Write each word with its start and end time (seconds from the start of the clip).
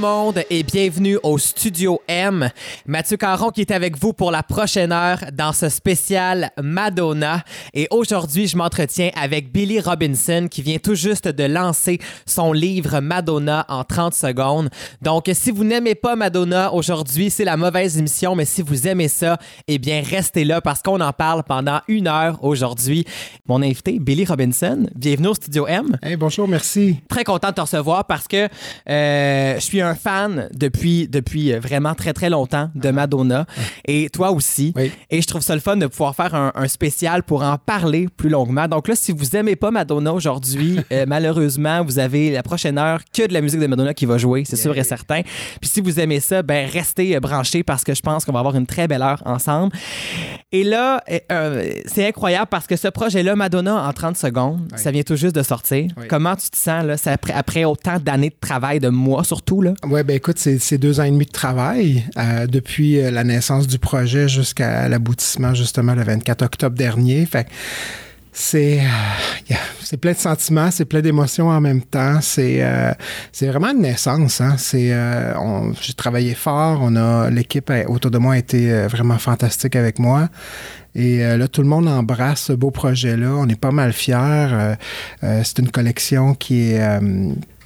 Le 0.00 0.06
monde 0.06 0.42
et 0.48 0.62
bienvenue 0.62 1.18
au 1.22 1.36
Studio 1.36 2.00
M. 2.08 2.48
Mathieu 2.86 3.18
Caron 3.18 3.50
qui 3.50 3.60
est 3.60 3.70
avec 3.70 3.98
vous 3.98 4.14
pour 4.14 4.30
la 4.30 4.42
prochaine 4.42 4.92
heure 4.92 5.18
dans 5.30 5.52
ce 5.52 5.68
spécial 5.68 6.52
Madonna. 6.62 7.44
Et 7.74 7.86
aujourd'hui, 7.90 8.46
je 8.46 8.56
m'entretiens 8.56 9.10
avec 9.14 9.52
Billy 9.52 9.78
Robinson 9.78 10.48
qui 10.50 10.62
vient 10.62 10.78
tout 10.78 10.94
juste 10.94 11.28
de 11.28 11.44
lancer 11.44 11.98
son 12.24 12.54
livre 12.54 13.00
Madonna 13.00 13.66
en 13.68 13.84
30 13.84 14.14
secondes. 14.14 14.70
Donc, 15.02 15.28
si 15.34 15.50
vous 15.50 15.64
n'aimez 15.64 15.94
pas 15.94 16.16
Madonna 16.16 16.72
aujourd'hui, 16.72 17.28
c'est 17.28 17.44
la 17.44 17.58
mauvaise 17.58 17.98
émission, 17.98 18.34
mais 18.34 18.46
si 18.46 18.62
vous 18.62 18.88
aimez 18.88 19.08
ça, 19.08 19.36
eh 19.68 19.76
bien, 19.78 20.02
restez 20.02 20.44
là 20.46 20.62
parce 20.62 20.80
qu'on 20.80 21.02
en 21.02 21.12
parle 21.12 21.42
pendant 21.42 21.80
une 21.88 22.08
heure 22.08 22.42
aujourd'hui. 22.42 23.04
Mon 23.46 23.60
invité, 23.60 23.98
Billy 23.98 24.24
Robinson, 24.24 24.86
bienvenue 24.96 25.28
au 25.28 25.34
Studio 25.34 25.66
M. 25.66 25.98
Hey, 26.02 26.16
bonjour, 26.16 26.48
merci. 26.48 27.00
Très 27.06 27.24
content 27.24 27.50
de 27.50 27.54
te 27.54 27.60
recevoir 27.60 28.06
parce 28.06 28.26
que 28.26 28.48
euh, 28.88 29.54
je 29.56 29.60
suis 29.60 29.82
un 29.82 29.89
fan 29.94 30.48
depuis, 30.54 31.08
depuis 31.08 31.52
vraiment 31.52 31.94
très, 31.94 32.12
très 32.12 32.30
longtemps 32.30 32.70
de 32.74 32.90
Madonna. 32.90 33.46
Et 33.86 34.08
toi 34.10 34.30
aussi. 34.30 34.72
Oui. 34.76 34.92
Et 35.10 35.20
je 35.22 35.26
trouve 35.26 35.42
ça 35.42 35.54
le 35.54 35.60
fun 35.60 35.76
de 35.76 35.86
pouvoir 35.86 36.14
faire 36.14 36.34
un, 36.34 36.52
un 36.54 36.68
spécial 36.68 37.22
pour 37.22 37.42
en 37.42 37.56
parler 37.58 38.08
plus 38.16 38.28
longuement. 38.28 38.68
Donc 38.68 38.88
là, 38.88 38.94
si 38.94 39.12
vous 39.12 39.36
aimez 39.36 39.56
pas 39.56 39.70
Madonna 39.70 40.12
aujourd'hui, 40.12 40.78
euh, 40.92 41.04
malheureusement, 41.06 41.84
vous 41.84 41.98
avez 41.98 42.30
la 42.30 42.42
prochaine 42.42 42.78
heure 42.78 43.00
que 43.12 43.26
de 43.26 43.32
la 43.32 43.40
musique 43.40 43.60
de 43.60 43.66
Madonna 43.66 43.94
qui 43.94 44.06
va 44.06 44.18
jouer, 44.18 44.44
c'est 44.44 44.56
sûr 44.56 44.76
et 44.76 44.84
certain. 44.84 45.22
Puis 45.60 45.70
si 45.70 45.80
vous 45.80 45.98
aimez 46.00 46.20
ça, 46.20 46.42
ben 46.42 46.68
restez 46.68 47.16
euh, 47.16 47.20
branchés 47.20 47.62
parce 47.62 47.84
que 47.84 47.94
je 47.94 48.00
pense 48.02 48.24
qu'on 48.24 48.32
va 48.32 48.38
avoir 48.40 48.56
une 48.56 48.66
très 48.66 48.88
belle 48.88 49.02
heure 49.02 49.22
ensemble. 49.24 49.72
Et 50.52 50.64
là, 50.64 51.02
euh, 51.10 51.18
euh, 51.32 51.70
c'est 51.86 52.06
incroyable 52.08 52.48
parce 52.50 52.66
que 52.66 52.76
ce 52.76 52.88
projet-là, 52.88 53.36
Madonna 53.36 53.86
en 53.86 53.92
30 53.92 54.16
secondes, 54.16 54.68
Oui. 54.72 54.78
ça 54.78 54.90
vient 54.90 55.02
tout 55.02 55.16
juste 55.16 55.34
de 55.34 55.42
sortir. 55.42 55.90
Oui. 55.96 56.06
Comment 56.08 56.34
tu 56.36 56.50
te 56.50 56.56
sens 56.56 56.84
là, 56.84 56.96
après, 57.06 57.32
après 57.32 57.64
autant 57.64 57.98
d'années 58.00 58.30
de 58.30 58.36
travail, 58.40 58.80
de 58.80 58.88
mois 58.88 59.22
surtout? 59.24 59.62
Là? 59.62 59.74
Ouais, 59.88 60.04
ben 60.04 60.14
écoute, 60.14 60.38
c'est 60.38 60.78
deux 60.78 61.00
ans 61.00 61.04
et 61.04 61.10
demi 61.10 61.24
de 61.24 61.30
travail 61.30 62.04
euh, 62.18 62.46
depuis 62.46 63.00
euh, 63.00 63.10
la 63.10 63.24
naissance 63.24 63.66
du 63.66 63.78
projet 63.78 64.28
jusqu'à 64.28 64.88
l'aboutissement 64.88 65.54
justement 65.54 65.94
le 65.94 66.02
24 66.02 66.42
octobre 66.42 66.76
dernier. 66.76 67.24
Fait 67.24 67.46
c'est 68.32 68.80
euh, 68.80 69.96
plein 70.00 70.12
de 70.12 70.16
sentiments, 70.16 70.70
c'est 70.70 70.84
plein 70.84 71.00
d'émotions 71.00 71.48
en 71.48 71.60
même 71.60 71.82
temps. 71.82 72.20
C'est 72.20 72.62
euh, 72.62 72.92
vraiment 73.42 73.70
une 73.70 73.80
naissance. 73.80 74.40
Hein? 74.40 74.54
C'est 74.56 74.92
euh, 74.92 75.34
j'ai 75.80 75.94
travaillé 75.94 76.34
fort. 76.34 76.80
On 76.82 76.94
a 76.96 77.28
l'équipe 77.30 77.72
autour 77.88 78.10
de 78.10 78.18
moi 78.18 78.34
a 78.34 78.38
été 78.38 78.72
euh, 78.72 78.86
vraiment 78.86 79.18
fantastique 79.18 79.74
avec 79.74 79.98
moi. 79.98 80.28
Et 80.94 81.18
là, 81.20 81.46
tout 81.46 81.62
le 81.62 81.68
monde 81.68 81.86
embrasse 81.86 82.46
ce 82.46 82.52
beau 82.52 82.72
projet-là. 82.72 83.32
On 83.36 83.48
est 83.48 83.60
pas 83.60 83.70
mal 83.70 83.92
fiers. 83.92 84.74
C'est 85.22 85.60
une 85.60 85.70
collection 85.70 86.34
qui 86.34 86.72
est 86.72 86.80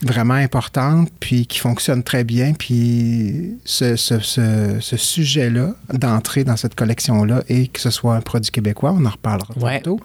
vraiment 0.04 0.34
importante, 0.34 1.08
puis 1.20 1.46
qui 1.46 1.58
fonctionne 1.58 2.02
très 2.02 2.24
bien. 2.24 2.52
Puis 2.52 3.56
ce, 3.64 3.96
ce- 3.96 4.20
ce- 4.20 4.78
ce 4.80 4.96
sujet-là, 4.96 5.74
d'entrer 5.92 6.44
dans 6.44 6.56
cette 6.56 6.74
collection-là, 6.74 7.42
et 7.48 7.68
que 7.68 7.80
ce 7.80 7.90
soit 7.90 8.14
un 8.16 8.20
produit 8.20 8.50
québécois, 8.50 8.92
on 8.96 9.04
en 9.04 9.10
reparlera 9.10 9.54
Ouais. 9.58 9.78
tantôt, 9.80 10.00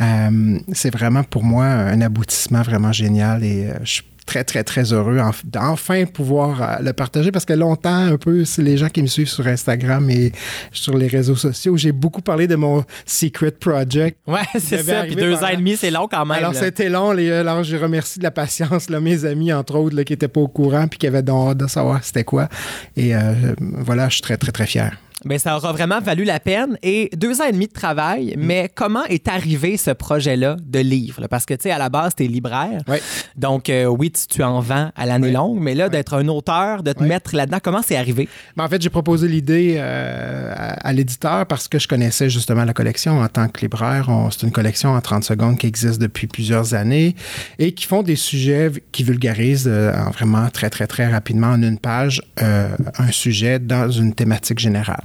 euh, 0.00 0.58
c'est 0.72 0.92
vraiment 0.92 1.22
pour 1.24 1.44
moi 1.44 1.64
un 1.66 2.00
aboutissement 2.00 2.62
vraiment 2.62 2.92
génial 2.92 3.44
et 3.44 3.66
euh, 3.66 3.74
je 3.84 3.90
suis 3.92 4.02
très, 4.32 4.44
très, 4.44 4.64
très 4.64 4.92
heureux 4.94 5.18
en- 5.18 5.30
d'enfin 5.44 6.06
pouvoir 6.06 6.62
euh, 6.62 6.76
le 6.82 6.92
partager 6.94 7.30
parce 7.30 7.44
que 7.44 7.52
longtemps, 7.52 7.94
un 7.94 8.16
peu, 8.16 8.44
c'est 8.46 8.62
les 8.62 8.78
gens 8.78 8.88
qui 8.88 9.02
me 9.02 9.06
suivent 9.06 9.28
sur 9.28 9.46
Instagram 9.46 10.08
et 10.08 10.32
sur 10.72 10.96
les 10.96 11.06
réseaux 11.06 11.36
sociaux, 11.36 11.76
j'ai 11.76 11.92
beaucoup 11.92 12.22
parlé 12.22 12.46
de 12.46 12.54
mon 12.56 12.82
secret 13.04 13.50
project. 13.50 14.16
Ouais, 14.26 14.40
c'est 14.58 14.82
ça. 14.82 15.02
Puis 15.02 15.16
deux 15.16 15.34
ans 15.34 15.48
et 15.48 15.56
demi, 15.56 15.76
c'est 15.76 15.90
long 15.90 16.08
quand 16.10 16.24
même. 16.24 16.38
Alors, 16.38 16.54
c'était 16.54 16.88
long. 16.88 17.12
Les, 17.12 17.30
alors, 17.30 17.62
je 17.62 17.76
remercie 17.76 18.18
de 18.18 18.24
la 18.24 18.30
patience, 18.30 18.88
là, 18.88 19.00
mes 19.00 19.24
amis, 19.26 19.52
entre 19.52 19.76
autres, 19.76 19.94
là, 19.96 20.04
qui 20.04 20.14
n'étaient 20.14 20.28
pas 20.28 20.40
au 20.40 20.48
courant 20.48 20.88
puis 20.88 20.98
qui 20.98 21.06
avaient 21.06 21.22
donc 21.22 21.50
hâte 21.50 21.58
de 21.58 21.66
savoir 21.66 22.02
c'était 22.02 22.24
quoi. 22.24 22.48
Et 22.96 23.14
euh, 23.14 23.32
voilà, 23.60 24.08
je 24.08 24.14
suis 24.14 24.22
très, 24.22 24.36
très, 24.38 24.52
très 24.52 24.66
fier. 24.66 24.96
Ben, 25.24 25.38
ça 25.38 25.56
aura 25.56 25.72
vraiment 25.72 26.00
valu 26.00 26.24
la 26.24 26.40
peine. 26.40 26.76
Et 26.82 27.10
deux 27.16 27.40
ans 27.40 27.44
et 27.44 27.52
demi 27.52 27.66
de 27.66 27.72
travail, 27.72 28.34
Mm. 28.36 28.40
mais 28.44 28.70
comment 28.74 29.04
est 29.04 29.28
arrivé 29.28 29.76
ce 29.76 29.90
projet-là 29.90 30.56
de 30.64 30.78
livre? 30.80 31.20
là? 31.20 31.28
Parce 31.28 31.46
que, 31.46 31.54
tu 31.54 31.62
sais, 31.64 31.70
à 31.70 31.78
la 31.78 31.88
base, 31.88 32.14
tu 32.16 32.24
es 32.24 32.28
libraire. 32.28 32.80
Oui. 32.88 32.96
Donc, 33.36 33.68
euh, 33.68 33.86
oui, 33.86 34.10
tu, 34.10 34.26
tu 34.26 34.42
en 34.42 34.60
vends 34.60 34.90
à 34.96 35.06
l'année 35.06 35.28
Oui. 35.28 35.32
longue, 35.32 35.58
mais 35.60 35.74
là, 35.74 35.88
d'être 35.88 36.14
un 36.14 36.28
auteur, 36.28 36.82
de 36.82 36.92
te 36.92 37.02
mettre 37.02 37.34
là-dedans, 37.36 37.58
comment 37.62 37.82
c'est 37.86 37.96
arrivé? 37.96 38.28
Ben, 38.56 38.64
en 38.64 38.68
fait, 38.68 38.80
j'ai 38.82 38.90
proposé 38.90 39.28
l'idée 39.28 39.76
euh, 39.78 40.52
à, 40.56 40.88
à 40.88 40.92
l'éditeur 40.92 41.46
parce 41.46 41.68
que 41.68 41.78
je 41.78 41.88
connaissais 41.88 42.28
justement 42.30 42.64
la 42.64 42.72
collection 42.74 43.20
en 43.20 43.28
tant 43.28 43.48
que 43.48 43.60
libraire. 43.60 44.08
C'est 44.30 44.42
une 44.46 44.52
collection 44.52 44.90
en 44.90 45.00
30 45.00 45.24
secondes 45.24 45.58
qui 45.58 45.66
existe 45.66 46.00
depuis 46.00 46.26
plusieurs 46.26 46.74
années 46.74 47.14
et 47.58 47.72
qui 47.72 47.86
font 47.86 48.02
des 48.02 48.16
sujets 48.16 48.70
qui 48.92 49.02
vulgarisent 49.04 49.68
euh, 49.68 49.92
en 49.94 50.10
vraiment 50.10 50.48
très, 50.50 50.70
très, 50.70 50.86
très 50.86 51.08
rapidement 51.08 51.48
en 51.48 51.62
une 51.62 51.78
page 51.78 52.22
euh, 52.42 52.68
un 52.98 53.10
sujet 53.10 53.58
dans 53.58 53.90
une 53.90 54.14
thématique 54.14 54.58
générale. 54.58 55.04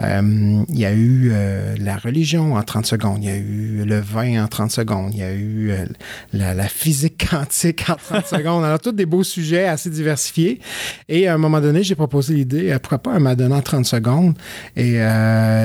Euh, 0.00 0.62
il 0.68 0.78
y 0.78 0.84
a 0.86 0.92
eu 0.92 1.30
euh, 1.32 1.74
la 1.80 1.96
religion 1.96 2.54
en 2.56 2.62
30 2.62 2.86
secondes, 2.86 3.18
il 3.22 3.28
y 3.28 3.32
a 3.32 3.36
eu 3.36 3.84
le 3.84 3.98
vin 4.00 4.42
en 4.44 4.48
30 4.48 4.70
secondes, 4.70 5.10
il 5.12 5.20
y 5.20 5.22
a 5.22 5.32
eu 5.32 5.70
euh, 5.70 5.86
la, 6.32 6.54
la 6.54 6.68
physique 6.68 7.26
quantique 7.30 7.84
en 7.88 7.96
30 7.96 8.26
secondes. 8.36 8.64
Alors, 8.64 8.80
tous 8.80 8.92
des 8.92 9.06
beaux 9.06 9.24
sujets 9.24 9.66
assez 9.66 9.90
diversifiés. 9.90 10.60
Et 11.08 11.28
à 11.28 11.34
un 11.34 11.38
moment 11.38 11.60
donné, 11.60 11.82
j'ai 11.82 11.94
proposé 11.94 12.34
l'idée, 12.34 12.76
pourquoi 12.80 12.98
pas 12.98 13.12
un 13.12 13.18
Madonna 13.20 13.56
en 13.56 13.62
30 13.62 13.84
secondes? 13.86 14.34
Et 14.76 14.98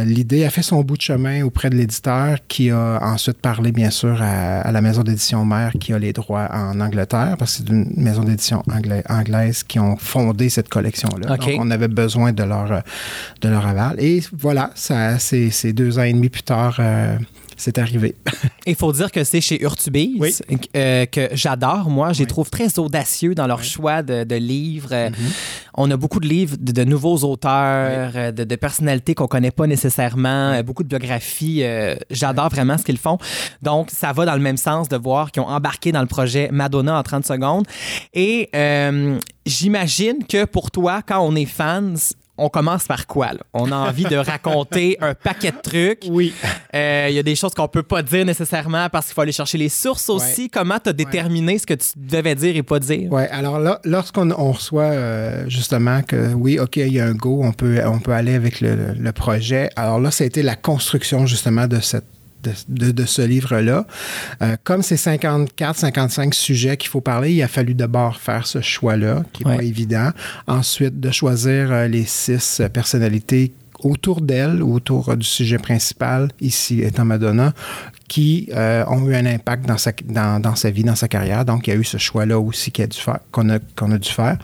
l'idée 0.05 0.45
a 0.45 0.49
fait 0.49 0.61
son 0.63 0.81
bout 0.81 0.97
de 0.97 1.01
chemin 1.01 1.43
auprès 1.43 1.69
de 1.69 1.75
l'éditeur 1.75 2.37
qui 2.47 2.69
a 2.71 2.99
ensuite 3.01 3.37
parlé, 3.37 3.71
bien 3.71 3.89
sûr, 3.89 4.21
à, 4.21 4.61
à 4.61 4.71
la 4.71 4.81
maison 4.81 5.03
d'édition 5.03 5.45
mère 5.45 5.71
qui 5.79 5.93
a 5.93 5.99
les 5.99 6.13
droits 6.13 6.49
en 6.53 6.79
Angleterre, 6.79 7.35
parce 7.37 7.57
que 7.57 7.63
c'est 7.65 7.69
une 7.73 7.93
maison 7.97 8.23
d'édition 8.23 8.63
angla- 8.69 9.03
anglaise 9.09 9.63
qui 9.63 9.79
ont 9.79 9.97
fondé 9.97 10.49
cette 10.49 10.69
collection-là. 10.69 11.27
Donc, 11.27 11.49
on 11.59 11.71
avait 11.71 11.87
besoin 11.87 12.31
de 12.31 12.43
leur, 12.43 12.83
de 13.41 13.49
leur 13.49 13.62
Et 13.97 14.21
voilà, 14.33 14.71
ça, 14.75 15.19
c'est, 15.19 15.73
deux 15.73 15.99
ans 15.99 16.03
et 16.03 16.13
demi 16.13 16.29
plus 16.29 16.43
tard, 16.43 16.77
euh, 16.79 17.17
c'est 17.57 17.77
arrivé. 17.77 18.15
Il 18.65 18.75
faut 18.75 18.91
dire 18.93 19.11
que 19.11 19.23
c'est 19.23 19.41
chez 19.41 19.61
Urtubise, 19.61 20.15
Oui. 20.19 20.57
euh, 20.75 21.05
que 21.05 21.29
j'adore, 21.33 21.89
moi. 21.89 22.13
Je 22.13 22.19
les 22.19 22.23
Oui. 22.23 22.27
trouve 22.27 22.49
très 22.49 22.79
audacieux 22.79 23.35
dans 23.35 23.45
leur 23.47 23.59
Oui. 23.59 23.65
choix 23.65 24.01
de, 24.01 24.23
de 24.23 24.35
livres. 24.35 24.93
Mhm. 25.09 25.13
On 25.75 25.91
a 25.91 25.97
beaucoup 25.97 26.19
de 26.19 26.27
livres 26.27 26.55
de, 26.59 26.71
de 26.71 26.83
nouveaux 26.83 27.17
auteurs, 27.23 28.31
de, 28.33 28.43
de 28.43 28.55
personnalités 28.55 29.15
qu'on 29.15 29.27
connaît 29.27 29.51
pas 29.51 29.67
nécessairement, 29.67 30.61
beaucoup 30.63 30.83
de 30.83 30.87
biographies. 30.87 31.63
euh, 31.63 31.95
J'adore 32.09 32.49
vraiment 32.49 32.77
ce 32.77 32.83
qu'ils 32.83 32.97
font. 32.97 33.17
Donc, 33.61 33.89
ça 33.91 34.13
va 34.13 34.25
dans 34.25 34.35
le 34.35 34.41
même 34.41 34.57
sens 34.57 34.87
de 34.89 34.97
voir 34.97 35.31
qu'ils 35.31 35.41
ont 35.43 35.47
embarqué 35.49 35.91
dans 35.91 36.01
le 36.01 36.07
projet 36.07 36.49
Madonna 36.51 36.97
en 36.97 37.03
30 37.03 37.25
secondes. 37.25 37.65
Et 38.13 38.49
euh, 38.55 39.17
j'imagine 39.45 40.25
que 40.27 40.45
pour 40.45 40.71
toi, 40.71 41.01
quand 41.05 41.19
on 41.19 41.35
est 41.35 41.45
fans, 41.45 41.93
on 42.37 42.49
commence 42.49 42.85
par 42.85 43.05
quoi? 43.07 43.27
là? 43.33 43.39
On 43.53 43.71
a 43.71 43.75
envie 43.75 44.05
de 44.05 44.15
raconter 44.15 44.97
un 45.01 45.13
paquet 45.13 45.51
de 45.51 45.61
trucs. 45.61 46.03
Oui. 46.09 46.33
Euh, 46.73 47.07
Il 47.09 47.15
y 47.15 47.19
a 47.19 47.23
des 47.23 47.35
choses 47.35 47.53
qu'on 47.53 47.67
peut 47.67 47.83
pas 47.83 48.01
dire 48.01 48.25
nécessairement 48.25 48.89
parce 48.89 49.05
qu'il 49.07 49.13
faut 49.13 49.21
aller 49.21 49.31
chercher 49.31 49.57
les 49.57 49.69
sources 49.69 50.09
aussi. 50.09 50.49
Comment 50.49 50.79
tu 50.79 50.89
as 50.89 50.93
déterminé 50.93 51.57
ce 51.59 51.65
que 51.65 51.75
tu 51.75 51.89
devais 51.95 52.35
dire 52.35 52.55
et 52.55 52.63
pas 52.63 52.79
dire? 52.79 53.11
Ouais, 53.11 53.29
alors 53.29 53.59
là, 53.59 53.79
lorsqu'on 53.83 54.31
on 54.31 54.51
reçoit 54.51 54.83
euh, 54.83 55.47
justement 55.47 56.01
que 56.01 56.33
oui, 56.33 56.59
OK, 56.59 56.77
il 56.77 56.93
y 56.93 56.99
a 56.99 57.05
un 57.05 57.13
go, 57.13 57.41
on 57.43 57.51
peut, 57.53 57.79
on 57.85 57.99
peut 57.99 58.13
aller 58.13 58.33
avec 58.33 58.61
le, 58.61 58.93
le 58.97 59.11
projet. 59.11 59.69
Alors 59.75 59.99
là, 59.99 60.09
ça 60.11 60.23
a 60.23 60.27
été 60.27 60.41
la 60.41 60.55
construction 60.55 61.25
justement 61.27 61.67
de 61.67 61.79
cette 61.79 62.05
de, 62.43 62.51
de- 62.67 62.91
de 62.91 63.05
ce 63.05 63.21
livre-là. 63.21 63.85
Euh, 64.41 64.55
comme 64.63 64.81
c'est 64.83 64.97
54, 64.97 65.75
55 65.77 66.33
sujets 66.33 66.77
qu'il 66.77 66.89
faut 66.89 67.01
parler, 67.01 67.31
il 67.33 67.41
a 67.41 67.47
fallu 67.47 67.73
d'abord 67.73 68.17
faire 68.17 68.45
ce 68.47 68.61
choix-là, 68.61 69.23
qui 69.33 69.43
n'est 69.45 69.51
Ouais. 69.51 69.57
pas 69.57 69.63
évident. 69.63 70.09
Ensuite, 70.47 70.99
de 70.99 71.11
choisir 71.11 71.71
euh, 71.71 71.87
les 71.87 72.05
six 72.05 72.59
euh, 72.59 72.69
personnalités 72.69 73.53
autour 73.79 74.21
d'elle, 74.21 74.61
autour 74.63 75.09
euh, 75.09 75.15
du 75.15 75.25
sujet 75.27 75.57
principal, 75.57 76.29
ici 76.39 76.81
étant 76.81 77.03
Madonna, 77.05 77.53
qui 78.07 78.47
euh, 78.53 78.85
ont 78.87 79.07
eu 79.09 79.15
un 79.15 79.25
impact 79.25 79.65
dans 79.65 79.77
sa, 79.77 79.91
dans, 80.05 80.39
dans 80.39 80.55
sa 80.55 80.69
vie, 80.69 80.83
dans 80.83 80.95
sa 80.95 81.07
carrière. 81.07 81.43
Donc, 81.45 81.67
il 81.67 81.71
y 81.71 81.73
a 81.73 81.79
eu 81.79 81.83
ce 81.83 81.97
choix-là 81.97 82.39
aussi 82.39 82.71
qui 82.71 82.81
a 82.81 82.87
dû 82.87 82.97
faire, 82.97 83.19
qu'on 83.31 83.49
a, 83.49 83.59
qu'on 83.75 83.91
a 83.91 83.97
dû 83.97 84.09
faire. 84.09 84.37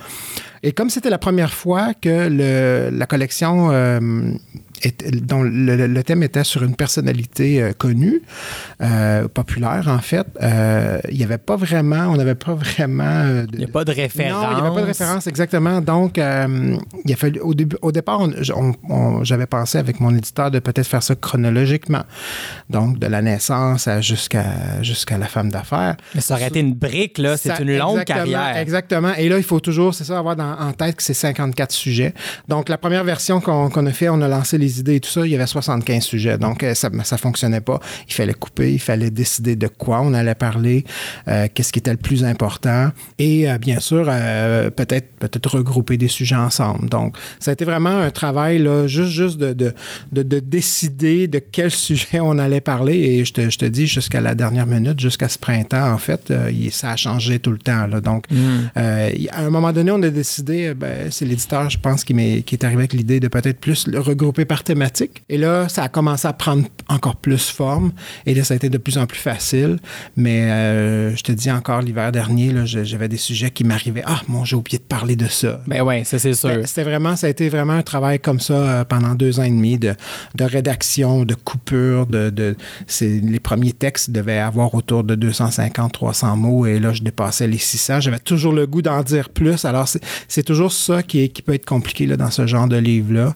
Et 0.61 0.73
comme 0.73 0.89
c'était 0.89 1.09
la 1.09 1.17
première 1.19 1.53
fois 1.53 1.93
que 1.93 2.27
le, 2.29 2.89
la 2.91 3.05
collection 3.05 3.69
euh, 3.71 3.99
dont 5.21 5.43
le, 5.43 6.01
thème 6.03 6.23
était 6.23 6.43
sur 6.43 6.63
une 6.63 6.75
personnalité 6.75 7.61
euh, 7.61 7.73
connue, 7.73 8.21
euh, 8.81 9.27
populaire 9.27 9.87
en 9.87 9.99
fait, 9.99 10.25
euh, 10.41 10.99
il 11.11 11.17
n'y 11.17 11.23
avait 11.23 11.37
pas 11.37 11.55
vraiment, 11.55 12.07
on 12.07 12.15
n'avait 12.15 12.35
pas 12.35 12.53
vraiment... 12.53 13.03
euh, 13.03 13.45
Il 13.53 13.59
n'y 13.59 13.65
a 13.65 13.67
pas 13.67 13.83
de 13.85 13.91
référence. 13.91 14.43
non, 14.43 14.49
il 14.51 14.55
n'y 14.55 14.61
avait 14.67 14.75
pas 14.75 14.81
de 14.81 14.87
référence, 14.87 15.27
exactement. 15.27 15.81
Donc, 15.81 16.17
euh, 16.17 16.77
il 17.05 17.13
a 17.13 17.15
fallu, 17.15 17.39
au, 17.41 17.53
début, 17.53 17.75
au 17.81 17.91
départ, 17.91 18.21
j'avais 19.23 19.45
pensé 19.45 19.77
avec 19.77 19.99
mon 19.99 20.15
éditeur 20.15 20.51
de 20.51 20.59
peut-être 20.59 20.87
faire 20.87 21.03
ça 21.03 21.15
chronologiquement. 21.15 22.03
Donc, 22.69 22.99
de 22.99 23.07
la 23.07 23.21
naissance 23.21 23.87
jusqu'à 24.01 24.81
jusqu'à 24.81 25.17
la 25.17 25.27
femme 25.27 25.51
d'affaires. 25.51 25.95
Mais 26.15 26.21
ça 26.21 26.35
aurait 26.35 26.47
été 26.47 26.59
une 26.59 26.73
brique, 26.73 27.17
là. 27.17 27.37
C'est 27.37 27.59
une 27.59 27.77
longue 27.77 28.03
carrière. 28.03 28.57
Exactement. 28.57 29.13
Et 29.17 29.29
là, 29.29 29.37
il 29.37 29.43
faut 29.43 29.59
toujours, 29.59 29.93
c'est 29.93 30.03
ça, 30.05 30.17
avoir 30.17 30.35
dans- 30.35 30.57
en 30.59 30.71
tête 30.73 30.95
que 30.95 31.03
c'est 31.03 31.13
54 31.13 31.71
sujets. 31.71 32.13
Donc, 32.47 32.69
la 32.69 32.77
première 32.77 33.03
version 33.03 33.41
qu'on 33.41 33.69
qu'on 33.69 33.85
a 33.85 33.91
fait, 33.91 34.09
on 34.09 34.21
a 34.21 34.27
lancé 34.27 34.57
les 34.57 34.68
les 34.69 34.79
idées 34.79 34.95
et 34.95 34.99
tout 34.99 35.09
ça, 35.09 35.25
il 35.25 35.31
y 35.31 35.35
avait 35.35 35.47
75 35.47 36.03
sujets. 36.03 36.37
Donc, 36.37 36.63
euh, 36.63 36.73
ça 36.73 36.89
ça 37.03 37.17
fonctionnait 37.17 37.61
pas. 37.61 37.79
Il 38.07 38.13
fallait 38.13 38.33
couper, 38.33 38.73
il 38.73 38.79
fallait 38.79 39.09
décider 39.09 39.55
de 39.55 39.67
quoi 39.67 40.01
on 40.01 40.13
allait 40.13 40.35
parler, 40.35 40.85
euh, 41.27 41.47
qu'est-ce 41.53 41.73
qui 41.73 41.79
était 41.79 41.91
le 41.91 41.97
plus 41.97 42.23
important. 42.23 42.91
Et 43.17 43.49
euh, 43.49 43.57
bien 43.57 43.79
sûr, 43.79 44.05
peut-être 44.75 45.09
peut-être 45.19 45.57
regrouper 45.57 45.97
des 45.97 46.07
sujets 46.07 46.35
ensemble. 46.35 46.89
Donc, 46.89 47.17
ça 47.39 47.51
a 47.51 47.53
été 47.53 47.65
vraiment 47.65 47.89
un 47.89 48.11
travail, 48.11 48.59
là, 48.59 48.87
juste, 48.87 49.11
juste 49.11 49.37
de, 49.37 49.53
de, 49.53 49.73
de, 50.11 50.39
décider 50.39 51.27
de 51.27 51.39
quel 51.39 51.71
sujet 51.87 52.19
on 52.19 52.37
allait 52.37 52.61
parler. 52.61 52.97
Et 52.97 53.25
je 53.25 53.33
te, 53.33 53.49
je 53.49 53.57
te 53.57 53.65
dis, 53.65 53.87
jusqu'à 53.87 54.21
la 54.21 54.35
dernière 54.35 54.67
minute, 54.67 54.99
jusqu'à 54.99 55.29
ce 55.29 55.39
printemps, 55.39 55.91
en 55.91 55.97
fait, 55.97 56.33
ça 56.71 56.91
a 56.91 56.95
changé 56.95 57.39
tout 57.39 57.51
le 57.51 57.57
temps. 57.57 57.87
Là. 57.87 58.01
Donc, 58.01 58.25
mm. 58.29 58.69
à 58.75 59.41
un 59.41 59.49
moment 59.49 59.71
donné, 59.71 59.91
on 59.91 60.01
a 60.03 60.09
décidé, 60.09 60.73
ben, 60.73 61.09
c'est 61.09 61.25
l'éditeur, 61.25 61.69
je 61.69 61.79
pense, 61.79 62.03
qui, 62.03 62.13
qui 62.43 62.55
est 62.55 62.63
arrivé 62.63 62.81
avec 62.81 62.93
l'idée 62.93 63.19
de 63.19 63.27
peut-être 63.27 63.59
plus 63.59 63.87
le 63.87 63.99
regrouper 63.99 64.45
par 64.45 64.58
thématique. 64.63 65.23
Et 65.29 65.37
là, 65.37 65.69
ça 65.69 65.83
a 65.83 65.89
commencé 65.89 66.27
à 66.27 66.33
prendre 66.33 66.63
encore 66.87 67.15
plus 67.15 67.49
forme. 67.49 67.91
Et 68.25 68.33
là, 68.33 68.43
ça 68.43 68.53
a 68.53 68.57
été 68.57 68.69
de 68.69 68.77
plus 68.77 68.97
en 68.97 69.05
plus 69.05 69.19
facile. 69.19 69.77
Mais 70.15 70.51
euh, 70.51 71.15
je 71.15 71.23
te 71.23 71.31
dis 71.31 71.51
encore, 71.51 71.81
l'hiver 71.81 72.11
dernier, 72.11 72.53
j'avais 72.65 73.07
des 73.07 73.17
sujets 73.17 73.51
qui 73.51 73.63
m'arrivaient. 73.63 74.03
Ah, 74.05 74.21
mon, 74.27 74.45
j'ai 74.45 74.55
oublié 74.55 74.77
de 74.77 74.83
parler 74.83 75.15
de 75.15 75.27
ça. 75.27 75.61
Ben 75.67 75.81
oui, 75.81 76.05
ça 76.05 76.19
c'est 76.19 76.33
sûr. 76.33 76.49
Ben, 76.49 76.65
c'était 76.65 76.83
vraiment, 76.83 77.15
ça 77.15 77.27
a 77.27 77.29
été 77.29 77.49
vraiment 77.49 77.73
un 77.73 77.83
travail 77.83 78.19
comme 78.19 78.39
ça 78.39 78.53
euh, 78.53 78.85
pendant 78.85 79.15
deux 79.15 79.39
ans 79.39 79.43
et 79.43 79.49
demi 79.49 79.77
de, 79.77 79.95
de 80.35 80.43
rédaction, 80.43 81.25
de 81.25 81.35
coupure. 81.35 82.07
De, 82.07 82.29
de 82.29 82.55
les 83.01 83.39
premiers 83.39 83.73
textes 83.73 84.11
devaient 84.11 84.39
avoir 84.39 84.73
autour 84.75 85.03
de 85.03 85.15
250, 85.15 85.93
300 85.93 86.35
mots. 86.37 86.65
Et 86.65 86.79
là, 86.79 86.93
je 86.93 87.01
dépassais 87.01 87.47
les 87.47 87.57
600. 87.57 88.01
J'avais 88.01 88.19
toujours 88.19 88.53
le 88.53 88.67
goût 88.67 88.81
d'en 88.81 89.03
dire 89.03 89.29
plus. 89.29 89.65
Alors, 89.65 89.87
c'est 90.27 90.43
toujours 90.43 90.71
ça 90.71 91.03
qui, 91.03 91.23
est, 91.23 91.29
qui 91.29 91.41
peut 91.41 91.53
être 91.53 91.65
compliqué 91.65 92.05
là, 92.05 92.17
dans 92.17 92.31
ce 92.31 92.47
genre 92.47 92.67
de 92.67 92.77
livre-là. 92.77 93.35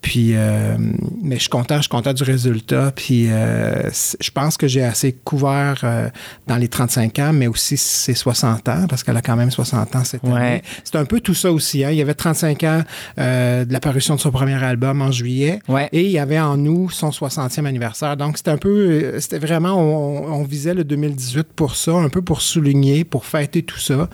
Puis, 0.00 0.30
euh, 0.34 0.76
mais 1.22 1.36
je 1.36 1.42
suis 1.42 1.48
content, 1.48 1.76
je 1.76 1.82
suis 1.82 1.88
content 1.88 2.12
du 2.12 2.22
résultat. 2.22 2.92
Puis, 2.94 3.26
euh, 3.28 3.90
je 4.20 4.30
pense 4.30 4.56
que 4.56 4.68
j'ai 4.68 4.84
assez 4.84 5.12
couvert 5.12 5.80
euh, 5.82 6.08
dans 6.46 6.56
les 6.56 6.68
35 6.68 7.18
ans, 7.18 7.32
mais 7.32 7.48
aussi 7.48 7.76
ses 7.76 8.14
60 8.14 8.68
ans, 8.68 8.86
parce 8.88 9.02
qu'elle 9.02 9.16
a 9.16 9.22
quand 9.22 9.34
même 9.34 9.50
60 9.50 9.96
ans 9.96 10.04
cette 10.04 10.24
année. 10.24 10.62
C'est 10.84 10.96
un 10.96 11.04
peu 11.04 11.20
tout 11.20 11.34
ça 11.34 11.50
aussi. 11.50 11.84
Hein. 11.84 11.90
Il 11.90 11.96
y 11.96 12.02
avait 12.02 12.14
35 12.14 12.62
ans 12.64 12.82
de 13.16 13.72
la 13.72 13.80
parution 13.80 14.14
de 14.14 14.20
son 14.20 14.30
premier 14.30 14.62
album 14.62 15.02
en 15.02 15.10
juillet. 15.10 15.60
Et 15.92 16.04
il 16.04 16.10
y 16.10 16.18
avait 16.18 16.38
en 16.38 16.56
nous 16.56 16.90
son 16.90 17.10
60e 17.10 17.66
anniversaire. 17.66 18.16
Donc, 18.16 18.38
c'était 18.38 18.52
un 18.52 18.58
peu, 18.58 19.18
c'était 19.20 19.38
vraiment, 19.38 19.80
on, 19.80 20.32
on, 20.32 20.44
visait 20.44 20.74
le 20.74 20.84
2018 20.84 21.48
pour 21.54 21.74
ça, 21.74 21.92
un 21.92 22.08
peu 22.08 22.22
pour 22.22 22.40
souligner, 22.40 23.04
pour 23.04 23.26
fêter 23.26 23.62
tout 23.62 23.80
ça. 23.80 24.08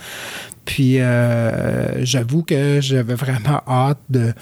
Puis, 0.64 0.98
j'avoue 1.98 2.42
que 2.42 2.80
j'avais 2.80 3.14
vraiment 3.14 3.60
hâte 3.68 4.00
de 4.08 4.32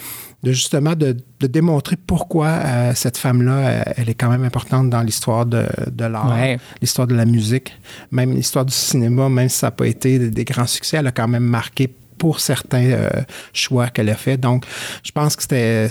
de 0.43 0.53
justement 0.53 0.95
de, 0.95 1.17
démontrer 1.41 1.97
pourquoi 1.97 2.49
euh, 2.49 2.93
cette 2.95 3.17
femme-là, 3.17 3.59
euh, 3.59 3.83
elle, 3.97 4.09
est 4.09 4.15
quand 4.15 4.31
même 4.31 4.45
importante 4.45 4.91
dans 4.91 5.03
l'histoire 5.03 5.47
de, 5.47 5.67
l'art, 5.99 6.37
l'histoire 6.81 7.07
de 7.07 7.15
la 7.15 7.25
musique, 7.25 7.77
même 8.11 8.35
l'histoire 8.35 8.65
du 8.65 8.73
cinéma, 8.73 9.29
même 9.29 9.49
si 9.49 9.59
ça 9.59 9.69
n'a 9.69 9.71
pas 9.73 9.87
été 9.87 10.19
des, 10.19 10.45
grands 10.45 10.67
succès, 10.67 10.99
elle 10.99 11.07
a 11.07 11.13
quand 11.13 11.29
même 11.29 11.45
marqué 11.45 11.93
pour 12.19 12.41
certains 12.41 12.91
euh, 12.91 13.11
choix 13.53 13.89
qu'elle 13.89 14.09
a 14.09 14.15
fait. 14.15 14.37
Donc, 14.37 14.65
je 15.03 15.11
pense 15.13 15.37
que 15.37 15.43
c'était 15.43 15.89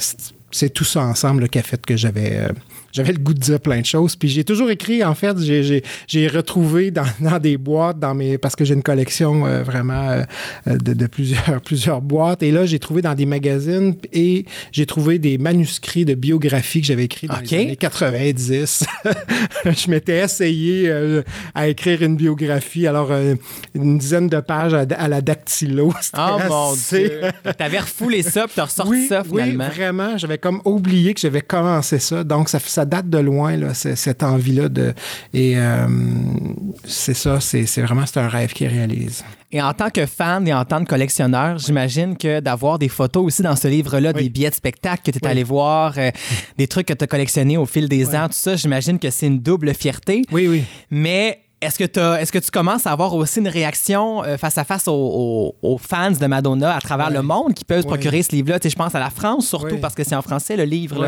c'est 0.51 0.69
tout 0.69 0.83
ça 0.83 1.01
ensemble 1.01 1.49
qui 1.49 1.59
a 1.59 1.63
fait 1.63 1.85
que 1.85 1.95
j'avais 1.95 2.47
j'avais 2.91 3.13
le 3.13 3.19
goût 3.19 3.33
de 3.33 3.39
dire 3.39 3.59
plein 3.59 3.79
de 3.79 3.85
choses. 3.85 4.15
Puis 4.15 4.29
j'ai 4.29 4.43
toujours 4.43 4.69
écrit, 4.69 5.03
en 5.03 5.15
fait, 5.15 5.37
j'ai 5.39 6.27
retrouvé 6.27 6.91
dans, 6.91 7.05
dans, 7.19 7.39
des 7.39 7.57
boîtes, 7.57 7.99
dans 7.99 8.13
mes, 8.13 8.37
parce 8.37 8.55
que 8.55 8.65
j'ai 8.65 8.73
une 8.73 8.83
collection 8.83 9.45
euh, 9.45 9.63
vraiment 9.63 10.09
euh, 10.09 10.23
de, 10.65 10.93
de, 10.93 11.07
plusieurs, 11.07 11.61
plusieurs 11.65 12.01
boîtes. 12.01 12.43
Et 12.43 12.51
là, 12.51 12.65
j'ai 12.65 12.79
trouvé 12.79 13.01
dans 13.01 13.15
des 13.15 13.25
magazines 13.25 13.95
et 14.13 14.45
j'ai 14.71 14.85
trouvé 14.85 15.19
des 15.19 15.37
manuscrits 15.37 16.05
de 16.05 16.13
biographie 16.13 16.81
que 16.81 16.87
j'avais 16.87 17.05
écrits 17.05 17.27
dans 17.27 17.39
les 17.39 17.53
années 17.53 17.75
90. 17.75 18.85
je 19.65 19.89
m'étais 19.89 20.19
essayé 20.19 20.89
euh, 20.89 21.23
à 21.55 21.67
écrire 21.67 22.01
une 22.01 22.15
biographie, 22.15 22.87
alors 22.87 23.11
une 23.73 23.97
dizaine 23.97 24.27
de 24.27 24.39
pages 24.39 24.73
à, 24.73 25.07
la 25.07 25.21
dactylo. 25.21 25.93
Oh 26.17 26.37
mon 26.47 26.73
Dieu! 26.73 27.21
T'avais 27.57 27.79
refoulé 27.79 28.23
ça, 28.23 28.45
puis 28.45 28.53
t'as 28.55 28.65
ressorti 28.65 29.07
ça 29.07 29.23
finalement. 29.23 29.65
Oui, 29.65 29.75
vraiment. 29.75 30.17
J'avais 30.17 30.37
comme 30.41 30.61
oublié 30.65 31.13
que 31.13 31.19
j'avais 31.19 31.41
commencé 31.41 31.99
ça. 31.99 32.23
Donc, 32.23 32.49
ça, 32.49 32.59
ça 32.59 32.85
date 32.85 33.09
de 33.09 33.19
loin, 33.19 33.55
là, 33.55 33.73
cette 33.73 34.23
envie-là. 34.23 34.69
De, 34.69 34.93
et 35.33 35.53
euh, 35.57 35.87
c'est 36.85 37.13
ça, 37.13 37.39
c'est 37.39 37.65
vraiment 37.81 38.05
c'est 38.05 38.19
un 38.19 38.27
rêve 38.27 38.53
qui 38.53 38.67
réalise. 38.67 39.23
Et 39.51 39.61
en 39.61 39.73
tant 39.73 39.89
que 39.89 40.05
fan 40.05 40.47
et 40.47 40.53
en 40.53 40.63
tant 40.63 40.83
que 40.83 40.89
collectionneur, 40.89 41.57
j'imagine 41.57 42.17
que 42.17 42.39
d'avoir 42.39 42.79
des 42.79 42.87
photos 42.87 43.25
aussi 43.25 43.41
dans 43.41 43.55
ce 43.55 43.67
livre-là, 43.67 44.13
des 44.13 44.29
billets 44.29 44.49
de 44.49 44.55
spectacle 44.55 45.03
que 45.03 45.11
tu 45.11 45.23
es 45.23 45.27
allé 45.27 45.43
voir, 45.43 45.93
euh, 45.97 46.09
des 46.57 46.67
trucs 46.67 46.87
que 46.87 46.93
tu 46.93 47.03
as 47.03 47.07
collectionnés 47.07 47.57
au 47.57 47.65
fil 47.65 47.89
des 47.89 48.15
ans, 48.15 48.27
tout 48.27 48.33
ça, 48.33 48.55
j'imagine 48.55 48.97
que 48.97 49.09
c'est 49.09 49.27
une 49.27 49.39
double 49.39 49.73
fierté. 49.73 50.23
Oui, 50.31 50.47
oui. 50.47 50.63
Mais 50.89 51.39
est-ce 51.61 51.77
que, 52.31 52.39
tu 52.39 52.51
commences 52.51 52.87
à 52.87 52.91
avoir 52.91 53.13
aussi 53.13 53.39
une 53.39 53.47
réaction 53.47 54.23
euh, 54.23 54.37
face 54.37 54.57
à 54.57 54.63
face 54.63 54.85
aux, 54.87 55.53
fans 55.79 56.11
de 56.11 56.25
Madonna 56.25 56.75
à 56.75 56.81
travers 56.81 57.11
le 57.11 57.21
monde 57.21 57.53
qui 57.53 57.63
peuvent 57.63 57.83
se 57.83 57.87
procurer 57.87 58.23
ce 58.23 58.31
livre-là? 58.31 58.57
Je 58.63 58.75
pense 58.75 58.95
à 58.95 58.99
la 58.99 59.11
France 59.11 59.47
surtout 59.47 59.77
parce 59.77 59.93
que 59.93 60.03
c'est 60.03 60.15
en 60.15 60.21
français 60.21 60.57
le 60.57 60.63
livre. 60.63 61.07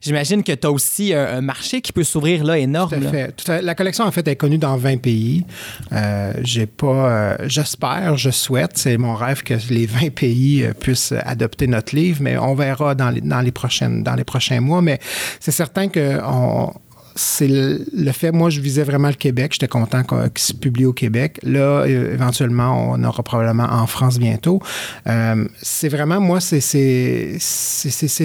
J'imagine 0.00 0.42
que 0.42 0.52
tu 0.52 0.66
as 0.66 0.70
aussi 0.70 1.12
un, 1.12 1.40
marché 1.40 1.80
qui 1.80 1.92
peut 1.92 2.04
s'ouvrir 2.04 2.44
là 2.44 2.58
énorme. 2.58 2.90
Tout 2.90 3.06
à 3.06 3.56
fait. 3.56 3.62
La 3.62 3.74
collection 3.74 4.04
en 4.04 4.10
fait 4.10 4.26
est 4.28 4.36
connue 4.36 4.58
dans 4.58 4.76
20 4.76 4.98
pays. 4.98 5.44
Euh, 5.92 6.32
j'ai 6.42 6.66
pas, 6.66 6.86
euh, 6.86 7.36
j'espère, 7.46 8.16
je 8.16 8.30
souhaite, 8.30 8.72
c'est 8.74 8.98
mon 8.98 9.14
rêve 9.14 9.42
que 9.42 9.54
les 9.70 9.86
20 9.86 10.10
pays 10.10 10.68
puissent 10.80 11.14
adopter 11.24 11.66
notre 11.66 11.94
livre, 11.94 12.18
mais 12.22 12.38
on 12.38 12.54
verra 12.54 12.94
dans 12.94 13.10
les, 13.10 13.20
dans 13.20 13.40
les, 13.40 13.52
prochaines, 13.52 14.02
dans 14.02 14.14
les 14.14 14.24
prochains 14.24 14.60
mois. 14.60 14.82
Mais 14.82 14.98
c'est 15.40 15.52
certain 15.52 15.88
que 15.88 16.20
on, 16.24 16.72
c'est 17.18 17.48
le, 17.48 18.12
fait, 18.12 18.30
moi, 18.30 18.48
je 18.48 18.60
visais 18.60 18.84
vraiment 18.84 19.08
le 19.08 19.14
Québec. 19.14 19.52
J'étais 19.52 19.66
content 19.66 20.02
qu'il 20.04 20.30
se 20.36 20.52
publie 20.52 20.84
au 20.84 20.92
Québec. 20.92 21.40
Là, 21.42 21.84
éventuellement, 21.84 22.92
on 22.92 23.02
aura 23.02 23.22
probablement 23.24 23.64
en 23.64 23.86
France 23.88 24.18
bientôt. 24.18 24.62
Euh, 25.08 25.44
c'est 25.60 25.88
vraiment, 25.88 26.20
moi, 26.20 26.40
c'est 26.40 26.60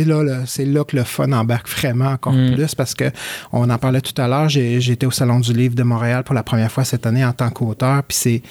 là, 0.05 0.23
là 0.23 0.41
c'est 0.45 0.65
là 0.65 0.83
que 0.83 0.95
le 0.95 1.03
fun 1.03 1.31
embarque 1.31 1.69
vraiment 1.69 2.09
encore 2.09 2.33
mm. 2.33 2.53
plus 2.53 2.75
parce 2.75 2.93
que 2.93 3.05
on 3.51 3.69
en 3.69 3.77
parlait 3.79 4.01
tout 4.01 4.19
à 4.21 4.27
l'heure. 4.27 4.49
J'étais 4.49 5.07
au 5.07 5.11
Salon 5.11 5.39
du 5.39 5.53
Livre 5.53 5.73
de 5.75 5.83
Montréal 5.83 6.23
pour 6.23 6.35
la 6.35 6.43
première 6.43 6.71
fois 6.71 6.83
cette 6.83 7.07
année 7.07 7.25
en 7.25 7.33
tant 7.33 7.49
qu'auteur. 7.49 8.03
Puis 8.03 8.17
c'est 8.17 8.41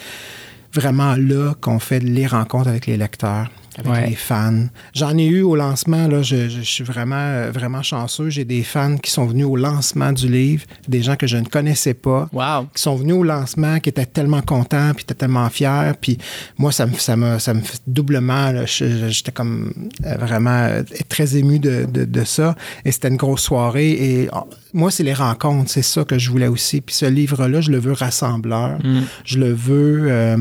vraiment 0.75 1.15
là 1.17 1.55
qu'on 1.61 1.79
fait 1.79 2.01
les 2.01 2.27
rencontres 2.27 2.69
avec 2.69 2.87
les 2.87 2.97
lecteurs 2.97 3.49
avec 3.79 4.11
les 4.11 4.17
fans. 4.17 4.67
J'en 4.95 5.17
ai 5.17 5.27
eu 5.27 5.43
au 5.43 5.57
lancement, 5.57 6.07
là, 6.09 6.23
je, 6.23 6.61
suis 6.63 6.85
vraiment, 6.85 7.17
euh, 7.17 7.51
vraiment 7.51 7.83
chanceux. 7.83 8.31
J'ai 8.31 8.45
des 8.45 8.63
fans 8.63 8.97
qui 8.99 9.11
sont 9.11 9.27
venus 9.27 9.47
au 9.47 9.57
lancement 9.57 10.13
du 10.13 10.29
livre, 10.29 10.65
des 10.89 11.03
gens 11.03 11.17
que 11.17 11.27
je 11.27 11.37
ne 11.37 11.45
connaissais 11.45 11.95
pas, 11.95 12.29
qui 12.75 12.83
sont 12.83 12.97
venus 12.97 13.15
au 13.15 13.25
lancement, 13.25 13.81
qui 13.81 13.89
étaient 13.89 14.07
tellement 14.07 14.43
contents, 14.43 14.93
puis 14.95 15.03
étaient 15.03 15.15
tellement 15.15 15.49
fiers. 15.49 15.93
Puis 16.01 16.19
moi, 16.59 16.73
ça 16.73 16.87
me, 16.87 16.95
ça 16.95 17.17
me, 17.17 17.39
ça 17.39 17.55
me 17.55 17.61
fait 17.61 17.81
doublement, 17.87 18.53
j'étais 18.67 19.33
comme 19.33 19.73
euh, 20.05 20.17
vraiment 20.17 20.51
euh, 20.51 20.83
très 21.09 21.37
ému 21.37 21.59
de, 21.59 21.87
de, 21.87 22.25
ça. 22.25 22.55
Et 22.85 22.93
c'était 22.93 23.09
une 23.09 23.17
grosse 23.17 23.43
soirée. 23.43 23.91
Et 23.93 24.29
oh, 24.33 24.49
moi, 24.73 24.91
c'est 24.91 25.03
les 25.03 25.15
rencontres, 25.15 25.71
c'est 25.71 25.83
ça 25.83 26.05
que 26.05 26.19
je 26.19 26.31
voulais 26.31 26.47
aussi. 26.47 26.81
Puis 26.81 26.95
ce 26.95 27.07
livre-là, 27.07 27.61
je 27.61 27.71
le 27.71 27.79
veux 27.79 27.93
rassembleur. 27.93 28.79
Mm. 28.85 29.01
Je 29.25 29.39
le 29.39 29.53
veux. 29.53 30.37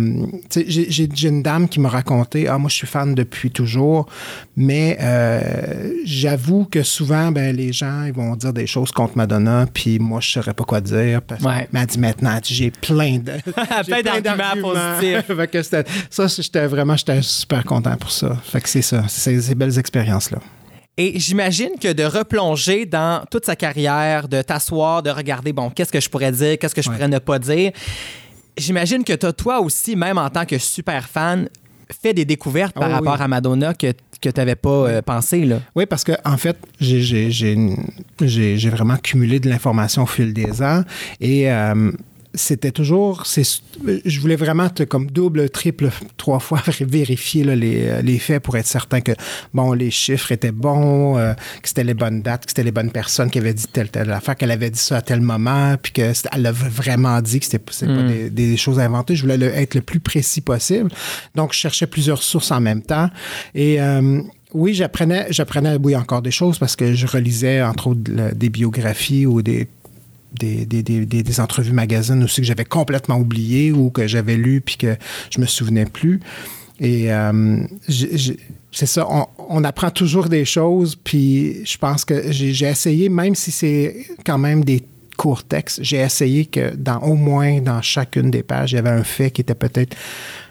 j'ai 0.55 1.27
une 1.27 1.43
dame 1.43 1.67
qui 1.67 1.79
m'a 1.79 1.89
raconté 1.89 2.47
Ah, 2.47 2.57
moi, 2.57 2.69
je 2.69 2.75
suis 2.75 2.87
fan 2.87 3.15
de 3.15 3.20
depuis 3.23 3.51
toujours. 3.51 4.07
Mais 4.55 4.97
euh, 5.01 5.93
j'avoue 6.05 6.65
que 6.65 6.83
souvent, 6.83 7.31
ben, 7.31 7.55
les 7.55 7.73
gens 7.73 8.03
ils 8.05 8.13
vont 8.13 8.35
dire 8.35 8.53
des 8.53 8.67
choses 8.67 8.91
contre 8.91 9.17
Madonna, 9.17 9.65
puis 9.71 9.99
moi, 9.99 10.19
je 10.21 10.29
ne 10.29 10.43
saurais 10.43 10.53
pas 10.53 10.63
quoi 10.63 10.81
dire. 10.81 11.21
Parce 11.21 11.43
ouais. 11.43 11.67
m'a 11.71 11.85
dit 11.85 11.99
maintenant, 11.99 12.39
j'ai 12.43 12.71
plein 12.71 13.17
de. 13.19 13.31
plein 13.85 14.01
d'arguments 14.01 14.61
positifs. 14.61 15.81
ça, 16.09 16.27
j'étais 16.27 16.67
vraiment 16.67 16.95
j'étais 16.95 17.21
super 17.21 17.63
content 17.63 17.95
pour 17.97 18.11
ça. 18.11 18.35
Fait 18.43 18.61
que 18.61 18.69
c'est 18.69 18.81
ça, 18.81 19.05
c'est 19.07 19.39
ces 19.39 19.55
belles 19.55 19.77
expériences-là. 19.77 20.39
Et 20.97 21.19
j'imagine 21.19 21.71
que 21.81 21.93
de 21.93 22.03
replonger 22.03 22.85
dans 22.85 23.23
toute 23.31 23.45
sa 23.45 23.55
carrière, 23.55 24.27
de 24.27 24.41
t'asseoir, 24.41 25.01
de 25.01 25.09
regarder, 25.09 25.53
bon, 25.53 25.69
qu'est-ce 25.69 25.91
que 25.91 26.01
je 26.01 26.09
pourrais 26.09 26.31
dire, 26.31 26.57
qu'est-ce 26.59 26.75
que 26.75 26.81
je 26.81 26.89
pourrais 26.89 27.07
ne 27.07 27.19
pas 27.19 27.39
dire, 27.39 27.71
j'imagine 28.57 29.03
que 29.03 29.13
toi 29.31 29.61
aussi, 29.61 29.95
même 29.95 30.17
en 30.17 30.29
tant 30.29 30.45
que 30.45 30.57
super 30.57 31.07
fan, 31.07 31.47
fait 31.91 32.13
des 32.13 32.25
découvertes 32.25 32.73
par 32.73 32.89
ah 32.89 32.95
rapport 32.95 33.21
à 33.21 33.27
Madonna 33.27 33.73
que, 33.73 33.93
que 34.21 34.29
tu 34.29 34.39
n'avais 34.39 34.55
pas 34.55 34.69
euh, 34.69 35.01
pensé. 35.01 35.45
Là? 35.45 35.59
Oui, 35.75 35.85
parce 35.85 36.03
que 36.03 36.13
en 36.25 36.37
fait, 36.37 36.57
j'ai 36.79 38.69
vraiment 38.69 38.97
cumulé 38.97 39.39
de 39.39 39.49
l'information 39.49 40.03
au 40.03 40.07
fil 40.07 40.33
des 40.33 40.61
ans 40.61 40.83
et 41.19 41.51
euh, 41.51 41.91
c'était 42.33 42.71
toujours, 42.71 43.25
je 43.25 44.19
voulais 44.19 44.35
vraiment 44.35 44.69
te, 44.69 44.83
comme 44.83 45.09
double, 45.11 45.49
triple, 45.49 45.89
trois 46.17 46.39
fois 46.39 46.61
vérifier 46.79 47.43
les, 47.43 48.01
les, 48.01 48.19
faits 48.19 48.41
pour 48.41 48.55
être 48.57 48.67
certain 48.67 49.01
que, 49.01 49.11
bon, 49.53 49.73
les 49.73 49.91
chiffres 49.91 50.31
étaient 50.31 50.51
bons, 50.51 51.17
euh, 51.17 51.33
que 51.33 51.67
c'était 51.67 51.83
les 51.83 51.93
bonnes 51.93 52.21
dates, 52.21 52.45
que 52.45 52.51
c'était 52.51 52.63
les 52.63 52.71
bonnes 52.71 52.91
personnes 52.91 53.29
qui 53.29 53.39
avaient 53.39 53.53
dit 53.53 53.67
telle, 53.67 53.89
telle 53.89 54.11
affaire, 54.11 54.35
qu'elle 54.35 54.51
avait 54.51 54.69
dit 54.69 54.79
ça 54.79 54.97
à 54.97 55.01
tel 55.01 55.21
moment, 55.21 55.75
puis 55.81 55.91
qu'elle 55.91 56.15
avait 56.33 56.69
vraiment 56.69 57.21
dit 57.21 57.39
que 57.39 57.45
c'était 57.45 57.59
pas 57.59 57.85
hmm. 57.85 58.29
des, 58.29 58.57
choses 58.57 58.79
inventées. 58.79 59.15
Je 59.15 59.23
voulais 59.23 59.39
être 59.45 59.75
le 59.75 59.81
plus 59.81 59.99
précis 59.99 60.41
possible. 60.41 60.89
Donc, 61.35 61.53
je 61.53 61.59
cherchais 61.59 61.87
plusieurs 61.87 62.23
sources 62.23 62.51
en 62.51 62.61
même 62.61 62.81
temps. 62.81 63.09
Et 63.55 63.81
euh, 63.81 64.21
oui, 64.53 64.73
j'apprenais, 64.73 65.27
j'apprenais, 65.31 65.77
oui, 65.81 65.95
encore 65.95 66.21
des 66.21 66.31
choses 66.31 66.59
parce 66.59 66.75
que 66.75 66.93
je 66.93 67.07
relisais, 67.07 67.61
entre 67.61 67.87
autres, 67.87 68.33
des 68.33 68.49
biographies 68.49 69.25
ou 69.25 69.41
des 69.41 69.67
des, 70.33 70.65
des, 70.65 70.83
des, 70.83 71.05
des, 71.05 71.39
entrevues 71.39 71.73
magazines 71.73 72.23
aussi 72.23 72.41
que 72.41 72.47
j'avais 72.47 72.65
complètement 72.65 73.17
oubliées 73.17 73.71
ou 73.71 73.89
que 73.89 74.07
j'avais 74.07 74.37
lues 74.37 74.61
puis 74.61 74.77
que 74.77 74.95
je 75.29 75.39
me 75.39 75.45
souvenais 75.45 75.85
plus. 75.85 76.19
Et 76.79 77.13
euh, 77.13 77.63
c'est 78.71 78.85
ça, 78.85 79.05
on, 79.09 79.27
on, 79.37 79.63
apprend 79.63 79.91
toujours 79.91 80.29
des 80.29 80.45
choses, 80.45 80.95
puis 80.95 81.63
je 81.65 81.77
pense 81.77 82.05
que 82.05 82.31
j'ai 82.31 82.65
essayé, 82.65 83.07
même 83.07 83.35
si 83.35 83.51
c'est 83.51 84.07
quand 84.25 84.39
même 84.39 84.63
des 84.63 84.83
courts 85.21 85.43
textes, 85.43 85.83
j'ai 85.83 85.97
essayé 85.97 86.45
que 86.45 86.75
dans 86.75 86.97
au 87.01 87.13
moins 87.13 87.61
dans 87.61 87.81
chacune 87.83 88.31
des 88.31 88.41
pages, 88.41 88.71
il 88.71 88.75
y 88.75 88.79
avait 88.79 88.89
un 88.89 89.03
fait 89.03 89.29
qui 89.29 89.41
était 89.41 89.53
peut-être 89.53 89.95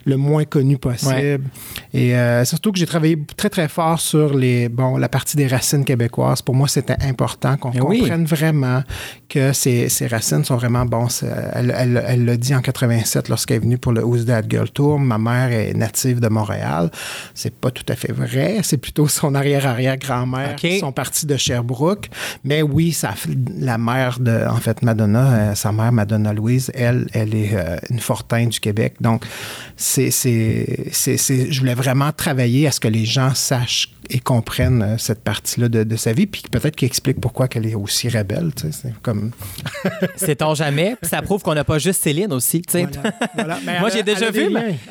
le 0.05 0.17
moins 0.17 0.45
connu 0.45 0.79
possible. 0.79 1.45
Et 1.93 2.17
euh, 2.17 2.45
surtout 2.45 2.73
que 2.73 2.79
j'ai 2.79 2.87
travaillé 2.87 3.19
très, 3.37 3.51
très 3.51 3.69
fort 3.69 4.01
sur 4.01 4.35
les, 4.35 4.69
bon, 4.69 4.97
la 4.97 5.09
partie 5.09 5.37
des 5.37 5.47
racines 5.47 5.85
québécoises. 5.85 6.43
Pour 6.43 6.55
moi, 6.55 6.69
c'était 6.69 6.97
important 7.03 7.57
qu'on 7.57 7.73
eh 7.73 7.79
comprenne 7.79 8.25
vraiment 8.25 8.83
que 9.29 9.53
ces, 9.53 9.89
ces, 9.89 10.07
racines 10.07 10.45
sont 10.45 10.57
vraiment 10.57 10.85
bon. 10.85 11.07
Elle, 11.55 11.75
elle, 11.77 12.05
elle 12.07 12.25
l'a 12.25 12.37
dit 12.37 12.55
en 12.55 12.61
87 12.61 13.29
lorsqu'elle 13.29 13.59
est 13.59 13.61
venue 13.61 13.79
pour 13.79 13.93
le 13.93 14.05
Who's 14.05 14.27
That 14.27 14.43
Girl 14.49 14.71
Tour. 14.71 14.99
Ma 14.99 15.19
mère 15.19 15.53
est 15.53 15.75
native 15.75 16.21
de 16.21 16.29
Montréal. 16.29 16.91
C'est 17.35 17.55
pas 17.55 17.71
tout 17.71 17.85
à 17.89 17.97
fait 17.97 18.13
vrai. 18.13 18.61
C'est 18.63 18.79
plutôt 18.79 19.09
son 19.09 19.35
arrière-arrière-grand-mère 19.35 20.57
qui 20.57 20.79
sont 20.79 20.93
partis 20.93 21.27
de 21.27 21.37
Sherbrooke. 21.37 22.09
Mais 22.45 22.63
oui, 22.63 22.93
ça, 22.93 23.15
la 23.59 23.79
mère 23.79 24.19
de, 24.21 24.47
en 24.49 24.57
fait, 24.57 24.83
Madonna, 24.83 25.33
euh, 25.33 25.55
sa 25.55 25.73
mère, 25.73 25.93
Madonna 25.93 26.33
Louise, 26.33 26.71
elle, 26.75 27.07
elle 27.13 27.35
est 27.35 27.55
euh, 27.55 27.77
une 27.91 28.01
fortin 28.01 28.47
du 28.47 28.61
Québec. 28.61 28.95
Donc, 29.01 29.25
c'est, 29.91 31.51
je 31.51 31.59
voulais 31.59 31.75
vraiment 31.75 32.13
travailler 32.13 32.67
à 32.67 32.71
ce 32.71 32.81
que 32.81 32.89
les 32.89 33.05
gens 33.05 33.35
sachent 33.35 33.91
et 34.13 34.19
comprennent 34.19 34.83
euh, 34.83 34.99
cette 34.99 35.23
partie-là 35.23 35.69
de, 35.69 35.97
sa 35.97 36.13
vie, 36.13 36.27
puis 36.27 36.43
peut-être 36.51 36.75
qu'il 36.75 36.87
explique 36.87 37.21
pourquoi 37.21 37.49
qu'elle 37.49 37.67
est 37.67 37.75
aussi 37.75 38.09
rebelle. 38.09 38.51
C'est 38.57 38.93
comme. 39.03 39.31
Sait-on 40.17 40.55
jamais? 40.55 40.97
Puis 41.01 41.11
ça 41.11 41.23
prouve 41.23 41.43
qu'on 41.43 41.55
n'a 41.55 41.65
pas 41.65 41.79
juste 41.79 42.03
Céline 42.03 42.33
aussi. 42.33 42.63
Moi, 42.75 43.91
j'ai 43.93 44.03
déjà 44.03 44.31
vu, 44.31 44.49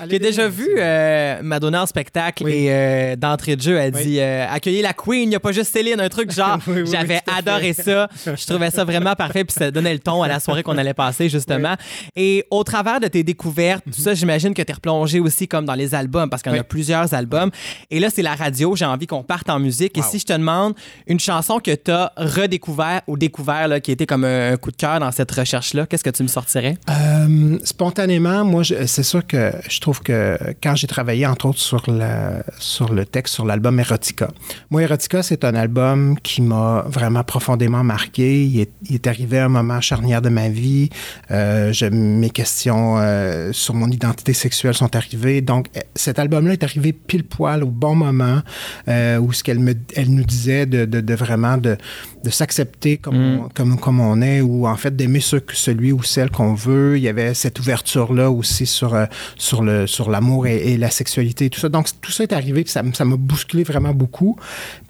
j'ai 0.09 0.19
déjà 0.19 0.47
vu 0.47 0.67
euh, 0.77 1.39
Madonna 1.41 1.83
en 1.83 1.85
spectacle 1.85 2.47
et 2.47 2.67
euh, 2.69 3.15
d'entrée 3.15 3.55
de 3.55 3.61
jeu, 3.61 3.77
elle 3.77 3.91
dit 3.91 4.19
accueillir 4.19 4.83
la 4.83 4.93
Queen, 4.93 5.23
il 5.23 5.29
n'y 5.29 5.35
a 5.35 5.39
pas 5.39 5.51
juste 5.51 5.73
Céline, 5.73 5.99
un 5.99 6.09
truc 6.09 6.31
genre. 6.31 6.59
J'avais 6.85 7.21
adoré 7.27 7.73
ça. 7.73 8.07
Je 8.25 8.45
trouvais 8.45 8.71
ça 8.71 8.83
vraiment 8.83 9.15
parfait, 9.15 9.43
puis 9.43 9.55
ça 9.57 9.71
donnait 9.71 9.93
le 9.93 9.99
ton 9.99 10.23
à 10.23 10.27
la 10.27 10.39
soirée 10.39 10.63
qu'on 10.63 10.77
allait 10.77 10.93
passer, 10.93 11.29
justement. 11.29 11.75
Et 12.15 12.45
au 12.51 12.63
travers 12.63 12.99
de 12.99 13.07
tes 13.07 13.23
découvertes, 13.23 13.83
tout 13.85 14.01
ça, 14.01 14.13
j'imagine 14.13 14.53
que 14.53 14.61
tu 14.61 14.71
es 14.71 14.75
replongé 14.89 15.19
aussi 15.19 15.47
comme 15.47 15.65
dans 15.65 15.75
les 15.75 15.93
albums, 15.95 16.29
parce 16.29 16.41
qu'il 16.41 16.51
y 16.51 16.55
en 16.55 16.59
a 16.59 16.63
plusieurs 16.63 17.13
albums. 17.13 17.51
Et 17.91 17.99
là, 17.99 18.09
c'est 18.09 18.21
la 18.21 18.35
radio. 18.35 18.75
J'ai 18.75 18.85
envie 18.85 19.07
qu'on 19.07 19.23
parte 19.23 19.49
en 19.49 19.59
musique. 19.59 19.97
Et 19.97 20.01
si 20.01 20.19
je 20.19 20.25
te 20.25 20.33
demande 20.33 20.73
une 21.07 21.19
chanson 21.19 21.59
que 21.59 21.73
tu 21.75 21.91
as 21.91 22.11
redécouvert 22.17 23.01
ou 23.07 23.17
découvert, 23.17 23.67
là, 23.67 23.79
qui 23.79 23.91
était 23.91 24.05
comme 24.05 24.23
un, 24.23 24.57
coup 24.57 24.71
de 24.71 24.75
cœur 24.75 24.99
dans 24.99 25.11
cette 25.11 25.31
recherche-là, 25.31 25.85
qu'est-ce 25.85 26.03
que 26.03 26.09
tu 26.09 26.23
me 26.23 26.27
sortirais? 26.27 26.77
Euh, 26.89 27.57
spontanément, 27.63 28.43
moi, 28.43 28.63
c'est 28.63 29.03
sûr 29.03 29.25
que 29.25 29.51
je 29.69 29.79
trouve 29.79 30.01
que 30.01 30.37
quand 30.61 30.75
j'ai 30.75 30.87
travaillé, 30.87 31.25
entre 31.25 31.47
autres, 31.47 31.59
sur, 31.59 31.89
la, 31.89 32.43
sur 32.59 32.91
le 32.91 33.05
texte, 33.05 33.35
sur 33.35 33.45
l'album 33.45 33.79
Erotica, 33.79 34.29
moi, 34.69 34.81
Erotica, 34.83 35.23
c'est 35.23 35.43
un 35.43 35.55
album 35.55 36.19
qui 36.21 36.41
m'a 36.41 36.83
vraiment 36.87 37.23
profondément 37.23 37.83
marqué. 37.83 38.45
Il 38.45 38.59
est, 38.59 39.07
arrivé 39.07 39.39
à 39.39 39.45
un 39.45 39.49
moment 39.49 39.81
charnière 39.81 40.21
de 40.21 40.29
ma 40.29 40.49
vie. 40.49 40.89
Euh, 41.31 41.71
mes 41.91 42.29
questions 42.29 42.97
euh, 42.99 43.51
sur 43.53 43.73
mon 43.73 43.89
identité 43.89 44.33
sexuelle 44.33 44.73
sont 44.79 44.95
arrivées. 44.95 45.41
Donc, 45.41 45.67
cet 45.95 46.19
album-là 46.19 46.53
est 46.53 46.63
arrivé 46.63 46.93
pile 46.93 47.23
poil 47.23 47.63
au 47.63 47.69
bon 47.69 47.95
moment. 47.95 48.41
Euh, 48.87 49.17
où 49.17 49.33
ce 49.33 49.43
qu'elle 49.43 49.59
elle 49.95 50.09
nous 50.09 50.23
disait 50.23 50.65
de, 50.65 50.85
de, 50.85 51.13
vraiment 51.13 51.57
de, 51.57 51.77
de 52.23 52.29
s'accepter 52.29 52.97
comme, 52.97 53.17
mm. 53.17 53.39
on, 53.39 53.49
comme, 53.49 53.79
comme 53.79 53.99
on 53.99 54.21
est, 54.21 54.41
ou 54.41 54.67
en 54.67 54.75
fait 54.75 54.95
d'aimer 54.95 55.19
celui 55.19 55.91
ou 55.91 56.03
celle 56.03 56.29
qu'on 56.29 56.53
veut. 56.53 56.97
Il 56.97 57.03
y 57.03 57.07
avait 57.07 57.33
cette 57.33 57.59
ouverture-là 57.59 58.31
aussi 58.31 58.65
sur, 58.65 58.93
euh, 58.93 59.05
sur, 59.37 59.61
le, 59.61 59.87
sur 59.87 60.09
l'amour 60.09 60.47
et, 60.47 60.77
la 60.77 60.89
sexualité 60.89 61.45
et 61.45 61.49
tout 61.49 61.59
ça. 61.59 61.69
Donc 61.69 61.87
tout 62.01 62.11
ça 62.11 62.23
est 62.23 62.33
arrivé, 62.33 62.63
ça, 62.67 62.81
ça 62.93 63.05
m'a 63.05 63.15
bousculé 63.17 63.63
vraiment 63.63 63.93
beaucoup. 63.93 64.37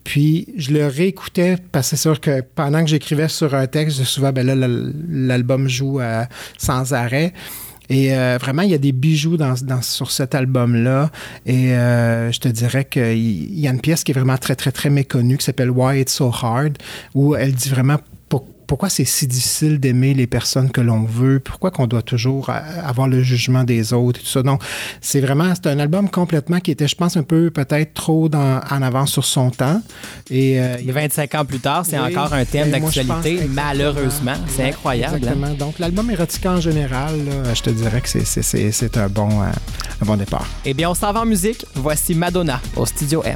Puis 0.04 0.48
je 0.58 0.72
le 0.72 0.88
réécoutais 0.88 1.58
parce 1.72 1.90
que 1.90 1.96
c'est 1.96 2.02
sûr 2.02 2.20
que 2.20 2.42
pendant 2.42 2.84
que 2.84 2.90
j'écrivais 2.90 3.28
sur 3.28 3.54
un 3.54 3.68
texte, 3.68 4.04
souvent, 4.04 4.32
ben 4.32 4.46
là, 4.46 4.56
l'album 5.10 5.68
joue 5.68 6.00
euh, 6.00 6.24
sans 6.58 6.94
arrêt. 6.94 7.34
Et 7.90 8.16
euh, 8.16 8.38
vraiment, 8.40 8.62
il 8.62 8.70
y 8.70 8.76
a 8.76 8.80
des 8.80 8.92
bijoux 8.92 9.38
sur 9.82 10.12
cet 10.12 10.36
album-là. 10.36 11.12
Et 11.46 11.74
euh, 11.74 12.32
je 12.32 12.40
te 12.40 12.48
dirais 12.48 12.86
qu'il 12.86 13.60
y 13.60 13.68
a 13.68 13.72
une 13.72 13.82
pièce 13.82 14.04
qui 14.04 14.12
est 14.12 14.16
vraiment 14.16 14.38
très, 14.38 14.56
très, 14.56 14.72
très 14.72 14.90
méconnue 14.90 15.38
qui 15.38 15.46
s'appelle 15.46 15.72
Why 15.72 16.02
It's 16.02 16.14
So 16.14 16.32
Hard, 16.32 16.78
où 17.16 17.36
elle 17.36 17.54
dit 17.54 17.70
vraiment 17.70 17.98
pourquoi 18.70 18.90
c'est 18.90 19.04
si 19.04 19.26
difficile 19.26 19.80
d'aimer 19.80 20.14
les 20.14 20.28
personnes 20.28 20.70
que 20.70 20.80
l'on 20.80 21.02
veut, 21.02 21.40
pourquoi 21.40 21.72
qu'on 21.72 21.88
doit 21.88 22.04
toujours 22.04 22.52
avoir 22.52 23.08
le 23.08 23.24
jugement 23.24 23.64
des 23.64 23.94
autres 23.94 24.20
et 24.20 24.24
tout 24.24 24.30
ça? 24.30 24.44
Donc, 24.44 24.62
c'est 25.02 25.22
vraiment, 25.22 25.52
c'est 25.56 25.66
un 25.66 25.80
album 25.80 26.08
complètement 26.08 26.60
qui 26.60 26.70
était, 26.70 26.88
je 26.88 26.96
pense, 26.96 27.18
un 27.18 27.24
peu 27.24 27.50
peut-être 27.50 27.96
trop 27.96 28.30
dans, 28.30 28.62
en 28.70 28.82
avance 28.84 29.12
sur 29.12 29.26
son 29.26 29.50
temps. 29.50 29.82
Et, 30.30 30.62
euh, 30.62 30.78
25 30.86 31.34
ans 31.34 31.46
plus 31.46 31.58
tard, 31.58 31.84
c'est 31.84 31.98
encore 31.98 32.32
un 32.32 32.46
thème 32.46 32.70
d'actualité, 32.70 33.42
malheureusement. 33.50 34.36
C'est 34.56 34.66
incroyable. 34.66 35.16
Hein? 35.16 35.18
Exactement. 35.18 35.54
Donc, 35.56 35.80
l'album 35.80 36.12
érotique 36.12 36.46
en 36.46 36.62
général, 36.62 37.16
je 37.52 37.62
te 37.64 37.72
dirais 37.72 38.02
que 38.02 38.08
c'est 38.08 38.98
un, 38.98 39.08
bon, 39.10 39.42
euh, 39.42 39.46
un 40.00 40.06
bon 40.06 40.16
départ. 40.16 40.46
Eh 40.64 40.76
bien, 40.76 40.92
on 40.92 40.94
s'en 40.94 41.12
va 41.12 41.22
en 41.22 41.26
musique. 41.26 41.66
Voici 41.74 42.14
Madonna 42.14 42.62
au 42.76 42.86
Studio 42.86 43.24
M. 43.24 43.36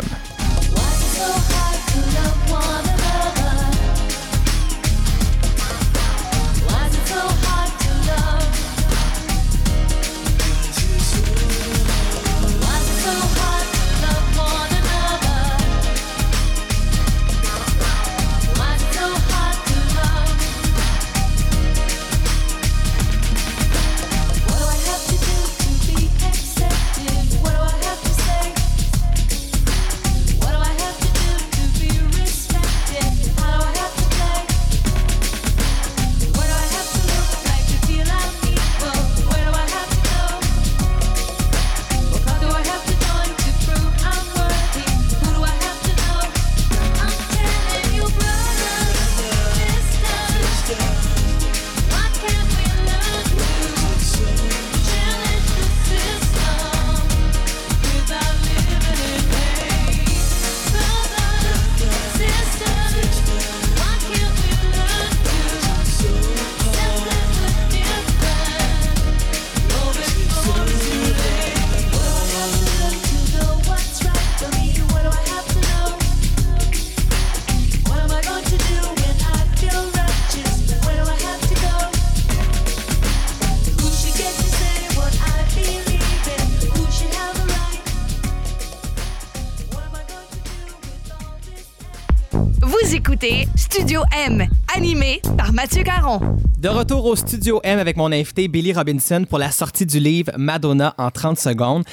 Mathieu 95.63 95.83
Caron. 95.83 96.19
De 96.59 96.67
retour 96.67 97.05
au 97.05 97.15
Studio 97.15 97.61
M 97.63 97.79
avec 97.79 97.95
mon 97.95 98.11
invité 98.11 98.49
Billy 98.49 98.73
Robinson 98.73 99.23
pour 99.29 99.39
la 99.39 99.49
sortie 99.49 99.85
du 99.85 99.97
livre 99.97 100.33
Madonna 100.37 100.93
en 100.97 101.09
30 101.09 101.39
secondes. 101.39 101.85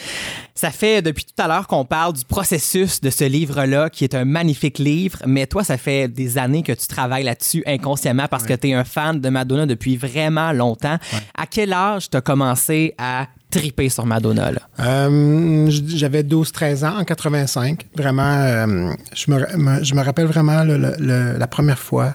Ça 0.56 0.72
fait 0.72 1.02
depuis 1.02 1.24
tout 1.24 1.40
à 1.40 1.46
l'heure 1.46 1.68
qu'on 1.68 1.84
parle 1.84 2.14
du 2.14 2.24
processus 2.24 3.00
de 3.00 3.10
ce 3.10 3.22
livre-là, 3.22 3.88
qui 3.88 4.02
est 4.02 4.16
un 4.16 4.24
magnifique 4.24 4.80
livre, 4.80 5.20
mais 5.24 5.46
toi, 5.46 5.62
ça 5.62 5.78
fait 5.78 6.08
des 6.08 6.36
années 6.36 6.64
que 6.64 6.72
tu 6.72 6.88
travailles 6.88 7.22
là-dessus 7.22 7.62
inconsciemment 7.64 8.26
parce 8.28 8.42
que 8.42 8.54
tu 8.54 8.70
es 8.70 8.74
un 8.74 8.82
fan 8.82 9.20
de 9.20 9.28
Madonna 9.28 9.66
depuis 9.66 9.96
vraiment 9.96 10.50
longtemps. 10.50 10.98
À 11.36 11.46
quel 11.46 11.72
âge 11.72 12.10
tu 12.10 12.16
as 12.16 12.22
commencé 12.22 12.96
à 12.98 13.28
tripé 13.50 13.88
sur 13.88 14.06
Madonna? 14.06 14.52
Euh, 14.78 15.70
J'avais 15.70 16.22
12-13 16.22 16.86
ans 16.86 16.98
en 16.98 17.04
85. 17.04 17.86
Vraiment, 17.96 18.22
euh, 18.22 18.92
je, 19.14 19.30
me, 19.30 20.02
rappelle 20.02 20.26
vraiment 20.26 20.62
la 20.64 21.46
première 21.46 21.78
fois. 21.78 22.14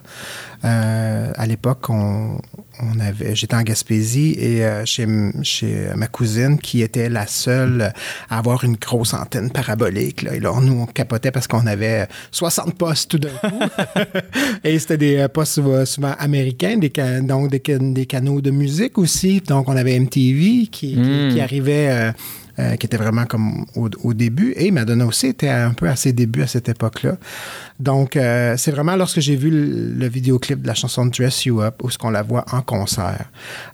euh, 0.64 1.32
à 1.36 1.46
l'époque, 1.46 1.90
on, 1.90 2.40
on 2.82 3.00
avait, 3.00 3.36
j'étais 3.36 3.56
en 3.56 3.62
Gaspésie 3.64 4.36
et 4.38 4.66
euh, 4.66 4.84
chez, 4.86 5.08
chez 5.44 5.88
ma 5.96 6.08
cousine 6.08 6.58
qui 6.60 6.82
était 6.82 7.10
la 7.10 7.26
seule 7.28 7.94
à 8.30 8.38
avoir 8.40 8.64
une 8.64 8.76
grosse 8.76 9.14
antenne 9.14 9.50
parabolique. 9.50 10.22
Là. 10.24 10.36
Et 10.36 10.40
là, 10.40 10.52
nous, 10.62 10.82
on 10.82 10.86
capotait 10.86 11.32
parce 11.32 11.48
qu'on 11.48 11.66
avait 11.68 12.08
60 12.32 12.76
postes 12.78 13.12
tout 13.12 13.20
d'un 13.20 13.30
coup. 13.30 13.60
et 14.64 14.78
c'était 14.80 14.98
des 14.98 15.18
euh, 15.18 15.28
postes 15.28 15.60
souvent, 15.86 16.14
américains, 16.20 16.78
des, 16.78 16.92
donc 17.22 17.50
des, 17.50 17.62
des 17.80 18.06
canaux 18.06 18.42
de 18.42 18.52
musique 18.52 18.98
aussi. 18.98 19.42
Donc, 19.42 19.70
on 19.70 19.76
avait 19.76 19.98
MTV 20.00 20.68
qui, 20.68 20.70
qui- 20.70 20.96
Mm. 20.96 21.34
qui 21.34 21.42
arrivait. 21.42 21.88
euh, 21.90 22.12
euh, 22.58 22.76
qui 22.78 22.86
était 22.86 22.98
vraiment 22.98 23.26
comme 23.26 23.66
au, 23.76 24.14
début. 24.14 24.54
Et 24.56 24.72
Madonna 24.72 25.06
aussi 25.06 25.28
était 25.28 25.50
un 25.50 25.74
peu 25.74 25.90
à 25.90 25.96
ses 25.96 26.14
débuts 26.14 26.42
à 26.42 26.48
cette 26.48 26.70
époque-là. 26.70 27.18
Donc, 27.80 28.16
euh, 28.16 28.56
c'est 28.58 28.72
vraiment 28.72 28.96
lorsque 28.96 29.20
j'ai 29.20 29.36
vu 29.36 29.50
le, 29.50 29.94
le 29.94 30.08
vidéoclip 30.08 30.62
de 30.62 30.68
la 30.68 30.74
chanson 30.74 31.06
Dress 31.06 31.46
You 31.46 31.62
Up, 31.62 31.76
où 31.84 31.90
ce 31.90 31.98
qu'on 31.98 32.12
la 32.12 32.22
voit 32.22 32.46
en 32.52 32.62
concert. 32.62 33.26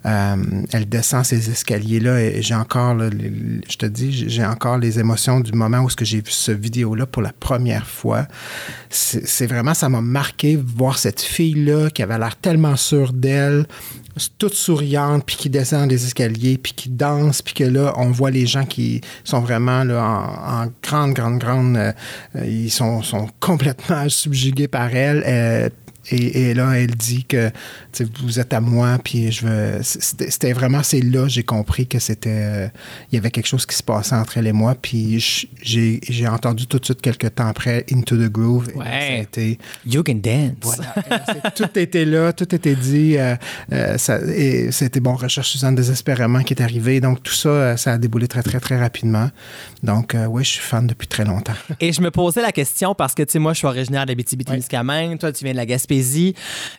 Euh, 0.06 0.36
elle 0.72 0.90
descend 0.90 1.24
ces 1.26 1.50
escaliers-là 1.50 2.22
et 2.22 2.42
j'ai 2.42 2.56
encore, 2.56 2.98
je 3.00 3.78
te 3.78 3.86
dis, 3.86 4.12
j'ai- 4.30 4.46
encore 4.46 4.80
les 4.80 5.00
émotions 5.00 5.40
du 5.40 5.52
moment 5.52 5.82
où 5.82 5.90
ce 5.90 5.96
que 5.96 6.06
j'ai 6.06 6.18
vu 6.18 6.32
ce 6.32 6.52
vidéo-là 6.52 7.06
pour 7.06 7.22
la 7.22 7.32
première 7.32 7.86
fois. 7.86 8.26
C'est 8.90 9.46
vraiment, 9.46 9.74
ça 9.74 9.90
m'a 9.90 10.02
marqué 10.02 10.56
voir 10.56 10.98
cette 10.98 11.22
fille-là 11.22 11.90
qui 11.92 12.02
avait 12.02 12.18
l'air 12.18 12.36
tellement 12.36 12.76
sûre 12.76 13.14
d'elle, 13.14 13.66
toute 14.30 14.54
souriante, 14.54 15.26
puis 15.26 15.36
qui 15.36 15.50
descend 15.50 15.90
les 15.90 16.06
escaliers, 16.06 16.58
puis 16.58 16.74
qui 16.74 16.90
danse, 16.90 17.42
puis 17.42 17.54
que 17.54 17.64
là, 17.64 17.94
on 17.98 18.12
voit 18.12 18.32
les 18.32 18.46
gens 18.46 18.66
qui 18.66 19.02
sont 19.24 19.40
vraiment 19.40 19.84
là, 19.84 20.04
en, 20.04 20.64
en 20.64 20.68
grande, 20.84 21.14
grande, 21.14 21.40
grande... 21.40 21.78
euh, 21.78 21.92
euh, 22.36 22.46
ils 22.46 22.72
sont, 22.72 23.02
sont 23.02 23.28
complètement 23.40 24.08
subjugués 24.10 24.68
par 24.68 24.96
elle. 24.96 25.24
euh, 25.26 25.70
et, 26.12 26.50
et 26.50 26.54
là, 26.54 26.74
elle 26.80 26.96
dit 26.96 27.24
que 27.26 27.52
vous 28.24 28.40
êtes 28.40 28.54
à 28.54 28.62
moi, 28.62 28.98
puis 29.04 29.32
je 29.32 29.46
veux. 29.46 29.80
C'était 29.82 30.54
vraiment, 30.54 30.84
c'est 30.84 31.02
là 31.02 31.28
j'ai 31.28 31.44
compris 31.44 31.88
que 31.88 32.00
c'était. 32.00 32.30
euh, 32.30 32.68
il 33.12 33.16
y 33.16 33.18
avait 33.18 33.32
quelque 33.32 33.48
chose 33.48 33.66
qui 33.66 33.76
se 33.76 33.84
passait 33.84 34.16
entre 34.16 34.38
elle 34.38 34.48
et 34.48 34.52
moi, 34.54 34.76
puis 34.82 35.20
j'ai 35.62 36.28
entendu 36.28 36.68
tout 36.68 36.80
de 36.80 36.86
suite, 36.86 37.02
quelques 37.02 37.36
temps 37.36 37.48
après, 37.48 37.86
Into 37.92 38.16
the 38.18 38.30
Groove. 38.32 38.68
Ouais. 38.76 38.86
ça 38.86 38.92
a 38.92 39.18
été- 39.18 39.60
You 39.86 40.04
can 40.04 40.16
dance. 40.16 40.52
voilà. 40.62 40.94
Tout 41.56 41.78
était 41.80 42.06
là, 42.06 42.34
tout 42.34 42.54
était 42.56 42.76
dit. 42.76 43.18
euh, 43.18 43.36
euh, 43.72 43.98
ça- 43.98 44.20
et 44.22 44.72
c'était 44.72 45.00
bon, 45.00 45.16
Recherche 45.16 45.50
Suzanne 45.50 45.76
désespérément 45.76 46.42
qui 46.44 46.54
est 46.54 46.62
arrivé. 46.62 47.00
Donc, 47.00 47.24
tout 47.24 47.34
ça, 47.34 47.78
ça 47.78 47.94
a 47.94 47.98
déboulé 47.98 48.28
très, 48.28 48.44
très, 48.44 48.60
très 48.60 48.80
rapidement. 48.80 49.30
Donc, 49.84 50.16
oui, 50.30 50.44
je 50.44 50.50
suis 50.52 50.62
fan 50.62 50.88
depuis 50.88 51.08
très 51.08 51.26
longtemps. 51.26 51.54
Et 51.80 51.92
je 51.92 52.02
me 52.02 52.12
posais 52.12 52.42
la 52.42 52.52
question 52.52 52.94
parce 52.96 53.14
que, 53.16 53.24
tu 53.24 53.34
sais, 53.34 53.40
moi, 53.40 53.54
je 53.54 53.60
suis 53.60 53.68
originaire 53.68 54.06
de 54.06 54.14
témiscamingue 54.14 55.18
toi, 55.20 55.32
tu 55.32 55.44
viens 55.44 55.54
de 55.54 55.58
la 55.58 55.66
Gaspésie. 55.66 56.01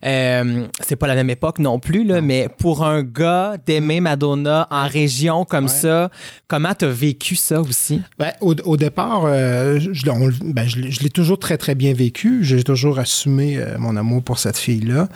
Euh, 0.05 0.67
c'est 0.81 0.97
pas 0.97 1.07
la 1.07 1.14
même 1.14 1.31
époque 1.31 1.59
non 1.59 1.79
plus, 1.79 2.05
là, 2.05 2.21
mais 2.21 2.49
pour 2.59 2.85
un 2.85 3.02
gars 3.02 3.57
d'aimer 3.67 4.00
Madonna 4.00 4.67
en 4.71 4.87
région 4.87 5.45
comme 5.45 5.64
Ouais. 5.64 5.71
ça, 5.71 6.11
comment 6.49 6.75
t'as 6.75 6.88
vécu 6.88 7.37
ça 7.37 7.61
aussi? 7.61 8.00
Ben, 8.19 8.33
au, 8.41 8.55
au 8.64 8.76
départ, 8.76 9.23
euh, 9.26 9.79
je, 9.81 10.11
on- 10.11 10.31
ben, 10.45 10.67
je 10.67 10.79
l'ai- 10.79 10.91
je 10.91 11.00
l'ai 11.00 11.11
toujours 11.11 11.38
très, 11.38 11.57
très 11.57 11.75
bien 11.75 11.93
vécu. 11.95 12.41
J'ai 12.43 12.62
toujours 12.62 12.99
assumé 12.99 13.57
euh, 13.59 13.76
mon 13.79 13.97
amour 13.97 14.23
pour 14.23 14.38
cette 14.38 14.57
fille-là. 14.59 15.09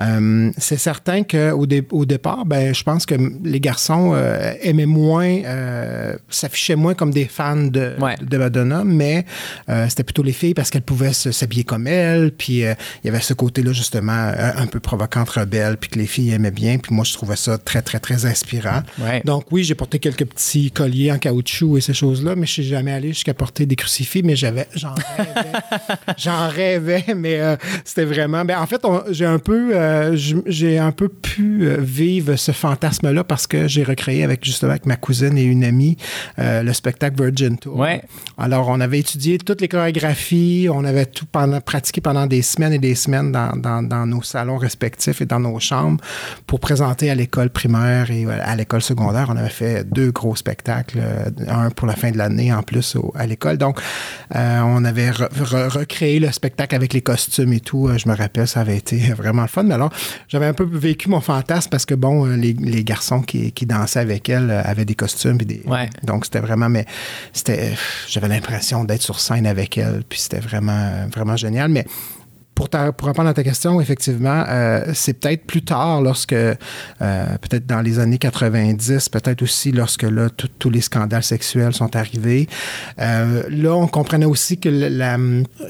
Euh, 0.00 0.50
c'est 0.58 0.78
certain 0.78 1.22
qu'au 1.24 1.66
dé- 1.66 1.86
au 1.90 2.04
départ, 2.06 2.44
ben, 2.46 2.74
je 2.74 2.82
pense 2.82 3.06
que 3.06 3.14
les 3.44 3.60
garçons 3.60 4.14
aimaient 4.62 4.86
moins, 4.86 5.40
s'affichaient 6.28 6.76
moins 6.76 6.94
comme 6.94 7.10
des 7.10 7.24
fans 7.26 7.56
de, 7.56 7.94
Ouais. 8.00 8.14
de 8.20 8.36
Madonna, 8.36 8.82
mais 8.84 9.24
c'était 9.88 10.04
plutôt 10.04 10.22
les 10.22 10.32
filles 10.32 10.54
parce 10.54 10.70
qu'elles 10.70 10.82
pouvaient 10.82 11.12
s'habiller 11.12 11.64
comme 11.64 11.86
elle. 11.86 12.32
Puis 12.32 12.58
il 12.60 12.76
y 13.04 13.08
avait 13.08 13.20
ce 13.20 13.34
côté-là, 13.38 13.72
justement, 13.72 14.12
un, 14.12 14.56
un 14.56 14.66
peu 14.66 14.80
provocante, 14.80 15.30
rebelle, 15.30 15.76
puis 15.78 15.88
que 15.88 15.98
les 15.98 16.06
filles 16.06 16.32
aimaient 16.32 16.50
bien. 16.50 16.78
Puis 16.78 16.94
moi, 16.94 17.04
je 17.04 17.14
trouvais 17.14 17.36
ça 17.36 17.56
très, 17.56 17.80
très, 17.80 18.00
très 18.00 18.26
inspirant. 18.26 18.82
Ouais. 18.98 19.22
Donc 19.24 19.44
oui, 19.50 19.64
j'ai 19.64 19.74
porté 19.74 19.98
quelques 19.98 20.26
petits 20.26 20.70
colliers 20.70 21.12
en 21.12 21.18
caoutchouc 21.18 21.78
et 21.78 21.80
ces 21.80 21.94
choses-là, 21.94 22.34
mais 22.36 22.46
je 22.46 22.52
suis 22.52 22.64
jamais 22.64 22.92
allé 22.92 23.08
jusqu'à 23.08 23.34
porter 23.34 23.64
des 23.64 23.76
crucifix, 23.76 24.22
mais 24.22 24.36
j'avais, 24.36 24.66
j'en 24.74 24.94
rêvais, 24.94 25.52
j'en 26.18 26.48
rêvais, 26.48 27.04
mais 27.16 27.40
euh, 27.40 27.56
c'était 27.84 28.04
vraiment. 28.04 28.44
Ben, 28.44 28.58
en 28.60 28.66
fait, 28.66 28.82
j'ai 29.10 29.26
un 29.26 29.38
peu, 29.38 29.74
euh, 29.74 30.16
j'ai 30.16 30.78
un 30.78 30.92
peu 30.92 31.08
pu 31.08 31.66
euh, 31.66 31.76
vivre 31.78 32.36
ce 32.36 32.52
fantasme-là 32.52 33.24
parce 33.24 33.46
que 33.46 33.68
j'ai 33.68 33.84
recréé 33.84 34.24
avec 34.24 34.44
justement 34.44 34.72
avec 34.72 34.86
ma 34.86 34.96
cousine 34.96 35.38
et 35.38 35.44
une 35.44 35.64
amie 35.64 35.96
euh, 36.38 36.62
le 36.62 36.72
spectacle 36.72 37.22
Virgin 37.22 37.56
Tour. 37.58 37.76
Ouais. 37.76 38.02
Alors, 38.36 38.68
on 38.68 38.80
avait 38.80 38.98
étudié 38.98 39.38
toutes 39.38 39.60
les 39.60 39.68
chorégraphies, 39.68 40.68
on 40.70 40.84
avait 40.84 41.06
tout 41.06 41.26
pendant, 41.30 41.60
pratiqué 41.60 42.00
pendant 42.00 42.26
des 42.26 42.42
semaines 42.42 42.72
et 42.72 42.78
des 42.78 42.94
semaines 42.94 43.27
dans, 43.28 43.56
dans- 43.56 43.82
dans 43.82 44.06
nos 44.06 44.22
salons 44.22 44.56
respectifs 44.56 45.20
et 45.20 45.26
dans 45.26 45.40
nos 45.40 45.58
chambres 45.60 46.02
pour 46.46 46.60
présenter 46.60 47.10
à 47.10 47.14
l'école 47.14 47.50
primaire 47.50 48.10
et 48.10 48.26
à 48.26 48.56
l'école 48.56 48.82
secondaire. 48.82 49.28
On 49.30 49.36
avait 49.36 49.48
fait 49.48 49.84
deux 49.84 50.10
gros 50.10 50.36
spectacles, 50.36 50.98
euh, 51.00 51.30
un 51.48 51.70
pour 51.70 51.86
la 51.86 51.94
fin 51.96 52.10
de 52.10 52.18
l'année 52.18 52.52
en 52.52 52.62
plus 52.62 52.96
au- 52.96 53.12
à 53.16 53.26
l'école. 53.26 53.58
Donc, 53.58 53.78
euh, 54.34 54.60
on 54.64 54.84
avait 54.84 55.10
re- 55.10 55.28
re- 55.30 55.68
recréé 55.68 56.18
le 56.20 56.30
spectacle 56.32 56.74
avec 56.74 56.92
les 56.92 57.00
costumes 57.02 57.52
et 57.52 57.60
tout. 57.60 57.88
Euh, 57.88 57.98
Je 57.98 58.08
me 58.08 58.14
rappelle, 58.16 58.46
ça 58.48 58.60
avait 58.60 58.76
été 58.76 58.98
vraiment 59.16 59.42
le 59.42 59.48
fun. 59.48 59.62
Mais 59.64 59.74
alors, 59.74 59.90
j'avais 60.28 60.46
un 60.46 60.54
peu 60.54 60.64
vécu 60.70 61.08
mon 61.08 61.20
fantasme 61.20 61.68
parce 61.70 61.84
que, 61.86 61.94
bon, 61.94 62.26
euh, 62.26 62.36
les, 62.36 62.52
les 62.54 62.84
garçons 62.84 63.20
qui, 63.20 63.52
qui 63.52 63.66
dansaient 63.66 64.00
avec 64.00 64.28
elle 64.28 64.50
euh, 64.50 64.62
avaient 64.64 64.84
des 64.84 64.94
costumes. 64.94 65.38
et 65.40 65.44
des, 65.44 65.62
Ouais. 65.66 65.88
donc, 66.04 66.24
c'était 66.24 66.40
vraiment, 66.40 66.68
mais 66.68 66.86
c'était, 67.32 67.74
j'avais 68.08 68.28
l'impression 68.28 68.84
d'être 68.84 69.02
sur 69.02 69.20
scène 69.20 69.46
avec 69.46 69.76
elle, 69.78 70.02
puis 70.08 70.18
c'était 70.20 70.40
vraiment, 70.40 71.06
vraiment 71.12 71.36
génial. 71.36 71.68
Mais 71.70 71.84
pour, 72.58 72.68
ta- 72.68 72.90
pour 72.90 73.06
répondre 73.06 73.28
à 73.28 73.34
ta 73.34 73.44
question, 73.44 73.80
effectivement, 73.80 74.42
euh, 74.48 74.90
c'est 74.92 75.12
peut-être 75.12 75.44
plus 75.46 75.62
tard, 75.62 76.02
lorsque, 76.02 76.32
euh, 76.32 76.56
peut-être 77.00 77.66
dans 77.66 77.80
les 77.82 78.00
années 78.00 78.18
90, 78.18 79.08
peut-être 79.10 79.42
aussi 79.42 79.70
lorsque 79.70 80.02
là, 80.02 80.28
tout- 80.28 80.48
tous 80.58 80.68
les 80.68 80.80
scandales 80.80 81.22
sexuels 81.22 81.72
sont 81.72 81.94
arrivés. 81.94 82.48
Euh, 83.00 83.44
là, 83.48 83.76
on 83.76 83.86
comprenait 83.86 84.26
aussi 84.26 84.58
que 84.58 84.68
la, 84.68 84.88
la- 84.90 85.18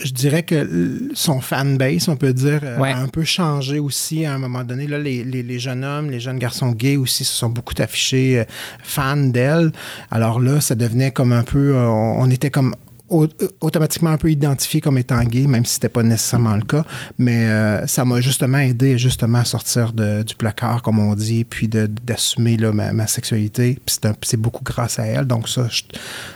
je 0.02 0.12
dirais 0.12 0.44
que 0.44 1.10
son 1.12 1.42
fanbase, 1.42 2.08
on 2.08 2.16
peut 2.16 2.32
dire, 2.32 2.62
Ouais. 2.80 2.90
a 2.90 2.96
un 2.98 3.08
peu 3.08 3.22
changé 3.22 3.78
aussi 3.80 4.24
à 4.24 4.32
un 4.32 4.38
moment 4.38 4.64
donné. 4.64 4.86
Là, 4.86 4.98
les, 4.98 5.24
les- 5.24 5.42
les 5.42 5.58
jeunes 5.58 5.84
hommes, 5.84 6.10
les 6.10 6.20
jeunes 6.20 6.38
garçons 6.38 6.70
gays 6.72 6.96
aussi 6.96 7.22
se 7.24 7.34
sont 7.34 7.50
beaucoup 7.50 7.74
affichés 7.78 8.44
fans 8.82 9.14
d'elle. 9.16 9.72
Alors 10.10 10.40
là, 10.40 10.62
ça 10.62 10.74
devenait 10.74 11.10
comme 11.10 11.32
un 11.32 11.42
peu, 11.42 11.76
on, 11.76 12.22
on 12.22 12.30
était 12.30 12.50
comme 12.50 12.74
automatiquement 13.08 14.10
un 14.10 14.18
peu 14.18 14.30
identifié 14.30 14.80
comme 14.80 14.98
étant 14.98 15.22
gay, 15.24 15.46
même 15.46 15.64
si 15.64 15.74
c'était 15.74 15.88
pas 15.88 16.02
nécessairement 16.02 16.54
le 16.56 16.62
cas. 16.62 16.84
Mais 17.18 17.46
euh, 17.46 17.86
ça 17.86 18.04
m'a 18.04 18.20
justement 18.20 18.58
aidé 18.58 18.98
justement 18.98 19.38
à 19.38 19.44
sortir 19.44 19.92
de- 19.92 20.22
du 20.22 20.34
placard, 20.34 20.82
comme 20.82 20.98
on 20.98 21.14
dit, 21.14 21.44
puis 21.44 21.68
d'assumer 21.68 22.56
ma, 22.56 22.92
ma 22.92 23.06
sexualité. 23.06 23.78
Puis 23.84 23.96
c'est 24.22 24.36
beaucoup 24.36 24.64
grâce 24.64 24.98
à 24.98 25.06
elle. 25.06 25.26
Donc 25.26 25.48
ça, 25.48 25.66
je, 25.70 25.82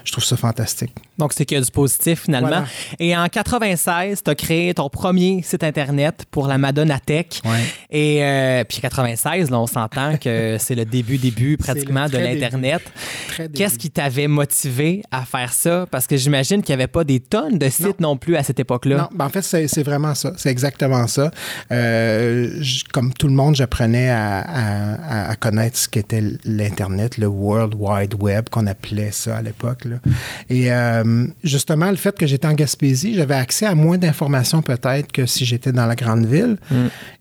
je 0.04 0.12
trouve 0.12 0.24
ça 0.24 0.36
fantastique. 0.36 0.92
Donc, 1.18 1.34
c'est 1.34 1.44
qu'il 1.44 1.56
y 1.56 1.60
a 1.60 1.64
du 1.64 1.70
positif 1.70 2.22
finalement. 2.22 2.48
Voilà. 2.48 2.64
Et 2.98 3.16
en 3.16 3.28
96, 3.28 4.22
tu 4.24 4.30
as 4.30 4.34
créé 4.34 4.74
ton 4.74 4.88
premier 4.88 5.42
site 5.42 5.62
Internet 5.62 6.24
pour 6.30 6.46
la 6.48 6.58
Madonna 6.58 6.98
Tech. 6.98 7.26
Ouais. 7.44 7.60
Et 7.90 8.24
euh, 8.24 8.64
puis 8.64 8.80
96, 8.80 9.50
là, 9.50 9.60
on 9.60 9.66
s'entend 9.66 10.16
que 10.16 10.56
c'est 10.60 10.74
le 10.74 10.84
début, 10.84 11.18
début 11.18 11.56
pratiquement 11.58 12.08
de 12.08 12.16
l'Internet. 12.18 12.82
Qu'est-ce 13.54 13.78
qui 13.78 13.90
t'avait 13.90 14.26
motivé 14.26 15.02
à 15.10 15.24
faire 15.24 15.52
ça? 15.52 15.86
Parce 15.90 16.06
que 16.06 16.16
j'imagine 16.16 16.61
qu'il 16.62 16.74
n'y 16.74 16.82
avait 16.82 16.86
pas 16.90 17.04
des 17.04 17.20
tonnes 17.20 17.58
de 17.58 17.68
sites 17.68 18.00
non, 18.00 18.16
plus 18.16 18.36
à 18.36 18.42
cette 18.42 18.60
époque-là. 18.60 18.96
Non, 18.96 19.08
ben 19.14 19.26
en 19.26 19.28
fait, 19.28 19.42
c'est 19.42 19.82
vraiment 19.82 20.14
ça. 20.14 20.32
C'est 20.36 20.50
exactement 20.50 21.06
ça. 21.06 21.30
Euh, 21.70 22.48
comme 22.92 23.12
tout 23.12 23.28
le 23.28 23.34
monde, 23.34 23.54
j'apprenais 23.56 24.10
à, 24.10 24.38
à- 24.40 25.30
à 25.30 25.36
connaître 25.36 25.76
ce 25.76 25.88
qu'était 25.88 26.22
l'Internet, 26.44 27.18
le 27.18 27.26
World 27.26 27.74
Wide 27.78 28.14
Web, 28.20 28.48
qu'on 28.50 28.66
appelait 28.66 29.10
ça 29.12 29.36
à 29.38 29.42
l'époque. 29.42 29.84
Et 30.48 30.72
euh, 30.72 31.26
justement, 31.44 31.90
le 31.90 31.96
fait 31.96 32.16
que 32.16 32.26
j'étais 32.26 32.46
en 32.46 32.54
Gaspésie, 32.54 33.14
j'avais 33.14 33.34
accès 33.34 33.66
à 33.66 33.74
moins 33.74 33.98
d'informations 33.98 34.62
peut-être 34.62 35.10
que 35.12 35.26
si 35.26 35.44
j'étais 35.44 35.72
dans 35.72 35.86
la 35.86 35.94
grande 35.96 36.26
ville. 36.26 36.56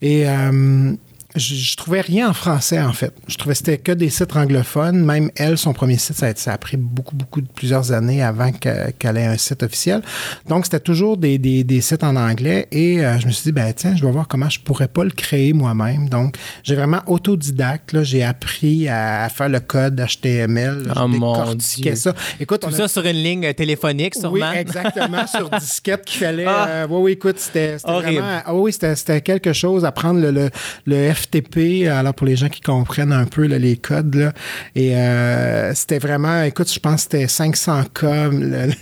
Et 0.01 0.27
euh, 0.27 0.93
je, 1.35 1.55
je 1.55 1.77
trouvais 1.77 2.01
rien 2.01 2.29
en 2.29 2.33
français, 2.33 2.79
en 2.81 2.93
fait. 2.93 3.13
Je 3.27 3.37
trouvais 3.37 3.53
que 3.53 3.57
c'était 3.59 3.77
que 3.77 3.91
des 3.91 4.09
sites 4.09 4.35
anglophones. 4.35 5.03
Même 5.05 5.31
elle, 5.35 5.57
son 5.57 5.73
premier 5.73 5.97
site, 5.97 6.17
ça 6.17 6.27
a, 6.27 6.35
ça 6.35 6.53
a 6.53 6.57
pris 6.57 6.77
beaucoup, 6.77 7.15
beaucoup, 7.15 7.41
de 7.41 7.47
plusieurs 7.47 7.91
années 7.91 8.21
avant 8.23 8.51
que- 8.51 8.91
qu'elle 8.91 9.17
ait 9.17 9.25
un 9.25 9.37
site 9.37 9.63
officiel. 9.63 10.01
Donc, 10.47 10.65
c'était 10.65 10.79
toujours 10.79 11.17
des, 11.17 11.37
des- 11.37 11.63
des 11.63 11.81
sites 11.81 12.03
en 12.03 12.15
anglais. 12.15 12.67
Et 12.71 12.99
euh, 13.05 13.19
je 13.19 13.27
me 13.27 13.31
suis 13.31 13.43
dit, 13.43 13.51
ben 13.51 13.71
tiens, 13.73 13.95
je 13.95 14.05
vais 14.05 14.11
voir 14.11 14.27
comment 14.27 14.49
je 14.49 14.59
pourrais 14.59 14.87
pas 14.87 15.03
le 15.03 15.11
créer 15.11 15.53
moi-même. 15.53 16.09
Donc, 16.09 16.35
j'ai 16.63 16.75
vraiment 16.75 17.01
autodidacte. 17.07 17.93
là. 17.93 18.03
J'ai 18.03 18.23
appris 18.23 18.87
à, 18.89 19.23
à 19.23 19.29
faire 19.29 19.49
le 19.49 19.59
code 19.59 19.99
HTML. 20.05 20.83
là. 20.87 20.93
Oh, 20.97 21.07
mon 21.07 21.53
Dieu. 21.55 21.95
ça. 21.95 22.13
Écoute, 22.39 22.61
Tout 22.61 22.67
on 22.69 22.73
a- 22.73 22.77
ça 22.77 22.87
sur 22.87 23.05
une 23.05 23.21
ligne 23.23 23.53
téléphonique, 23.53 24.15
sûrement. 24.15 24.33
oui, 24.51 24.57
exactement, 24.57 25.25
sur 25.27 25.49
disquette 25.59 26.05
qu'il 26.05 26.19
fallait. 26.19 26.45
Ah. 26.47 26.67
euh, 26.67 26.87
oui, 26.89 26.99
oui, 27.03 27.11
écoute, 27.13 27.39
c'était 27.39 27.77
vraiment. 27.77 28.41
ah 28.45 28.53
oui, 28.55 28.73
c'était 28.73 28.95
c'était 28.95 29.21
quelque 29.21 29.53
chose 29.53 29.85
à 29.85 29.91
prendre 29.91 30.19
le, 30.19 30.31
le, 30.31 30.49
le 30.85 30.95
FTP, 31.21 31.87
alors 31.87 32.13
pour 32.13 32.27
les 32.27 32.35
gens 32.35 32.49
qui 32.49 32.61
comprennent 32.61 33.11
un 33.13 33.25
peu 33.25 33.45
là, 33.47 33.57
les 33.57 33.77
codes. 33.77 34.15
Là, 34.15 34.33
et 34.75 34.95
euh, 34.95 35.73
c'était 35.75 35.99
vraiment, 35.99 36.43
écoute, 36.43 36.71
je 36.71 36.79
pense 36.79 37.05
que 37.07 37.17
c'était 37.17 37.25
500K, 37.25 38.29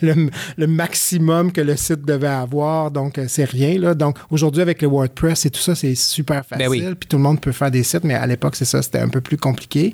le, 0.02 0.14
le- 0.14 0.30
le 0.58 0.68
maximum 0.68 1.52
que 1.52 1.62
le 1.62 1.76
site 1.76 2.06
devait 2.06 2.28
avoir. 2.28 2.92
Donc, 2.92 3.18
euh, 3.18 3.26
c'est 3.28 3.46
rien. 3.46 3.78
Là. 3.80 3.94
Donc, 3.94 4.18
aujourd'hui, 4.30 4.62
avec 4.62 4.82
le 4.82 4.88
WordPress 4.88 5.46
et 5.46 5.50
tout 5.50 5.60
ça, 5.62 5.76
c'est 5.76 5.96
super 5.96 6.46
facile. 6.46 6.66
Ben 6.66 6.70
oui. 6.70 6.84
Puis 7.00 7.08
tout 7.08 7.18
le 7.18 7.24
monde 7.24 7.40
peut 7.42 7.52
faire 7.52 7.72
des 7.72 7.84
sites, 7.84 8.04
mais 8.04 8.14
à 8.16 8.26
l'époque, 8.28 8.56
c'est 8.56 8.66
ça, 8.66 8.82
c'était 8.82 9.00
un 9.00 9.10
peu 9.10 9.22
plus 9.22 9.38
compliqué. 9.38 9.94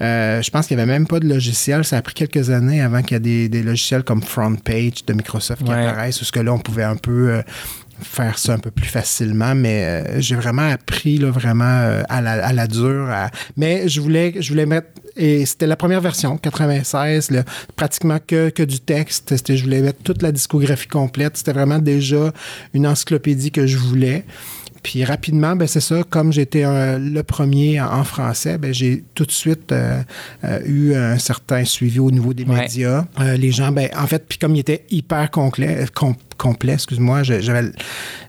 Euh, 0.00 0.42
je 0.42 0.50
pense 0.50 0.66
qu'il 0.66 0.76
n'y 0.76 0.82
avait 0.82 0.92
même 0.92 1.06
pas 1.06 1.20
de 1.20 1.28
logiciel. 1.28 1.84
Ça 1.84 1.96
a 1.98 2.02
pris 2.02 2.14
quelques 2.14 2.50
années 2.50 2.80
avant 2.82 3.02
qu'il 3.02 3.12
y 3.12 3.16
ait 3.16 3.20
des, 3.20 3.48
des 3.48 3.62
logiciels 3.62 4.02
comme 4.02 4.22
FrontPage 4.22 5.04
de 5.06 5.12
Microsoft 5.12 5.62
qui 5.64 5.70
Ouais. 5.70 5.86
apparaissent, 5.86 6.20
où 6.20 6.24
ce 6.24 6.32
que 6.32 6.40
là, 6.40 6.52
on 6.52 6.58
pouvait 6.58 6.82
un 6.82 6.96
peu 6.96 7.30
euh, 7.30 7.42
faire 8.02 8.38
ça 8.38 8.54
un 8.54 8.58
peu 8.58 8.70
plus 8.70 8.86
facilement, 8.86 9.54
mais 9.54 9.84
euh, 9.84 10.20
j'ai 10.20 10.34
vraiment 10.36 10.68
appris 10.68 11.18
là, 11.18 11.30
vraiment 11.30 11.64
euh, 11.64 12.02
à, 12.08 12.20
la, 12.20 12.44
à 12.46 12.52
la 12.52 12.66
dure. 12.66 13.08
à- 13.10 13.30
Mais 13.56 13.88
je 13.88 14.00
voulais, 14.00 14.34
je 14.40 14.48
voulais 14.50 14.66
mettre, 14.66 14.88
et 15.16 15.44
c'était 15.46 15.66
la 15.66 15.76
première 15.76 16.00
version, 16.00 16.36
96, 16.38 17.30
là, 17.30 17.42
pratiquement 17.76 18.18
que, 18.26 18.48
que 18.50 18.62
du 18.62 18.80
texte. 18.80 19.30
C'était, 19.36 19.56
je 19.56 19.64
voulais 19.64 19.80
mettre 19.80 20.02
toute 20.02 20.22
la 20.22 20.32
discographie 20.32 20.88
complète. 20.88 21.36
C'était 21.36 21.52
vraiment 21.52 21.78
déjà 21.78 22.32
une 22.74 22.86
encyclopédie 22.86 23.50
que 23.50 23.66
je 23.66 23.76
voulais. 23.76 24.24
Puis 24.82 25.04
rapidement, 25.04 25.54
ben 25.54 25.68
c'est 25.68 25.80
ça, 25.80 26.02
comme 26.10 26.32
j'étais 26.32 26.64
euh, 26.64 26.98
le 26.98 27.22
premier 27.22 27.80
en, 27.80 28.02
français, 28.02 28.58
ben 28.58 28.74
j'ai 28.74 29.04
tout 29.14 29.24
de 29.24 29.30
suite 29.30 29.70
euh, 29.70 30.02
euh, 30.42 30.58
eu 30.66 30.94
un 30.96 31.18
certain 31.18 31.64
suivi 31.64 32.00
au 32.00 32.10
niveau 32.10 32.34
des 32.34 32.42
Ouais. 32.42 32.62
médias. 32.62 33.04
Les 33.38 33.52
gens, 33.52 33.70
ben 33.70 33.88
en 33.96 34.08
fait, 34.08 34.24
puis 34.28 34.38
comme 34.38 34.56
il 34.56 34.58
était 34.58 34.84
hyper 34.90 35.30
complet, 35.30 35.84
com- 35.94 36.16
complet, 36.42 36.72
excuse-moi, 36.74 37.22
j'avais 37.22 37.70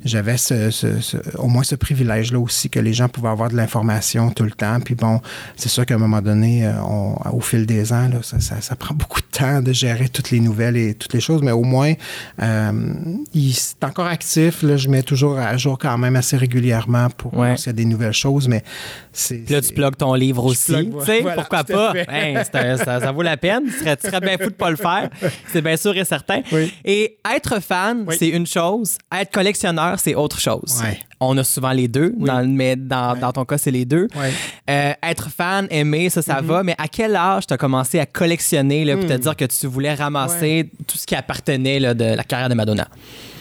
j'avais 0.05 0.37
ce, 0.37 0.69
ce- 0.69 0.99
ce- 1.01 1.17
au 1.37 1.47
moins 1.47 1.63
ce 1.63 1.75
privilège-là 1.75 2.39
aussi 2.39 2.69
que 2.69 2.79
les 2.79 2.93
gens 2.93 3.09
pouvaient 3.09 3.29
avoir 3.29 3.49
de 3.49 3.55
l'information 3.55 4.29
tout 4.29 4.43
le 4.43 4.51
temps. 4.51 4.79
Puis 4.81 4.95
bon, 4.95 5.19
c'est 5.55 5.69
sûr 5.69 5.85
qu'à 5.85 5.95
un 5.95 5.97
moment 5.97 6.21
donné, 6.21 6.65
euh, 6.65 6.73
on- 6.87 7.15
au 7.31 7.39
fil 7.41 7.65
des 7.65 7.91
ans, 7.91 8.07
là, 8.09 8.19
ça, 8.21 8.39
ça- 8.39 8.61
ça 8.61 8.75
prend 8.75 8.93
beaucoup 9.01 9.21
de 9.21 9.25
temps 9.37 9.61
de 9.61 9.73
gérer 9.73 10.09
toutes 10.09 10.29
les 10.31 10.39
nouvelles 10.39 10.77
et 10.77 10.93
toutes 10.93 11.13
les 11.13 11.21
choses, 11.21 11.41
mais 11.41 11.51
au 11.51 11.63
moins, 11.63 11.93
euh, 12.41 12.93
il 13.33 13.53
c'est 13.53 13.83
encore 13.83 14.07
actif. 14.07 14.61
Là, 14.63 14.77
je 14.77 14.87
mets 14.89 15.03
toujours 15.03 15.37
à 15.39 15.57
jour 15.57 15.77
quand 15.79 15.97
même 15.97 16.15
assez 16.15 16.37
régulièrement 16.37 17.09
pour 17.09 17.33
Ouais. 17.37 17.57
s'il 17.57 17.67
y 17.67 17.69
a 17.69 17.73
des 17.73 17.85
nouvelles 17.85 18.13
choses, 18.13 18.47
mais 18.47 18.63
c'est... 19.11 19.37
Puis 19.37 19.53
là, 19.55 19.61
tu 19.61 19.73
plugues 19.73 19.95
ton 19.97 20.13
livre 20.13 20.45
aussi. 20.45 20.73
tu 20.73 21.05
sais, 21.05 21.21
voilà, 21.21 21.35
pourquoi 21.35 21.63
pas? 21.63 21.93
un- 22.07 22.43
ça, 22.43 22.99
ça 22.99 23.11
vaut 23.11 23.21
la 23.23 23.37
peine. 23.37 23.63
Tu 23.65 23.79
serais, 23.79 23.97
tu 23.97 24.07
serais 24.07 24.19
bien 24.21 24.37
fou 24.37 24.45
de 24.49 24.55
pas 24.55 24.69
le 24.69 24.75
faire. 24.75 25.09
C'est 25.51 25.61
bien 25.61 25.77
sûr 25.77 25.95
et 25.97 26.05
certain. 26.05 26.41
Oui. 26.51 26.71
Et 26.85 27.17
être 27.35 27.59
fan, 27.61 28.02
Oui. 28.07 28.15
c'est 28.17 28.29
une 28.29 28.47
chose. 28.47 28.97
Être 29.11 29.31
collectionneur, 29.31 29.99
c'est 29.99 30.15
autre 30.15 30.39
chose. 30.39 30.81
Ouais. 30.81 30.99
On 31.29 31.37
a 31.37 31.43
souvent 31.43 31.71
les 31.71 31.87
deux, 31.87 32.13
Oui. 32.17 32.27
dans- 32.27 32.47
mais 32.47 32.75
dans, 32.75 33.15
dans 33.17 33.31
ton 33.31 33.45
cas, 33.45 33.57
c'est 33.57 33.71
les 33.71 33.85
deux. 33.85 34.07
Ouais. 34.15 34.31
Euh, 34.69 34.93
être 35.09 35.29
fan, 35.29 35.67
aimer, 35.69 36.09
ça, 36.09 36.21
Mm-hmm. 36.21 36.23
ça 36.25 36.41
va. 36.41 36.63
Mais 36.63 36.75
à 36.77 36.87
quel 36.87 37.15
âge 37.15 37.47
tu 37.47 37.53
as 37.53 37.57
commencé 37.57 37.99
à 37.99 38.05
collectionner, 38.05 38.85
là, 38.85 38.95
puis 38.97 39.05
Hmm. 39.05 39.09
te 39.09 39.13
dire 39.17 39.35
que 39.35 39.45
tu 39.45 39.67
voulais 39.67 39.93
ramasser 39.93 40.69
tout 40.87 40.97
ce 40.97 41.05
qui 41.05 41.15
appartenait 41.15 41.79
là, 41.79 41.93
de 41.93 42.03
la 42.05 42.23
carrière 42.23 42.49
de 42.49 42.55
Madonna? 42.55 42.87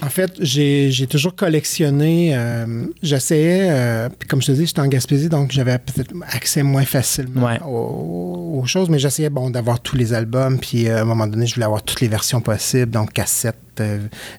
En 0.04 0.08
fait, 0.08 0.32
j'ai 0.40 1.06
toujours 1.08 1.34
collectionné. 1.36 2.32
euh, 2.34 2.86
J'essayais, 3.02 3.68
euh, 3.70 4.08
comme 4.28 4.42
je 4.42 4.48
te 4.48 4.52
dis, 4.52 4.66
j'étais 4.66 4.80
en 4.80 4.88
Gaspésie, 4.88 5.28
donc 5.28 5.52
j'avais 5.52 5.78
peut-être 5.78 6.12
accès 6.28 6.62
moins 6.64 6.84
facilement 6.84 7.46
Ouais. 7.46 7.60
aux, 7.64 8.60
aux 8.60 8.66
choses, 8.66 8.88
mais 8.88 8.98
j'essayais 8.98 9.30
bon, 9.30 9.50
d'avoir 9.50 9.80
tous 9.80 9.96
les 9.96 10.12
albums, 10.12 10.58
puis 10.58 10.88
euh, 10.88 10.98
à 10.98 11.00
un 11.02 11.04
moment 11.04 11.26
donné, 11.26 11.46
je 11.46 11.54
voulais 11.54 11.66
avoir 11.66 11.82
toutes 11.82 12.00
les 12.00 12.08
versions 12.08 12.40
possibles, 12.40 12.90
donc 12.90 13.12
cassette, 13.12 13.56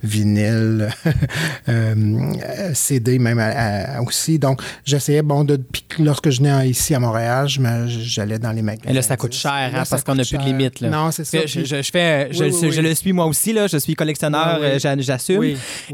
vinyle, 0.03 0.89
CD 2.73 3.19
même 3.19 3.32
à- 3.39 3.97
à- 3.97 4.01
aussi. 4.01 4.39
Donc, 4.39 4.61
j'essayais, 4.85 5.21
bon, 5.21 5.43
de, 5.43 5.59
lorsque 5.99 6.29
je 6.29 6.37
venais 6.39 6.69
ici 6.69 6.93
à 6.95 6.99
Montréal, 6.99 7.47
j'allais 7.47 8.39
dans 8.39 8.51
les 8.51 8.61
magasins. 8.61 8.89
Et 8.89 8.93
là, 8.93 9.01
ça 9.01 9.17
coûte 9.17 9.33
cher, 9.33 9.51
hein, 9.51 9.71
Là, 9.73 9.83
parce 9.89 10.03
qu'on 10.03 10.15
n'a 10.15 10.23
plus 10.23 10.37
de 10.37 10.43
limite. 10.43 10.79
Là. 10.81 10.89
Non, 10.89 11.11
c'est 11.11 11.25
ça. 11.25 11.39
Je, 11.45 11.63
je- 11.65 11.81
je 11.81 11.91
fais, 11.91 12.29
je, 12.31 12.43
Oui, 12.43 12.49
le- 12.49 12.55
oui, 12.55 12.71
je 12.71 12.81
oui. 12.81 12.87
le 12.89 12.95
suis 12.95 13.13
moi 13.13 13.25
aussi, 13.25 13.53
là. 13.53 13.67
je 13.67 13.77
suis 13.77 13.95
collectionneur, 13.95 14.59
euh, 14.61 14.79
j'a- 14.79 14.97
j'assume. 14.99 15.43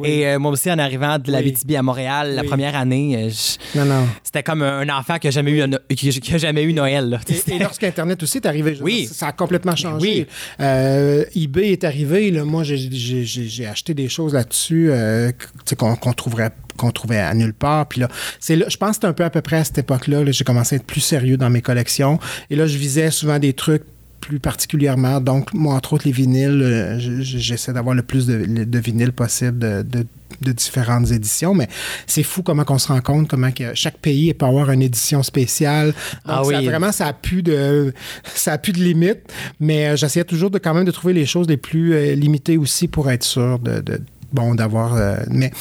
Et 0.04 0.28
euh, 0.28 0.40
moi 0.40 0.52
aussi, 0.52 0.72
en 0.72 0.78
arrivant 0.80 1.18
de 1.20 1.32
la. 1.32 1.42
BTB 1.42 1.76
à 1.78 1.82
Montréal, 1.82 2.34
la 2.36 2.44
première 2.44 2.76
année, 2.76 3.16
euh, 3.16 3.30
je- 3.30 3.80
Non, 3.80 3.86
non. 3.86 4.08
c'était 4.24 4.44
comme 4.44 4.62
un 4.62 4.88
enfant 4.90 5.18
qui 5.18 5.28
n'a 5.28 5.32
jamais, 5.32 5.52
eu 5.52 5.64
qui, 5.96 6.10
qui 6.20 6.34
a 6.34 6.38
jamais 6.38 6.64
eu 6.64 6.74
Noël. 6.74 7.10
Là. 7.10 7.20
Et, 7.30 7.56
et 7.56 7.60
lorsqu'Internet 7.60 8.22
aussi 8.22 8.38
est 8.38 8.46
arrivé, 8.46 8.78
Oui. 8.82 9.08
ça 9.12 9.28
a 9.28 9.32
complètement 9.32 9.76
changé. 9.76 9.98
Oui. 10.02 10.28
Euh, 10.60 11.24
eBay 11.36 11.72
est 11.72 11.84
arrivé, 11.84 12.30
là, 12.32 12.44
moi 12.44 12.64
j'ai- 12.64 13.66
acheté 13.68 13.94
des 13.94 14.10
choses 14.10 14.34
là-dessus 14.34 14.90
euh, 14.92 15.32
qu'on 15.78 15.96
qu'on 15.96 16.14
trouverait 16.14 16.52
qu'on 16.80 16.92
trouvait 16.92 17.20
à 17.20 17.34
nulle 17.34 17.54
part. 17.54 17.88
Puis 17.88 18.00
là, 18.02 18.08
c'est 18.40 18.56
là, 18.56 18.66
je 18.70 18.78
pense 18.78 18.90
que 18.90 18.96
c'était 18.96 19.08
un 19.08 19.14
peu 19.14 19.24
à 19.24 19.30
peu 19.30 19.42
près 19.42 19.58
à 19.58 19.64
cette 19.64 19.78
époque-là, 19.78 20.24
là, 20.24 20.32
j'ai 20.32 20.44
commencé 20.44 20.76
à 20.76 20.78
être 20.78 20.86
plus 20.86 21.02
sérieux 21.02 21.38
dans 21.38 21.50
mes 21.50 21.62
collections. 21.62 22.20
Et 22.50 22.56
là, 22.56 22.66
je 22.68 22.78
visais 22.78 23.12
souvent 23.12 23.38
des 23.40 23.54
trucs 23.54 23.84
plus 24.22 24.40
particulièrement. 24.40 25.22
Donc, 25.22 25.54
moi, 25.54 25.76
entre 25.76 25.94
autres, 25.94 26.06
les 26.06 26.12
vinyles, 26.12 26.62
euh, 26.62 27.00
je- 27.00 27.22
je- 27.22 27.38
j'essaie 27.38 27.72
d'avoir 27.72 27.96
le 27.96 28.02
plus 28.04 28.26
de, 28.28 28.44
de 28.66 28.80
vinyles 28.80 29.14
possible 29.14 29.58
de, 29.60 29.82
de- 29.82 30.06
de 30.42 30.52
différentes 30.52 31.10
éditions, 31.12 31.54
mais 31.54 31.68
c'est 32.06 32.24
fou 32.24 32.44
comment 32.44 32.64
on 32.68 32.78
se 32.78 32.90
rend 32.90 33.00
compte, 33.02 33.28
comment 33.30 33.52
que 33.52 33.74
chaque 33.74 33.98
pays 33.98 34.34
peut 34.34 34.46
avoir 34.46 34.72
une 34.72 34.82
édition 34.82 35.24
spéciale. 35.24 35.88
Donc, 35.88 35.96
Ah 36.26 36.42
ça, 36.44 36.60
oui. 36.60 36.66
vraiment, 36.66 36.92
ça 36.92 37.08
a 37.08 37.14
plus 37.14 37.42
de, 37.44 37.94
ça 38.36 38.54
a 38.54 38.58
plus 38.58 38.74
de 38.74 38.80
limites, 38.80 39.22
mais 39.60 39.88
euh, 39.88 39.96
j'essayais 39.96 40.26
toujours 40.26 40.50
de 40.52 40.60
quand 40.60 40.74
même 40.74 40.86
de 40.86 40.92
trouver 40.92 41.14
les 41.14 41.26
choses 41.26 41.48
les 41.48 41.58
plus 41.58 41.94
euh, 41.94 42.14
limitées 42.16 42.58
aussi 42.58 42.88
pour 42.90 43.10
être 43.10 43.24
sûr 43.24 43.58
de, 43.60 43.80
de- 43.80 44.02
bon, 44.34 44.54
d'avoir, 44.54 44.96
euh, 44.96 45.16
mais 45.30 45.52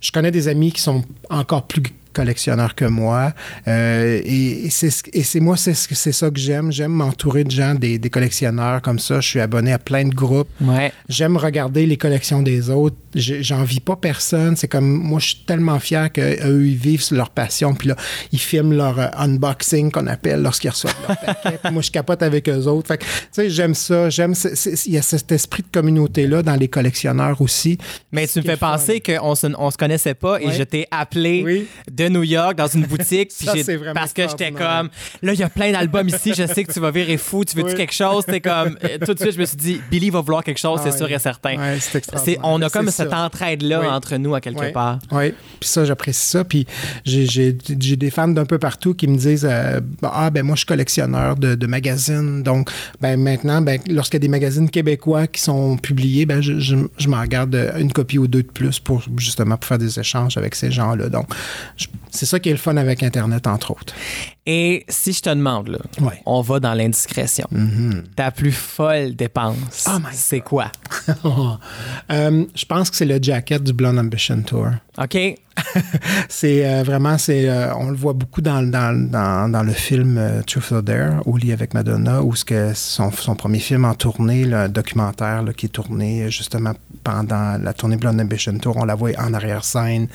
je 0.00 0.12
connais 0.12 0.30
des 0.30 0.48
amis 0.48 0.72
qui 0.72 0.80
sont 0.80 1.04
encore 1.30 1.66
plus 1.66 1.82
collectionneurs 2.12 2.74
que 2.74 2.84
moi 2.84 3.32
euh, 3.66 4.20
et, 4.24 4.66
et 4.66 5.22
c'est 5.22 5.40
moi 5.40 5.56
c'est 5.56 5.74
ça 5.74 6.30
que 6.30 6.38
j'aime 6.38 6.72
j'aime 6.72 6.92
m'entourer 6.92 7.44
de 7.44 7.50
gens 7.50 7.74
des, 7.74 7.98
des 7.98 8.10
collectionneurs 8.10 8.82
comme 8.82 8.98
ça 8.98 9.20
je 9.20 9.28
suis 9.28 9.40
abonné 9.40 9.72
à 9.72 9.78
plein 9.78 10.04
de 10.04 10.14
groupes 10.14 10.48
Ouais. 10.60 10.92
J'aime 11.08 11.36
regarder 11.36 11.86
les 11.86 11.96
collections 11.96 12.42
des 12.42 12.68
autres. 12.70 12.96
J'ai- 13.14 13.42
J'envie 13.42 13.80
pas 13.80 13.96
personne. 13.96 14.56
C'est 14.56 14.68
comme 14.68 14.86
moi, 14.88 15.18
je 15.20 15.28
suis 15.28 15.44
tellement 15.46 15.78
fier 15.78 16.12
qu'eux, 16.12 16.66
ils 16.66 16.74
vivent 16.76 17.02
sur 17.02 17.16
leur 17.16 17.30
passion. 17.30 17.74
Puis 17.74 17.88
là, 17.88 17.96
ils 18.32 18.38
filment 18.38 18.74
leur 18.74 18.98
euh, 18.98 19.06
unboxing 19.16 19.90
qu'on 19.90 20.06
appelle 20.06 20.42
lorsqu'ils 20.42 20.70
reçoivent 20.70 20.96
leur 21.06 21.16
paquet. 21.18 21.58
Puis 21.62 21.72
moi, 21.72 21.82
je 21.82 21.90
capote 21.90 22.22
avec 22.22 22.48
eux 22.48 22.66
autres. 22.66 22.88
Fait 22.88 22.98
que, 22.98 23.04
tu 23.04 23.10
sais, 23.32 23.50
j'aime 23.50 23.74
ça. 23.74 24.10
J'aime. 24.10 24.34
Il 24.86 24.92
y 24.92 24.98
a 24.98 25.02
cet 25.02 25.30
esprit 25.32 25.62
de 25.62 25.68
communauté-là 25.72 26.42
dans 26.42 26.56
les 26.56 26.68
collectionneurs 26.68 27.40
aussi. 27.40 27.78
Mais 28.12 28.26
tu 28.26 28.40
me 28.40 28.44
fais 28.44 28.56
penser 28.56 29.00
qu'on 29.00 29.34
se, 29.34 29.46
on 29.58 29.70
se 29.70 29.76
connaissait 29.76 30.14
pas 30.14 30.40
et 30.40 30.46
Ouais. 30.48 30.54
je 30.54 30.62
t'ai 30.64 30.86
appelé 30.90 31.42
Oui. 31.44 31.66
De 31.98 32.08
New 32.08 32.22
York 32.22 32.56
dans 32.56 32.66
une 32.66 32.86
boutique 32.86 33.32
puis 33.36 33.48
j'ai- 33.54 33.78
parce 33.94 34.12
que 34.12 34.22
j'étais 34.28 34.52
comme 34.52 34.88
là 35.22 35.32
il 35.32 35.38
y 35.38 35.42
a 35.42 35.48
plein 35.48 35.72
d'albums 35.72 36.08
ici 36.08 36.32
je 36.36 36.46
sais 36.46 36.64
que 36.64 36.72
tu 36.72 36.80
vas 36.80 36.90
virer 36.90 37.16
fou 37.16 37.44
tu 37.44 37.56
veux-tu 37.56 37.70
Oui. 37.70 37.74
quelque 37.74 37.94
chose? 37.94 38.24
T'es 38.24 38.40
comme 38.40 38.76
euh, 38.84 38.98
tout 39.04 39.14
de 39.14 39.18
suite 39.18 39.32
je 39.34 39.40
me 39.40 39.44
suis 39.44 39.56
dit 39.56 39.80
Billy 39.90 40.10
va 40.10 40.20
vouloir 40.20 40.44
quelque 40.44 40.58
chose 40.60 40.80
Ah 40.82 40.90
c'est 40.90 40.96
sûr 40.96 41.10
et 41.10 41.18
certain 41.18 41.56
c'est 41.80 42.38
on 42.42 42.60
a 42.62 42.70
comme 42.70 42.90
cette 42.90 43.10
ça. 43.10 43.24
entraide 43.24 43.62
là 43.62 43.80
Oui. 43.80 43.86
entre 43.86 44.16
nous 44.16 44.34
à 44.34 44.40
quelque 44.40 44.72
part 44.72 44.98
Oui, 45.12 45.32
puis 45.60 45.68
ça, 45.68 45.84
j'apprécie 45.84 46.28
ça. 46.30 46.44
Puis 46.44 46.66
j'ai, 47.04 47.26
j'ai- 47.26 47.56
j'ai 47.80 47.96
des 47.96 48.10
fans 48.10 48.28
d'un 48.28 48.44
peu 48.44 48.58
partout 48.58 48.94
qui 48.94 49.06
me 49.08 49.16
disent 49.16 49.46
euh, 49.48 49.80
Ah, 50.02 50.30
ben 50.30 50.42
moi, 50.44 50.54
je 50.54 50.60
suis 50.60 50.66
collectionneur 50.66 51.36
de, 51.36 51.54
de 51.54 51.66
magazines. 51.66 52.42
Donc, 52.42 52.70
ben 53.00 53.18
maintenant, 53.20 53.60
ben, 53.60 53.80
lorsqu'il 53.88 54.16
y 54.16 54.20
a 54.20 54.20
des 54.20 54.28
magazines 54.28 54.70
québécois 54.70 55.26
qui 55.26 55.40
sont 55.40 55.76
publiés, 55.76 56.26
ben, 56.26 56.40
je, 56.40 56.58
je, 56.60 56.76
je 56.98 57.08
m'en 57.08 57.20
regarde 57.20 57.72
une 57.78 57.92
copie 57.92 58.18
ou 58.18 58.26
deux 58.28 58.42
de 58.42 58.48
plus 58.50 58.78
pour 58.78 59.02
justement 59.16 59.56
pour 59.56 59.66
faire 59.68 59.78
des 59.78 59.98
échanges 59.98 60.36
avec 60.36 60.54
ces 60.54 60.70
gens-là. 60.70 61.08
Donc, 61.08 61.26
je- 61.76 61.86
c'est 62.10 62.26
ça 62.26 62.40
qui 62.40 62.48
est 62.48 62.52
le 62.52 62.58
fun 62.58 62.76
avec 62.76 63.02
Internet, 63.02 63.46
entre 63.46 63.72
autres. 63.72 63.94
Et 64.50 64.86
si 64.88 65.12
je 65.12 65.20
te 65.20 65.28
demande 65.28 65.68
là 65.68 65.78
Ouais. 66.00 66.22
on 66.24 66.40
va 66.40 66.58
dans 66.58 66.72
l'indiscrétion 66.72 67.46
ta 68.16 68.30
plus 68.30 68.50
folle 68.52 69.14
dépense 69.14 69.86
Oh 69.88 69.98
c'est 70.12 70.40
quoi? 70.40 70.72
Euh, 72.10 72.44
je 72.54 72.64
pense 72.64 72.88
que 72.90 72.96
c'est 72.96 73.04
le 73.04 73.18
jacket 73.20 73.62
du 73.62 73.72
Blonde 73.74 73.98
Ambition 73.98 74.40
Tour. 74.42 74.68
ok 74.96 75.16
C'est 76.28 76.66
euh, 76.66 76.82
vraiment, 76.84 77.18
c'est, 77.18 77.48
euh, 77.48 77.74
on 77.74 77.90
le 77.90 77.96
voit 77.96 78.12
beaucoup 78.12 78.40
dans, 78.40 78.62
dans, 78.62 78.96
dans, 79.10 79.50
dans 79.50 79.62
le 79.62 79.72
film 79.72 80.42
Truth 80.46 80.70
or 80.72 80.82
Dare, 80.82 81.26
au 81.26 81.36
lit 81.36 81.52
avec 81.52 81.74
Madonna, 81.74 82.22
où 82.22 82.34
ce 82.34 82.44
que 82.44 82.72
son, 82.74 83.10
son 83.10 83.34
premier 83.34 83.58
film 83.58 83.84
en 83.84 83.94
tournée, 83.94 84.44
là, 84.44 84.62
un 84.62 84.68
documentaire 84.68 85.42
là, 85.42 85.52
qui 85.52 85.66
est 85.66 85.70
tourné 85.70 86.30
justement 86.30 86.72
pendant 87.04 87.58
la 87.60 87.72
tournée 87.74 87.96
Blonde 87.96 88.20
Ambition 88.20 88.56
Tour, 88.58 88.76
on 88.76 88.84
la 88.84 88.94
voit 88.94 89.10
en 89.18 89.34
arrière-scène. 89.34 90.06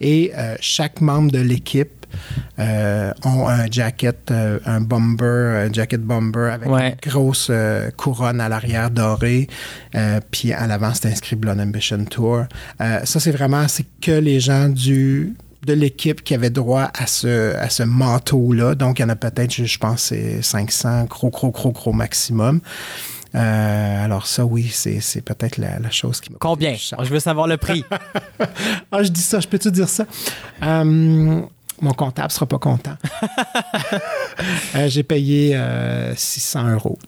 Et 0.00 0.32
chaque 0.60 1.00
membre 1.00 1.32
de 1.32 1.40
l'équipe 1.40 1.99
euh, 2.58 3.12
ont 3.24 3.48
un 3.48 3.66
jacket, 3.70 4.30
euh, 4.30 4.58
un 4.66 4.80
bomber, 4.80 5.66
un 5.68 5.72
jacket 5.72 6.00
bomber 6.02 6.50
avec 6.52 6.68
Ouais. 6.68 6.96
une 7.04 7.10
grosse 7.10 7.48
euh, 7.50 7.90
couronne 7.96 8.40
à 8.40 8.48
l'arrière 8.48 8.90
dorée. 8.90 9.48
Puis 10.30 10.52
à 10.52 10.66
l'avant, 10.66 10.92
c'est 10.94 11.08
inscrit 11.08 11.36
Blonde 11.36 11.60
Ambition 11.60 12.04
Tour. 12.04 12.44
Ça, 12.78 13.04
c'est 13.20 13.32
vraiment, 13.32 13.66
c'est 13.68 13.86
que 14.00 14.12
les 14.12 14.40
gens 14.40 14.68
du 14.68 15.34
de 15.66 15.74
l'équipe 15.74 16.24
qui 16.24 16.34
avaient 16.34 16.48
droit 16.48 16.90
à 16.98 17.06
ce, 17.06 17.54
à 17.56 17.68
ce 17.68 17.82
manteau-là. 17.82 18.74
Donc, 18.74 18.98
il 18.98 19.02
y 19.02 19.04
en 19.04 19.10
a 19.10 19.14
peut-être, 19.16 19.52
je, 19.52 19.64
je 19.66 19.78
pense, 19.78 20.04
c'est 20.04 20.40
500, 20.40 21.04
gros, 21.04 21.28
gros, 21.28 21.50
gros, 21.50 21.70
gros 21.72 21.92
maximum. 21.92 22.60
Euh, 23.34 24.04
alors 24.04 24.26
ça, 24.26 24.44
oui, 24.44 24.68
c'est 24.72 25.00
c'est 25.00 25.20
peut-être 25.20 25.58
la, 25.58 25.78
la 25.78 25.90
chose 25.90 26.20
qui 26.20 26.32
m'a... 26.32 26.38
combien? 26.40 26.74
je 26.74 27.10
veux 27.10 27.20
savoir 27.20 27.46
le 27.46 27.58
prix 27.58 27.84
Ah, 28.90 29.02
je 29.02 29.08
dis 29.08 29.20
ça, 29.20 29.38
je 29.38 29.46
peux-tu 29.46 29.70
dire 29.70 29.88
ça? 29.88 30.04
Euh, 30.62 31.40
mon 31.80 31.92
comptable 31.92 32.30
sera 32.30 32.46
pas 32.46 32.58
content. 32.58 32.96
Euh, 34.74 34.88
j'ai 34.88 35.02
payé 35.02 35.54
euh, 35.54 36.14
600 36.16 36.70
euros. 36.70 36.98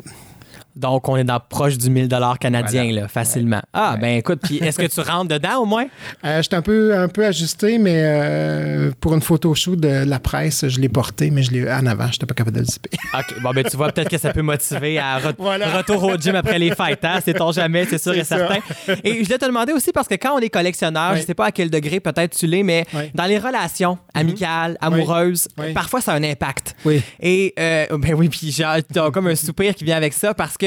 Donc, 0.75 1.09
on 1.09 1.17
est 1.17 1.25
dans 1.25 1.39
proche 1.41 1.77
du 1.79 1.91
1000 1.91 2.09
canadien, 2.41 2.85
Voilà. 2.85 3.03
là, 3.03 3.09
facilement. 3.09 3.61
Ah, 3.73 3.93
Ouais. 3.95 4.01
ben 4.01 4.19
écoute, 4.19 4.41
puis 4.43 4.59
est-ce 4.59 4.79
que 4.79 4.87
tu 4.87 5.01
rentres 5.01 5.29
dedans 5.29 5.59
au 5.61 5.67
moins? 5.67 5.87
Euh, 6.25 6.41
J'étais 6.41 6.55
un 6.57 6.63
peu, 6.63 6.97
un 6.97 7.09
peu 7.09 7.27
ajusté, 7.27 7.79
mais 7.79 7.95
euh, 7.97 8.91
pour 9.01 9.13
une 9.15 9.21
photo 9.23 9.55
show 9.57 9.75
de 9.75 9.89
la 10.07 10.21
presse, 10.21 10.69
je 10.69 10.79
l'ai 10.81 10.89
porté, 10.89 11.31
mais 11.31 11.43
je 11.43 11.51
l'ai 11.51 11.71
en 11.71 11.85
avant. 11.87 12.07
Je 12.07 12.13
n'étais 12.13 12.27
pas 12.27 12.35
capable 12.35 12.57
de 12.57 12.61
le 12.61 12.67
zipper. 12.67 12.91
OK. 13.19 13.41
Bon, 13.43 13.51
ben 13.51 13.65
tu 13.65 13.77
vois, 13.77 13.91
peut-être 13.91 14.09
que 14.09 14.19
ça 14.19 14.33
peut 14.33 14.43
motiver 14.43 14.99
à 15.01 15.19
re- 15.19 15.35
Voilà. 15.37 15.67
retour 15.77 16.03
au 16.05 16.17
gym 16.17 16.37
après 16.37 16.59
les 16.61 16.71
fêtes, 16.75 17.05
hein? 17.05 17.19
C'est-on 17.25 17.51
jamais, 17.51 17.87
c'est 17.87 17.99
sûr 18.01 18.13
C'est 18.15 18.21
et 18.21 18.25
ça. 18.25 18.37
certain. 18.39 18.61
Et 19.03 19.19
je 19.19 19.25
voulais 19.25 19.39
te 19.39 19.47
demander 19.47 19.73
aussi, 19.73 19.91
parce 19.93 20.07
que 20.07 20.15
quand 20.15 20.35
on 20.37 20.39
est 20.39 20.49
collectionneur, 20.51 21.13
Oui. 21.15 21.21
je 21.21 21.27
sais 21.27 21.35
pas 21.35 21.47
à 21.47 21.53
quel 21.53 21.71
degré 21.71 21.99
peut-être 21.99 22.37
tu 22.37 22.47
l'es, 22.47 22.63
mais 22.63 22.85
Oui. 22.95 23.11
dans 23.15 23.25
les 23.27 23.39
relations 23.39 23.99
amicales, 24.15 24.77
amoureuses, 24.81 25.49
Oui. 25.59 25.73
parfois 25.73 26.01
ça 26.01 26.13
a 26.13 26.17
un 26.17 26.23
impact. 26.25 26.77
Oui. 26.85 27.03
Et, 27.21 27.53
euh, 27.59 27.87
ben 27.99 28.15
oui, 28.15 28.29
puis 28.29 28.53
j'ai 28.53 28.65
comme 29.13 29.27
un 29.27 29.35
soupir 29.35 29.75
qui 29.75 29.85
vient 29.85 29.97
avec 29.97 30.13
ça 30.13 30.35
parce 30.35 30.57
que 30.57 30.62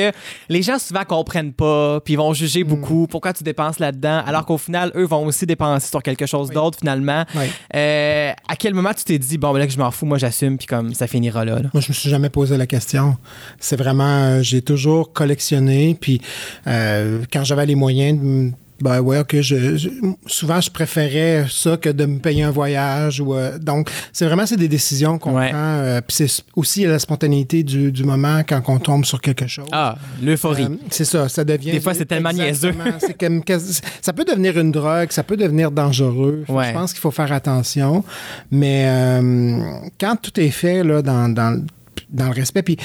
les 0.49 0.61
gens 0.61 0.79
souvent 0.79 1.03
comprennent 1.03 1.53
pas, 1.53 1.99
puis 2.01 2.13
ils 2.13 2.17
vont 2.17 2.33
juger 2.33 2.63
Mm. 2.63 2.67
beaucoup. 2.67 3.07
Pourquoi 3.07 3.33
tu 3.33 3.43
dépenses 3.43 3.79
là-dedans? 3.79 4.23
Alors 4.25 4.45
qu'au 4.45 4.57
final, 4.57 4.91
eux 4.95 5.05
vont 5.05 5.25
aussi 5.25 5.45
dépenser 5.45 5.87
sur 5.89 6.01
quelque 6.03 6.25
chose 6.25 6.49
d'autre 6.49 6.77
finalement. 6.79 7.25
Oui. 7.35 7.45
Euh, 7.75 8.31
à 8.47 8.55
quel 8.55 8.73
moment 8.73 8.93
tu 8.93 9.03
t'es 9.03 9.17
dit, 9.19 9.37
bon, 9.37 9.51
ben 9.53 9.59
là 9.59 9.67
que 9.67 9.73
je 9.73 9.77
m'en 9.77 9.91
fous, 9.91 10.05
moi 10.05 10.17
j'assume, 10.17 10.57
puis 10.57 10.67
comme 10.67 10.93
ça 10.93 11.07
finira 11.07 11.43
là. 11.45 11.55
là? 11.61 11.69
Moi, 11.73 11.81
je 11.81 11.89
me 11.89 11.93
suis 11.93 12.09
jamais 12.09 12.29
posé 12.29 12.57
la 12.57 12.67
question. 12.67 13.17
C'est 13.59 13.75
vraiment, 13.75 14.03
euh, 14.23 14.41
j'ai 14.41 14.61
toujours 14.61 15.13
collectionné. 15.13 15.97
Puis 15.99 16.21
euh, 16.67 17.23
quand 17.31 17.43
j'avais 17.43 17.65
les 17.65 17.75
moyens, 17.75 18.19
de 18.19 18.51
ben 18.81 18.99
ouais, 19.01 19.19
ok. 19.19 19.35
Je, 19.41 19.77
je- 19.77 19.89
souvent, 20.27 20.59
je 20.61 20.69
préférais 20.69 21.45
ça 21.49 21.77
que 21.77 21.89
de 21.89 22.05
me 22.05 22.19
payer 22.19 22.43
un 22.43 22.51
voyage. 22.51 23.19
Ou 23.21 23.33
euh, 23.35 23.57
donc, 23.57 23.89
c'est 24.11 24.25
vraiment 24.25 24.45
c'est 24.45 24.57
des 24.57 24.67
décisions 24.67 25.17
qu'on 25.17 25.35
Ouais. 25.37 25.49
prend. 25.49 25.57
euh, 25.59 26.01
puis 26.05 26.15
c'est 26.27 26.43
aussi 26.55 26.85
la 26.85 26.99
spontanéité 26.99 27.63
du, 27.63 27.91
du 27.91 28.03
moment 28.03 28.41
quand 28.47 28.61
on 28.67 28.79
tombe 28.79 29.05
sur 29.05 29.21
quelque 29.21 29.47
chose. 29.47 29.67
Ah, 29.71 29.95
l'euphorie. 30.21 30.63
Euh, 30.65 30.75
c'est 30.89 31.05
ça, 31.05 31.29
ça 31.29 31.43
devient. 31.43 31.71
Des 31.71 31.79
fois, 31.81 31.93
c'est 31.93 32.05
tellement 32.05 32.31
niaiseux. 32.33 32.73
Comme 33.19 33.41
ça 34.01 34.13
peut 34.13 34.25
devenir 34.25 34.57
une 34.59 34.71
drogue, 34.71 35.07
ça 35.11 35.23
peut 35.23 35.37
devenir 35.37 35.71
dangereux. 35.71 36.43
Ouais. 36.49 36.67
Je 36.69 36.73
pense 36.73 36.91
qu'il 36.93 37.01
faut 37.01 37.11
faire 37.11 37.31
attention. 37.31 38.03
Mais 38.51 38.85
quand 39.99 40.15
tout 40.21 40.39
est 40.39 40.49
fait 40.49 40.83
là, 40.83 41.01
dans, 41.01 41.29
dans, 41.33 41.63
dans 42.09 42.25
le 42.25 42.31
respect, 42.33 42.61
puis 42.63 42.77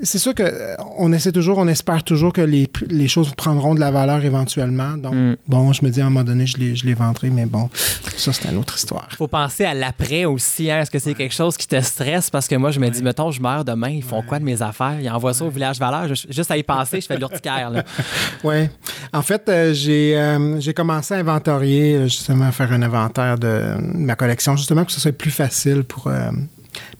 c'est 0.00 0.18
sûr 0.18 0.34
que 0.34 0.42
euh, 0.42 0.74
on 0.98 1.12
essaie 1.12 1.32
toujours, 1.32 1.58
on 1.58 1.68
espère 1.68 2.02
toujours 2.04 2.32
que 2.32 2.40
les, 2.40 2.68
les 2.88 3.08
choses 3.08 3.32
prendront 3.34 3.74
de 3.74 3.80
la 3.80 3.90
valeur 3.90 4.24
éventuellement. 4.24 4.96
Donc, 4.96 5.14
Mm. 5.14 5.36
bon, 5.48 5.72
je 5.72 5.84
me 5.84 5.90
dis 5.90 6.00
à 6.00 6.06
un 6.06 6.10
moment 6.10 6.24
donné, 6.24 6.46
je 6.46 6.56
les, 6.58 6.76
je 6.76 6.84
les 6.86 6.94
vendrai, 6.94 7.30
mais 7.30 7.46
bon, 7.46 7.68
ça, 8.16 8.32
c'est 8.32 8.48
une 8.50 8.56
autre 8.58 8.76
histoire. 8.76 9.08
faut 9.16 9.26
penser 9.26 9.64
à 9.64 9.74
l'après 9.74 10.24
aussi. 10.26 10.70
Hein? 10.70 10.80
Est-ce 10.82 10.90
que 10.90 10.98
c'est 10.98 11.14
quelque 11.14 11.34
chose 11.34 11.56
qui 11.56 11.66
te 11.66 11.80
stresse? 11.80 12.30
Parce 12.30 12.46
que 12.46 12.54
moi, 12.56 12.70
je 12.70 12.80
me 12.80 12.88
dis, 12.90 13.02
mettons, 13.02 13.30
je 13.30 13.40
meurs 13.40 13.64
demain, 13.64 13.88
ils 13.90 14.02
font 14.02 14.22
quoi 14.22 14.38
de 14.38 14.44
mes 14.44 14.60
affaires? 14.62 14.98
Ils 15.00 15.08
envoient 15.10 15.34
ça 15.34 15.44
au 15.44 15.50
village 15.50 15.78
valeur. 15.78 16.08
Je- 16.14 16.26
juste 16.30 16.50
à 16.50 16.56
y 16.56 16.62
penser, 16.62 17.00
je 17.00 17.06
fais 17.06 17.14
de 17.14 17.20
l'urticaire. 17.20 17.70
Oui. 18.44 18.68
En 19.12 19.22
fait, 19.22 19.48
euh, 19.48 19.72
j'ai 19.72 20.16
euh, 20.16 20.60
j'ai 20.60 20.74
commencé 20.74 21.14
à 21.14 21.18
inventorier, 21.18 21.94
euh, 21.96 22.02
justement, 22.04 22.46
à 22.46 22.52
faire 22.52 22.72
un 22.72 22.82
inventaire 22.82 23.38
de 23.38 23.74
ma 23.80 24.14
collection, 24.14 24.56
justement, 24.56 24.82
pour 24.82 24.88
que 24.88 24.92
ce 24.92 25.00
soit 25.00 25.12
plus 25.12 25.30
facile 25.30 25.82
pour 25.84 26.06
euh, 26.08 26.30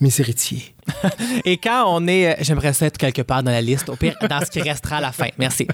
mes 0.01 0.11
héritiers. 0.21 0.75
Et 1.45 1.57
quand 1.59 1.85
on 1.87 2.07
est. 2.09 2.33
euh, 2.33 2.35
J'aimerais 2.41 2.73
ça 2.73 2.87
être 2.87 2.97
quelque 2.99 3.23
part 3.23 3.43
dans 3.43 3.51
la 3.51 3.61
liste, 3.61 3.89
au 3.89 3.97
pire, 3.97 4.17
dans 4.29 4.41
ce 4.41 4.51
qui 4.51 4.61
restera 4.63 4.97
à 4.97 5.01
la 5.01 5.13
fin. 5.13 5.29
Merci. 5.39 5.67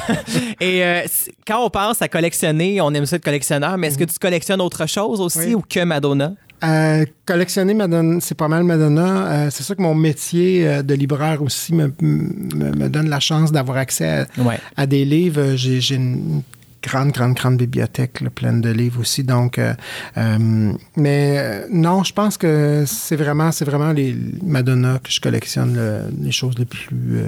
Et 0.60 0.84
euh, 0.84 1.02
quand 1.46 1.64
on 1.64 1.70
pense 1.70 2.02
à 2.02 2.08
collectionner, 2.08 2.80
on 2.80 2.92
aime 2.94 3.06
ça 3.06 3.16
être 3.16 3.24
collectionneur, 3.24 3.76
mais 3.78 3.88
est-ce 3.88 3.98
que 3.98 4.04
tu 4.04 4.18
collectionnes 4.18 4.60
autre 4.60 4.86
chose 4.86 5.20
aussi 5.20 5.38
Oui. 5.48 5.54
ou 5.54 5.62
que 5.62 5.84
Madonna? 5.84 6.32
Euh, 6.64 7.04
collectionner 7.26 7.74
Madonna, 7.74 8.18
c'est 8.20 8.34
pas 8.34 8.48
mal 8.48 8.64
Madonna. 8.64 9.26
Euh, 9.26 9.48
c'est 9.50 9.62
sûr 9.62 9.76
que 9.76 9.82
mon 9.82 9.94
métier 9.94 10.66
euh, 10.66 10.82
de 10.82 10.94
libraire 10.94 11.42
aussi 11.42 11.74
me, 11.74 11.92
me, 12.00 12.70
me 12.74 12.88
donne 12.88 13.10
la 13.10 13.20
chance 13.20 13.52
d'avoir 13.52 13.76
accès 13.76 14.08
à, 14.38 14.42
Ouais. 14.42 14.58
à 14.76 14.86
des 14.86 15.04
livres. 15.04 15.54
J'ai 15.56 15.94
une 15.94 16.42
grande, 16.86 17.10
grande, 17.12 17.34
grande 17.34 17.56
bibliothèque 17.56 18.20
là, 18.20 18.30
pleine 18.30 18.60
de 18.60 18.70
livres 18.70 19.00
aussi. 19.00 19.24
Donc, 19.24 19.58
euh, 19.58 19.74
euh, 20.16 20.72
mais 20.96 21.36
euh, 21.38 21.66
non, 21.70 22.04
je 22.04 22.12
pense 22.12 22.36
que 22.38 22.84
c'est 22.86 23.16
vraiment, 23.16 23.50
c'est 23.52 23.64
vraiment 23.64 23.92
les 23.92 24.16
Madonna 24.42 24.98
que 25.02 25.10
je 25.10 25.20
collectionne, 25.20 25.74
le- 25.74 26.02
les 26.22 26.32
choses 26.32 26.54
les 26.58 26.64
plus. 26.64 27.20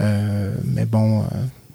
euh, 0.00 0.54
mais 0.64 0.86
bon. 0.86 1.24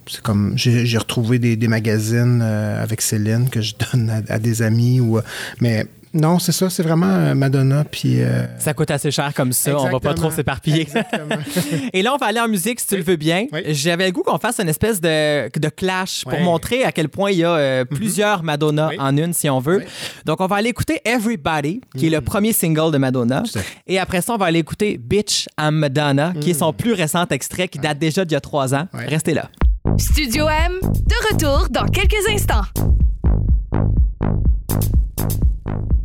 c'est 0.07 0.21
comme 0.21 0.53
j'ai 0.55 0.97
retrouvé 0.97 1.39
des, 1.39 1.67
magazines 1.67 2.41
avec 2.41 3.01
Céline 3.01 3.49
que 3.49 3.61
je 3.61 3.73
donne 3.83 4.09
à, 4.09 4.33
à 4.33 4.39
des 4.39 4.61
amis 4.61 4.99
ou 4.99 5.19
mais 5.61 5.85
non 6.13 6.39
c'est 6.39 6.51
ça 6.51 6.69
c'est 6.69 6.83
vraiment 6.83 7.07
euh, 7.07 7.33
Madonna 7.33 7.83
puis 7.83 8.21
euh, 8.21 8.45
Ça 8.59 8.73
coûte 8.73 8.91
assez 8.91 9.11
cher 9.11 9.33
comme 9.33 9.51
ça, 9.53 9.77
on 9.79 9.89
va 9.89 9.99
pas 9.99 10.13
trop 10.13 10.31
s'éparpiller. 10.31 10.81
Exactement. 10.81 11.35
Et 11.93 12.01
là, 12.01 12.13
on 12.13 12.17
va 12.17 12.27
aller 12.27 12.39
en 12.39 12.47
musique 12.47 12.79
si 12.79 12.87
tu 12.87 12.97
le 12.97 13.03
veux 13.03 13.15
bien. 13.15 13.47
Oui. 13.51 13.61
J'avais 13.67 14.05
le 14.05 14.11
goût 14.11 14.23
qu'on 14.23 14.37
fasse 14.37 14.59
une 14.59 14.69
espèce 14.69 15.01
de, 15.01 15.49
de 15.57 15.69
clash 15.69 16.23
pour 16.23 16.39
montrer 16.39 16.83
à 16.83 16.91
quel 16.91 17.09
point 17.09 17.31
il 17.31 17.39
y 17.39 17.43
a 17.43 17.51
euh, 17.51 17.85
plusieurs 17.85 18.43
Madonna 18.43 18.89
Oui. 18.89 18.95
en 18.99 19.15
une, 19.17 19.33
si 19.33 19.49
on 19.49 19.59
veut. 19.59 19.77
Oui. 19.77 19.83
Donc, 20.25 20.41
on 20.41 20.47
va 20.47 20.57
aller 20.57 20.69
écouter 20.69 21.01
Everybody, 21.05 21.81
qui 21.97 22.07
est 22.07 22.09
le 22.09 22.21
premier 22.21 22.53
single 22.53 22.91
de 22.91 22.97
Madonna. 22.97 23.43
Et 23.87 23.99
après 23.99 24.21
ça, 24.21 24.33
on 24.33 24.37
va 24.37 24.45
aller 24.45 24.59
écouter 24.59 24.97
Bitch 24.97 25.47
I'm 25.59 25.75
Madonna, 25.75 26.33
qui 26.39 26.51
est 26.51 26.55
son 26.59 26.73
plus 26.73 26.93
récent 26.93 27.25
extrait 27.29 27.67
qui 27.67 27.79
date 27.79 27.99
déjà 27.99 28.25
d'il 28.25 28.33
y 28.33 28.37
a 28.37 28.41
trois 28.41 28.73
ans. 28.73 28.87
Restez 28.93 29.33
là. 29.33 29.49
Studio 29.97 30.47
M, 30.47 30.79
de 30.81 31.33
retour 31.33 31.67
dans 31.69 31.85
quelques 31.85 32.27
instants. 32.29 32.63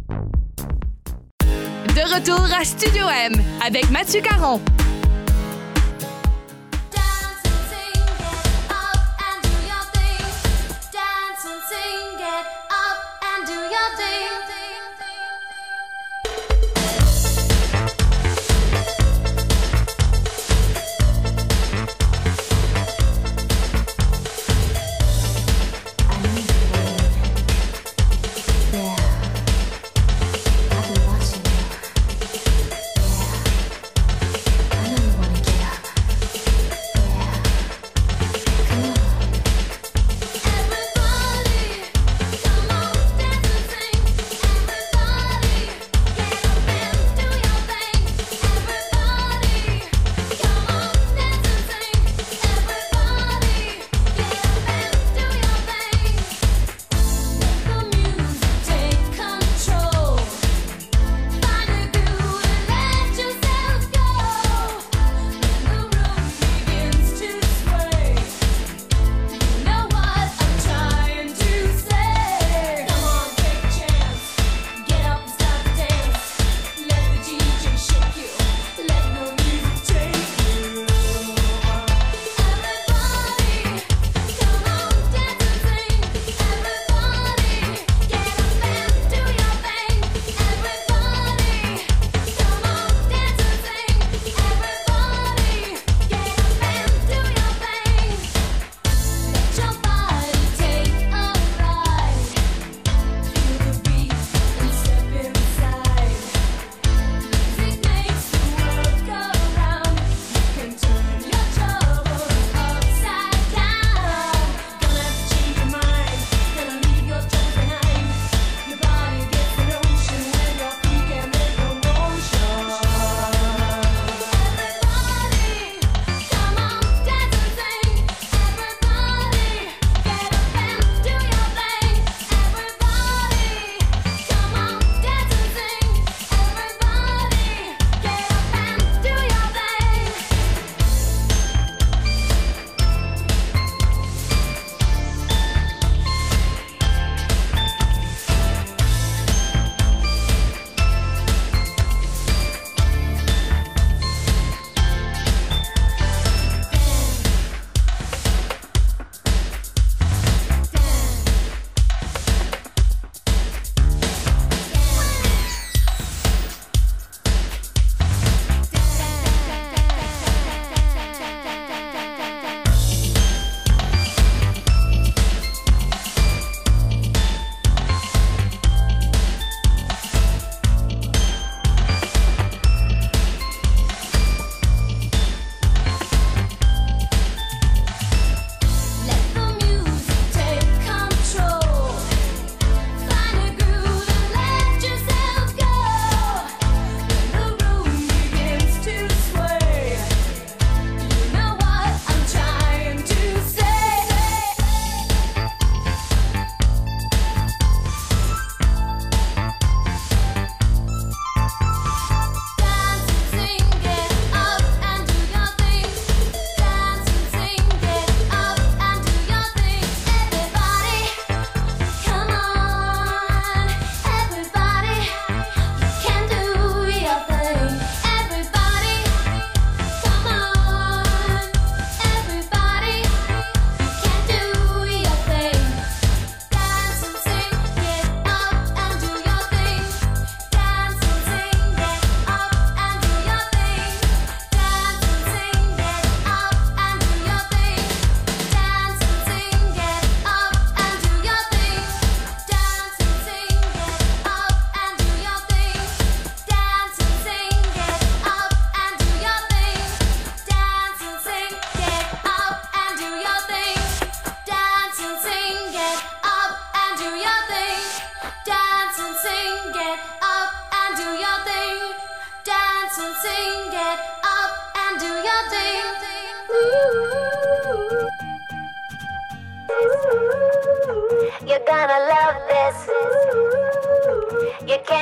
De 0.08 2.14
retour 2.14 2.44
à 2.58 2.64
Studio 2.64 3.06
M 3.08 3.32
avec 3.64 3.90
Mathieu 3.90 4.20
Caron. 4.20 4.60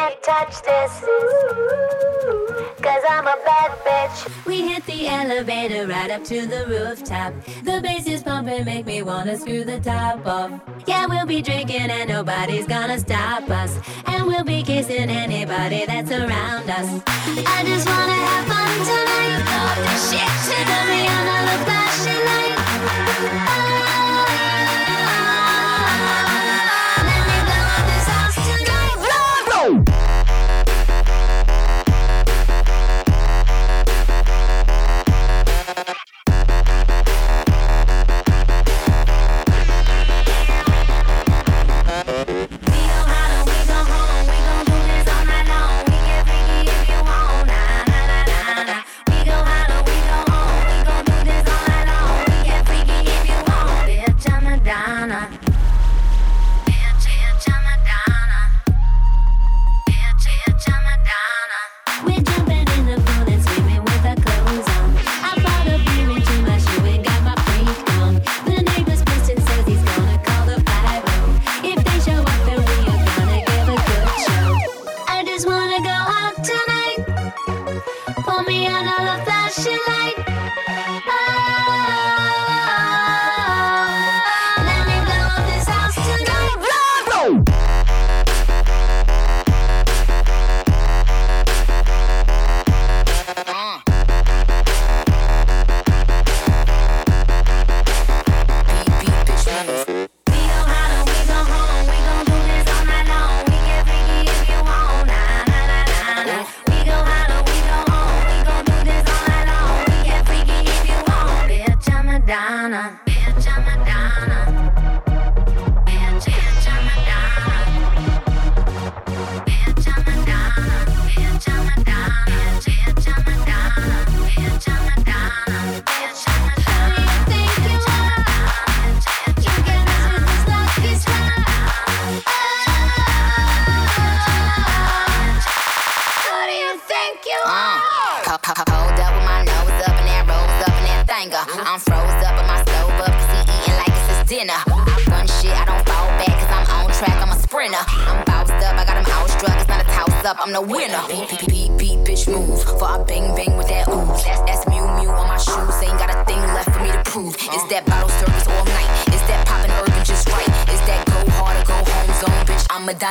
Can't 0.06 0.22
touch 0.22 0.62
this. 0.62 1.00
Cause 2.80 3.02
I'm 3.08 3.26
a 3.26 3.36
bad 3.44 3.70
bitch. 3.84 4.46
We 4.46 4.68
hit 4.68 4.84
the 4.86 5.08
elevator 5.08 5.86
right 5.86 6.10
up 6.10 6.22
to 6.24 6.46
the 6.46 6.66
rooftop. 6.66 7.34
The 7.64 7.80
bass 7.82 8.06
is 8.06 8.22
pumping, 8.22 8.64
make 8.64 8.86
me 8.86 9.02
wanna 9.02 9.36
screw 9.36 9.64
the 9.64 9.80
top 9.80 10.24
off. 10.26 10.60
Yeah, 10.86 11.06
we'll 11.06 11.26
be 11.26 11.42
drinking 11.42 11.90
and 11.90 12.08
nobody's 12.08 12.66
gonna 12.66 12.98
stop 13.00 13.48
us. 13.50 13.78
And 14.06 14.26
we'll 14.26 14.44
be 14.44 14.62
kissing 14.62 15.10
anybody 15.10 15.84
that's 15.86 16.10
around 16.10 16.70
us. 16.70 17.02
I 17.06 17.64
just 17.64 17.86
wanna 17.88 18.18
have 18.28 18.46
fun 18.46 18.72
tonight. 18.90 19.42
Love 19.50 19.78
this 19.86 20.10
shit 20.10 20.32
to 20.68 20.78
me 20.90 21.00
under 21.16 21.40
the 21.50 21.56
flashing 21.64 22.22
light. 22.26 23.86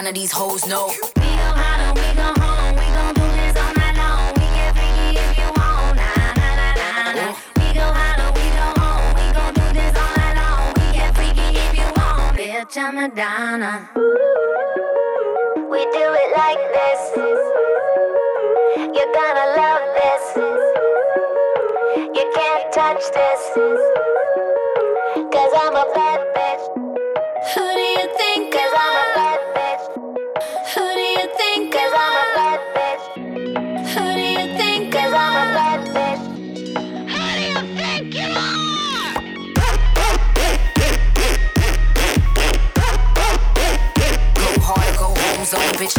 Bitch? 0.05 0.07
I'm 0.07 0.13
these 0.13 0.31
hoes 0.31 0.65
know. 0.67 0.87
We 0.87 1.21
go 1.21 1.27
hard 1.27 1.97
we 1.97 2.03
go 2.15 2.41
home. 2.41 2.75
We 2.75 2.85
gon' 2.93 3.13
do 3.13 3.21
this 3.21 3.55
all 3.57 3.73
night 3.73 3.97
long. 3.97 4.33
We 4.35 4.45
get 4.53 4.73
freaky 4.75 5.17
if 5.17 5.37
you 5.37 5.49
want. 5.57 5.97
Nah, 5.97 6.33
nah, 6.35 6.55
nah, 6.55 6.73
nah, 6.75 7.13
nah. 7.13 7.35
We 7.55 7.73
go 7.73 7.85
hard 7.85 8.19
we 8.35 8.45
go 8.53 8.67
home. 8.81 9.13
We 9.15 9.25
gon' 9.33 9.53
do 9.53 9.65
this 9.73 9.95
all 9.97 10.13
night 10.15 10.35
long. 10.37 10.73
We 10.77 10.85
get 10.93 11.15
freaky 11.15 11.57
if 11.57 11.77
you 11.77 11.87
want. 11.97 12.37
Bitch, 12.37 12.77
I'm 12.77 12.95
Madonna. 12.95 13.89
We 15.69 15.81
do 15.91 16.05
it 16.21 16.29
like 16.37 16.63
this. 16.77 17.01
You're 18.77 19.13
gonna 19.13 19.47
love 19.57 19.85
this. 19.99 20.23
You 22.15 22.25
can't 22.35 22.73
touch 22.73 23.03
this. 23.13 23.94
Bitch. 45.78 45.95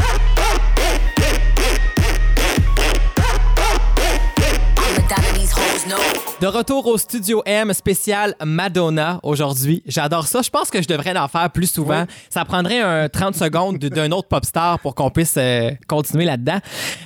De 6.41 6.47
retour 6.47 6.87
au 6.87 6.99
Studio 6.99 7.43
M 7.47 7.73
spécial 7.73 8.35
Madonna 8.45 9.19
aujourd'hui. 9.23 9.83
J'adore 9.87 10.27
ça. 10.27 10.43
Je 10.43 10.51
pense 10.51 10.71
que 10.71 10.83
je 10.83 10.87
devrais 10.89 11.17
en 11.17 11.29
faire 11.29 11.51
plus 11.51 11.71
souvent. 11.71 12.05
Ça 12.29 12.45
prendrait 12.45 12.81
un 12.81 13.09
30 13.09 13.35
secondes 13.35 13.79
de- 13.79 13.89
d'un 13.89 14.11
autre 14.13 14.29
pop 14.29 14.45
star 14.45 14.79
pour 14.81 14.95
qu'on 14.95 15.09
puisse 15.11 15.35
euh, 15.39 15.71
continuer 15.89 16.27
là-dedans. 16.27 16.59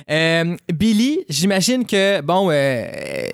Euh, 0.09 0.57
Billy, 0.73 1.19
j'imagine 1.29 1.85
que, 1.85 2.19
bon, 2.21 2.49
euh, 2.51 2.85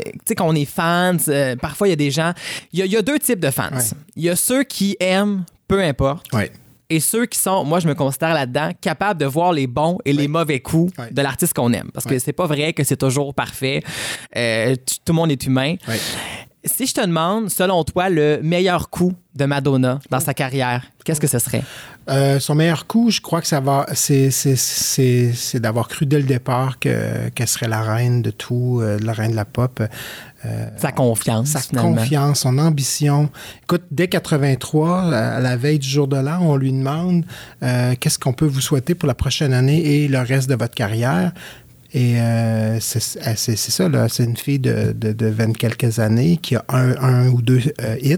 tu 0.03 0.19
sais, 0.27 0.35
qu'on 0.35 0.53
est 0.53 0.65
fans, 0.65 1.17
euh, 1.29 1.55
parfois 1.55 1.87
il 1.87 1.91
y 1.91 1.93
a 1.93 1.97
des 1.97 2.11
gens. 2.11 2.33
Il 2.73 2.79
y, 2.79 2.81
a- 2.83 2.85
il 2.85 2.91
y 2.91 2.97
a 2.97 3.01
deux 3.01 3.17
types 3.17 3.39
de 3.39 3.49
fans. 3.49 3.69
Il 4.15 4.23
y 4.23 4.29
a 4.29 4.35
ceux 4.35 4.63
qui 4.63 4.95
aiment, 4.99 5.45
peu 5.67 5.81
importe. 5.81 6.31
Ouais. 6.31 6.51
Et 6.89 7.01
ceux 7.01 7.25
qui 7.25 7.37
sont, 7.37 7.65
moi 7.65 7.79
je 7.79 7.87
me 7.87 7.95
considère 7.95 8.33
là-dedans, 8.33 8.71
capables 8.79 9.19
de 9.19 9.25
voir 9.25 9.51
les 9.51 9.67
bons 9.67 9.97
et 10.05 10.13
les 10.13 10.27
mauvais 10.29 10.61
coups 10.61 10.93
de 11.11 11.21
l'artiste 11.21 11.53
qu'on 11.53 11.73
aime. 11.73 11.89
Parce 11.93 12.05
que 12.05 12.17
c'est 12.17 12.33
pas 12.33 12.47
vrai 12.47 12.71
que 12.73 12.83
c'est 12.83 12.97
toujours 12.97 13.33
parfait. 13.33 13.83
Euh, 14.35 14.75
tout 14.75 15.11
le 15.11 15.13
monde 15.13 15.31
est 15.31 15.45
humain. 15.45 15.75
Si 16.67 16.85
je 16.85 16.93
te 16.93 17.01
demande, 17.01 17.49
selon 17.49 17.83
toi, 17.83 18.09
le 18.09 18.39
meilleur 18.43 18.89
coup 18.89 19.13
de 19.35 19.45
Madonna 19.45 19.99
dans 20.09 20.19
sa 20.19 20.33
carrière, 20.33 20.83
qu'est-ce 21.05 21.21
que 21.21 21.27
ce 21.27 21.39
serait? 21.39 21.63
Euh, 22.09 22.39
son 22.39 22.55
meilleur 22.55 22.87
coup, 22.87 23.11
je 23.11 23.21
crois 23.21 23.41
que 23.41 23.47
ça 23.47 23.59
va, 23.59 23.85
c'est, 23.93 24.29
d'avoir 25.55 25.87
cru 25.87 26.05
dès 26.05 26.17
le 26.17 26.23
départ 26.23 26.79
que, 26.79 27.29
qu'elle 27.29 27.47
serait 27.47 27.67
la 27.67 27.81
reine 27.81 28.21
de 28.21 28.31
tout, 28.31 28.79
euh, 28.81 28.97
la 29.01 29.13
reine 29.13 29.31
de 29.31 29.35
la 29.35 29.45
pop. 29.45 29.81
Euh, 30.45 30.65
Sa 30.77 30.91
confiance, 30.91 31.49
sa 31.49 31.59
finalement. 31.59 31.95
confiance, 31.95 32.41
son 32.41 32.57
ambition. 32.57 33.29
Écoute, 33.63 33.83
dès 33.91 34.07
83, 34.07 35.13
à 35.13 35.39
la 35.39 35.57
veille 35.57 35.79
du 35.79 35.87
jour 35.89 36.07
de 36.07 36.17
l'an, 36.17 36.39
on 36.41 36.55
lui 36.55 36.71
demande 36.71 37.25
qu'est-ce 37.99 38.19
qu'on 38.19 38.33
peut 38.33 38.45
vous 38.45 38.61
souhaiter 38.61 38.95
pour 38.95 39.07
la 39.07 39.15
prochaine 39.15 39.53
année 39.53 40.03
et 40.03 40.07
le 40.07 40.19
reste 40.19 40.49
de 40.49 40.55
votre 40.55 40.75
carrière. 40.75 41.31
Et 41.93 42.19
euh, 42.19 42.79
c'est 42.81 42.99
c'est- 42.99 43.55
ça, 43.55 43.87
là. 43.87 44.09
C'est 44.09 44.25
une 44.25 44.35
fille 44.35 44.59
de, 44.59 44.91
de, 44.93 45.13
de 45.13 45.25
20 45.27 45.57
quelques 45.57 45.99
années 45.99 46.37
qui 46.37 46.55
a 46.55 46.65
un, 46.69 46.95
un 47.01 47.29
ou 47.29 47.41
deux 47.41 47.61
euh, 47.81 47.95
hits 48.01 48.17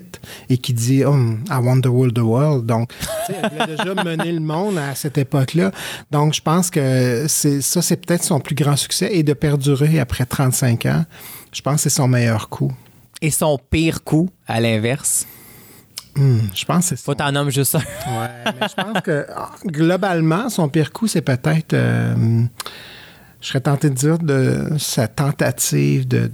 et 0.49 0.57
qui 0.57 0.73
dit 0.73 1.05
oh, 1.05 1.15
I 1.49 1.57
want 1.61 1.81
the 1.81 1.87
world, 1.87 2.15
the 2.15 2.19
world. 2.21 2.65
Donc, 2.65 2.91
elle 3.29 3.61
a 3.61 3.67
déjà 3.67 3.93
mené 4.03 4.31
le 4.31 4.39
monde 4.39 4.77
à 4.79 4.95
cette 4.95 5.17
époque-là. 5.19 5.71
Donc, 6.09 6.33
je 6.33 6.41
pense 6.41 6.71
que 6.71 7.25
ça, 7.27 7.81
c'est 7.81 7.97
peut-être 8.05 8.23
son 8.23 8.39
plus 8.39 8.55
grand 8.55 8.75
succès 8.75 9.09
et 9.13 9.21
de 9.23 9.33
perdurer 9.33 9.99
après 9.99 10.25
35 10.25 10.85
ans. 10.87 11.05
Je 11.51 11.61
pense 11.61 11.75
que 11.75 11.81
c'est 11.81 11.89
son 11.95 12.07
meilleur 12.07 12.49
coup. 12.49 12.71
Et 13.21 13.29
son 13.31 13.59
pire 13.69 14.03
coup, 14.03 14.29
à 14.47 14.59
l'inverse, 14.59 15.25
Hmm, 16.15 16.39
je 16.55 16.65
pense 16.65 16.89
que 16.89 16.95
c'est 16.95 17.03
faut 17.05 17.13
t'en 17.13 17.31
nommer 17.31 17.51
juste 17.51 17.75
un. 17.75 17.79
Ouais. 17.79 18.29
mais 18.59 18.67
je 18.67 18.73
pense 18.83 19.01
que 19.03 19.27
ah, 19.33 19.51
globalement, 19.65 20.49
son 20.49 20.67
pire 20.67 20.91
coup, 20.91 21.07
c'est 21.07 21.21
peut-être, 21.21 21.73
euh, 21.73 22.43
je 23.41 23.47
serais 23.47 23.61
tenté 23.61 23.89
de 23.89 23.95
dire, 23.95 24.17
de 24.19 24.67
sa 24.77 25.07
tentative 25.07 26.07
de, 26.07 26.29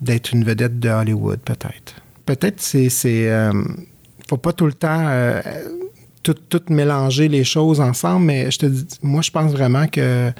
d'être 0.00 0.32
une 0.32 0.44
vedette 0.44 0.78
de 0.78 0.88
Hollywood, 0.88 1.40
peut-être. 1.40 1.94
Peut-être 2.24 2.60
c'est, 2.60 2.88
c'est, 2.88 3.30
euh, 3.30 3.52
faut 4.28 4.36
pas 4.36 4.52
tout 4.52 4.66
le 4.66 4.72
temps 4.72 5.04
euh, 5.08 5.40
tout, 6.22 6.34
tout 6.48 6.62
mélanger 6.70 7.28
les 7.28 7.44
choses 7.44 7.80
ensemble, 7.80 8.26
mais 8.26 8.50
je 8.50 8.58
te 8.58 8.66
dis, 8.66 8.86
moi, 9.02 9.22
je 9.22 9.30
pense 9.30 9.52
vraiment 9.52 9.86
que 9.86 10.32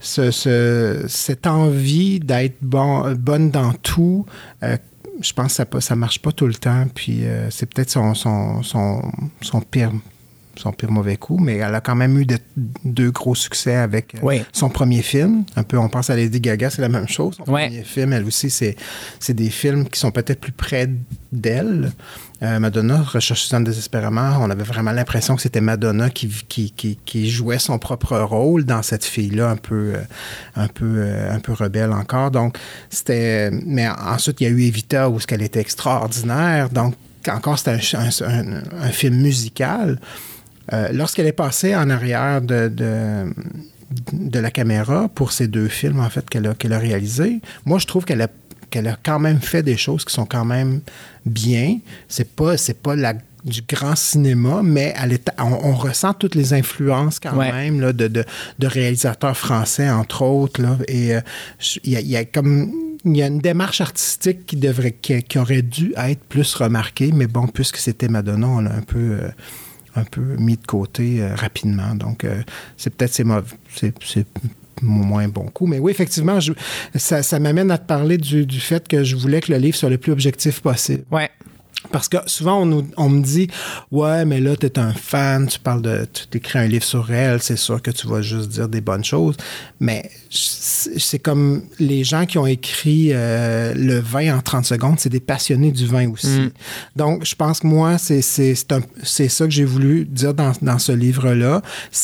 ce- 0.00 0.30
ce- 0.32 1.04
cette 1.08 1.46
envie 1.46 2.18
d'être 2.18 2.56
bon, 2.60 3.12
bonne 3.14 3.50
dans 3.50 3.72
tout, 3.72 4.26
euh, 4.64 4.76
je 5.20 5.32
pense 5.32 5.48
que 5.48 5.52
ça, 5.52 5.80
ça 5.80 5.94
marche 5.94 6.20
pas 6.20 6.32
tout 6.32 6.46
le 6.48 6.54
temps. 6.54 6.86
Puis 6.92 7.22
c'est 7.50 7.66
peut-être 7.72 7.90
son, 7.90 8.14
son, 8.14 8.62
son, 8.64 9.02
son 9.40 9.60
pire 9.60 9.92
son 10.56 10.72
pire 10.72 10.90
mauvais 10.90 11.16
coup, 11.16 11.38
mais 11.38 11.56
elle 11.56 11.74
a 11.74 11.80
quand 11.80 11.94
même 11.94 12.18
eu 12.18 12.26
de- 12.26 12.38
deux 12.84 13.10
gros 13.10 13.34
succès 13.34 13.74
avec 13.76 14.14
euh, 14.16 14.18
Oui. 14.22 14.42
son 14.52 14.68
premier 14.68 15.02
film. 15.02 15.44
Un 15.56 15.62
peu, 15.62 15.78
on 15.78 15.88
pense 15.88 16.10
à 16.10 16.16
Lady 16.16 16.40
Gaga, 16.40 16.70
c'est 16.70 16.82
la 16.82 16.88
même 16.88 17.08
chose. 17.08 17.36
Son 17.36 17.44
premier 17.44 17.82
film, 17.84 18.12
elle 18.12 18.24
aussi, 18.24 18.50
c'est, 18.50 18.76
c'est 19.20 19.34
des 19.34 19.50
films 19.50 19.88
qui 19.88 19.98
sont 19.98 20.10
peut-être 20.10 20.40
plus 20.40 20.52
près 20.52 20.90
d'elle. 21.32 21.92
Euh, 22.42 22.58
Madonna, 22.58 23.00
Recherche 23.02 23.42
Suzanne 23.42 23.62
désespérément, 23.64 24.36
on 24.40 24.50
avait 24.50 24.64
vraiment 24.64 24.90
l'impression 24.92 25.36
que 25.36 25.42
c'était 25.42 25.60
Madonna 25.60 26.10
qui, 26.10 26.28
qui, 26.48 26.72
qui, 26.72 26.98
qui 27.04 27.30
jouait 27.30 27.58
son 27.60 27.78
propre 27.78 28.18
rôle 28.18 28.64
dans 28.64 28.82
cette 28.82 29.04
fille-là, 29.04 29.48
un 29.50 29.56
peu, 29.56 29.92
euh, 29.94 30.02
un 30.56 30.66
peu, 30.68 31.06
un 31.30 31.38
peu 31.38 31.52
rebelle 31.52 31.92
encore. 31.92 32.30
Donc, 32.32 32.58
c'était. 32.90 33.50
Mais 33.64 33.88
ensuite, 33.88 34.40
il 34.40 34.44
y 34.44 34.46
a 34.48 34.50
eu 34.50 34.62
Evita 34.62 35.08
où 35.08 35.20
ce 35.20 35.26
qu'elle 35.26 35.42
était 35.42 35.60
extraordinaire. 35.60 36.68
Donc, 36.70 36.94
encore, 37.28 37.56
c'était 37.58 37.78
un, 37.96 38.08
un- 38.26 38.52
un- 38.56 38.62
un 38.82 38.88
film 38.90 39.16
musical. 39.22 40.00
Euh, 40.72 40.88
Lorsqu'elle 40.92 41.26
est 41.26 41.32
passée 41.32 41.74
en 41.76 41.90
arrière 41.90 42.40
de, 42.42 42.68
de, 42.68 43.32
de 44.12 44.38
la 44.38 44.50
caméra 44.50 45.08
pour 45.14 45.32
ces 45.32 45.48
deux 45.48 45.68
films, 45.68 46.00
en 46.00 46.08
fait, 46.10 46.28
qu'elle 46.30 46.46
a, 46.46 46.54
a 46.76 46.78
réalisés, 46.78 47.40
moi, 47.66 47.78
je 47.78 47.86
trouve 47.86 48.04
qu'elle 48.04 48.22
a, 48.22 48.28
qu'elle 48.70 48.88
a 48.88 48.96
quand 49.02 49.18
même 49.18 49.40
fait 49.40 49.62
des 49.62 49.76
choses 49.76 50.04
qui 50.04 50.14
sont 50.14 50.24
quand 50.26 50.44
même 50.44 50.80
bien. 51.26 51.78
C'est 52.08 52.34
pas, 52.34 52.56
c'est 52.56 52.80
pas 52.80 52.96
la 52.96 53.14
du 53.44 53.60
grand 53.68 53.96
cinéma, 53.96 54.60
mais 54.62 54.94
elle 55.02 55.14
est, 55.14 55.28
on, 55.36 55.44
on 55.70 55.74
ressent 55.74 56.14
toutes 56.14 56.36
les 56.36 56.54
influences 56.54 57.18
quand 57.18 57.36
Ouais. 57.36 57.50
même 57.50 57.80
là, 57.80 57.92
de, 57.92 58.06
de, 58.06 58.24
de 58.60 58.66
réalisateurs 58.68 59.36
français, 59.36 59.90
entre 59.90 60.22
autres. 60.22 60.62
Là, 60.62 60.78
et 60.86 61.16
euh, 61.16 61.20
il 61.82 61.90
y, 61.92 61.96
a- 61.96 62.00
il 62.00 62.06
y 62.08 62.16
a 62.16 62.24
comme 62.24 62.70
il 63.04 63.16
y 63.16 63.22
a 63.22 63.26
une 63.26 63.40
démarche 63.40 63.80
artistique 63.80 64.46
qui 64.46 64.54
devrait 64.54 64.92
qui, 64.92 65.20
qui 65.24 65.38
aurait 65.40 65.62
dû 65.62 65.92
être 65.96 66.22
plus 66.28 66.54
remarquée, 66.54 67.10
mais 67.12 67.26
bon, 67.26 67.48
puisque 67.48 67.78
c'était 67.78 68.06
Madonna, 68.06 68.46
on 68.46 68.60
l'a 68.60 68.74
un 68.76 68.80
peu 68.82 68.98
euh, 69.20 69.28
un 69.94 70.04
peu 70.04 70.20
mis 70.38 70.56
de 70.56 70.66
côté 70.66 71.22
euh, 71.22 71.34
rapidement. 71.34 71.94
Donc, 71.94 72.24
euh, 72.24 72.42
c'est 72.76 72.94
peut-être 72.94 73.12
c'est 73.12 73.24
moins 74.80 75.28
bon 75.28 75.44
coup. 75.44 75.66
Mais 75.66 75.78
oui, 75.78 75.92
effectivement, 75.92 76.40
je- 76.40 76.52
ça, 76.96 77.22
ça 77.22 77.38
m'amène 77.38 77.70
à 77.70 77.78
te 77.78 77.86
parler 77.86 78.18
du, 78.18 78.46
du 78.46 78.58
fait 78.60 78.88
que 78.88 79.04
je 79.04 79.16
voulais 79.16 79.40
que 79.40 79.52
le 79.52 79.58
livre 79.58 79.76
soit 79.76 79.90
le 79.90 79.98
plus 79.98 80.12
objectif 80.12 80.60
possible. 80.60 81.04
Ouais. 81.10 81.30
Parce 81.90 82.08
que 82.08 82.16
souvent, 82.26 82.62
on, 82.62 82.66
nous- 82.66 82.86
on 82.96 83.08
me 83.08 83.22
dit 83.22 83.48
Ouais, 83.90 84.24
mais 84.24 84.40
là, 84.40 84.56
tu 84.56 84.66
es 84.66 84.78
un 84.78 84.92
fan, 84.92 85.46
tu 85.48 85.58
parles 85.58 85.82
de. 85.82 86.06
Tu 86.30 86.38
écris 86.38 86.58
un 86.58 86.66
livre 86.66 86.84
sur 86.84 87.10
elle, 87.12 87.42
c'est 87.42 87.56
sûr 87.56 87.82
que 87.82 87.90
tu 87.90 88.06
vas 88.06 88.22
juste 88.22 88.48
dire 88.50 88.68
des 88.68 88.80
bonnes 88.80 89.04
choses. 89.04 89.36
Mais 89.80 90.08
c'est 90.30 91.18
comme 91.18 91.62
les 91.78 92.04
gens 92.04 92.24
qui 92.24 92.38
ont 92.38 92.46
écrit 92.46 93.10
euh, 93.12 93.74
le 93.74 93.98
vin 93.98 94.36
en 94.38 94.40
30 94.42 94.64
secondes, 94.64 95.00
c'est 95.00 95.08
des 95.10 95.20
passionnés 95.20 95.72
du 95.72 95.86
vin 95.86 96.08
aussi. 96.10 96.50
Donc, 96.96 97.24
je 97.26 97.34
pense 97.34 97.60
que 97.60 97.66
moi, 97.66 97.98
c'est 97.98 98.22
ça 98.22 99.44
que 99.44 99.50
j'ai 99.50 99.64
voulu 99.64 100.04
dire 100.04 100.34
dans, 100.34 100.52
dans 100.62 100.78
ce 100.78 100.92
livre-là. 100.92 101.62